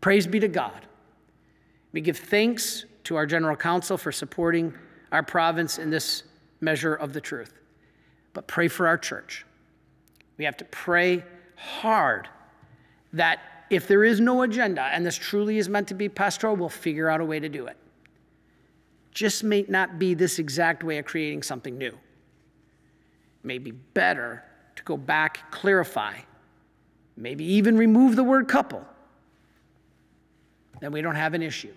Praise 0.00 0.28
be 0.28 0.38
to 0.38 0.48
God. 0.48 0.86
We 1.90 2.00
give 2.02 2.18
thanks 2.18 2.84
to 3.04 3.16
our 3.16 3.26
General 3.26 3.56
Council 3.56 3.98
for 3.98 4.12
supporting 4.12 4.72
our 5.10 5.24
province 5.24 5.78
in 5.78 5.90
this 5.90 6.22
measure 6.60 6.94
of 6.94 7.12
the 7.12 7.20
truth. 7.20 7.52
But 8.32 8.46
pray 8.46 8.68
for 8.68 8.86
our 8.86 8.98
church. 8.98 9.44
We 10.36 10.44
have 10.44 10.56
to 10.58 10.64
pray 10.66 11.24
hard 11.56 12.28
that 13.12 13.40
if 13.70 13.86
there 13.88 14.04
is 14.04 14.20
no 14.20 14.42
agenda 14.42 14.82
and 14.82 15.04
this 15.04 15.16
truly 15.16 15.58
is 15.58 15.68
meant 15.68 15.88
to 15.88 15.94
be 15.94 16.08
pastoral, 16.08 16.56
we'll 16.56 16.68
figure 16.68 17.08
out 17.08 17.20
a 17.20 17.24
way 17.24 17.40
to 17.40 17.48
do 17.48 17.66
it. 17.66 17.76
Just 19.10 19.42
may 19.42 19.64
not 19.68 19.98
be 19.98 20.14
this 20.14 20.38
exact 20.38 20.84
way 20.84 20.98
of 20.98 21.04
creating 21.04 21.42
something 21.42 21.76
new. 21.76 21.88
It 21.88 21.96
may 23.42 23.58
be 23.58 23.72
better 23.72 24.44
to 24.76 24.82
go 24.84 24.96
back, 24.96 25.50
clarify, 25.50 26.14
maybe 27.16 27.44
even 27.44 27.76
remove 27.76 28.16
the 28.16 28.24
word 28.24 28.48
couple. 28.48 28.84
Then 30.80 30.92
we 30.92 31.02
don't 31.02 31.16
have 31.16 31.34
an 31.34 31.42
issue. 31.42 31.74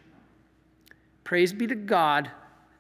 Praise 1.24 1.52
be 1.54 1.66
to 1.68 1.76
God 1.76 2.30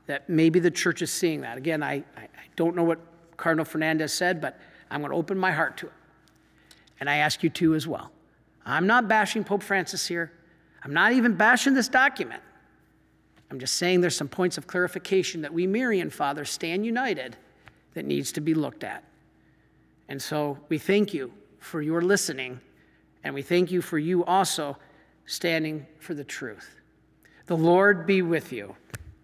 that 0.07 0.29
maybe 0.29 0.59
the 0.59 0.71
church 0.71 1.01
is 1.01 1.11
seeing 1.11 1.41
that. 1.41 1.57
Again, 1.57 1.83
I, 1.83 2.03
I, 2.17 2.27
don't 2.55 2.75
know 2.75 2.83
what 2.83 2.99
Cardinal 3.37 3.65
Fernandez 3.65 4.13
said, 4.13 4.41
but 4.41 4.59
I'm 4.89 5.01
going 5.01 5.11
to 5.11 5.17
open 5.17 5.37
my 5.37 5.51
heart 5.51 5.77
to 5.77 5.87
it. 5.87 5.93
And 6.99 7.09
I 7.09 7.17
ask 7.17 7.43
you 7.43 7.49
to 7.49 7.75
as 7.75 7.87
well. 7.87 8.11
I'm 8.65 8.87
not 8.87 9.07
bashing 9.07 9.43
Pope 9.43 9.63
Francis 9.63 10.05
here. 10.05 10.31
I'm 10.83 10.93
not 10.93 11.13
even 11.13 11.35
bashing 11.35 11.73
this 11.73 11.87
document. 11.87 12.41
I'm 13.49 13.59
just 13.59 13.75
saying 13.75 14.01
there's 14.01 14.15
some 14.15 14.27
points 14.27 14.57
of 14.57 14.67
clarification 14.67 15.41
that 15.41 15.53
we 15.53 15.67
Marian 15.67 16.09
fathers 16.09 16.49
stand 16.49 16.85
united 16.85 17.35
that 17.93 18.05
needs 18.05 18.31
to 18.33 18.41
be 18.41 18.53
looked 18.53 18.83
at. 18.83 19.03
And 20.07 20.21
so 20.21 20.57
we 20.69 20.77
thank 20.77 21.13
you 21.13 21.31
for 21.59 21.81
your 21.81 22.01
listening, 22.01 22.59
and 23.23 23.33
we 23.33 23.41
thank 23.41 23.71
you 23.71 23.81
for 23.81 23.97
you 23.97 24.25
also 24.25 24.77
standing 25.25 25.85
for 25.99 26.13
the 26.13 26.23
truth. 26.23 26.75
The 27.45 27.57
Lord 27.57 28.05
be 28.05 28.21
with 28.21 28.51
you 28.51 28.75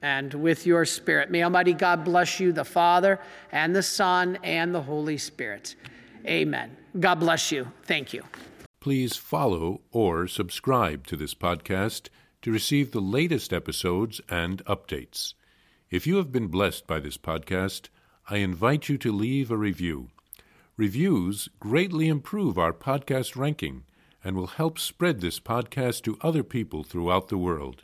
and 0.01 0.33
with 0.33 0.65
your 0.65 0.85
spirit. 0.85 1.31
May 1.31 1.43
Almighty 1.43 1.73
God 1.73 2.03
bless 2.03 2.39
you, 2.39 2.51
the 2.51 2.65
Father, 2.65 3.19
and 3.51 3.75
the 3.75 3.83
Son, 3.83 4.37
and 4.43 4.73
the 4.73 4.81
Holy 4.81 5.17
Spirit. 5.17 5.75
Amen. 6.25 6.75
God 6.99 7.15
bless 7.15 7.51
you. 7.51 7.71
Thank 7.83 8.13
you. 8.13 8.23
Please 8.79 9.15
follow 9.15 9.81
or 9.91 10.27
subscribe 10.27 11.07
to 11.07 11.15
this 11.15 11.33
podcast 11.33 12.09
to 12.41 12.51
receive 12.51 12.91
the 12.91 13.01
latest 13.01 13.51
episodes 13.51 14.21
and 14.29 14.63
updates. 14.65 15.33
If 15.89 16.05
you 16.05 16.17
have 16.17 16.31
been 16.31 16.47
blessed 16.47 16.85
by 16.85 16.99
this 16.99 17.17
podcast, 17.17 17.89
I 18.29 18.37
invite 18.37 18.89
you 18.89 18.97
to 18.99 19.11
leave 19.11 19.49
a 19.49 19.57
review. 19.57 20.09
Reviews 20.75 21.49
greatly 21.59 22.07
improve 22.07 22.57
our 22.57 22.73
podcast 22.73 23.35
ranking 23.35 23.83
and 24.23 24.35
will 24.35 24.47
help 24.47 24.77
spread 24.77 25.21
this 25.21 25.39
podcast 25.39 26.03
to 26.03 26.17
other 26.21 26.43
people 26.43 26.83
throughout 26.83 27.29
the 27.29 27.37
world. 27.37 27.83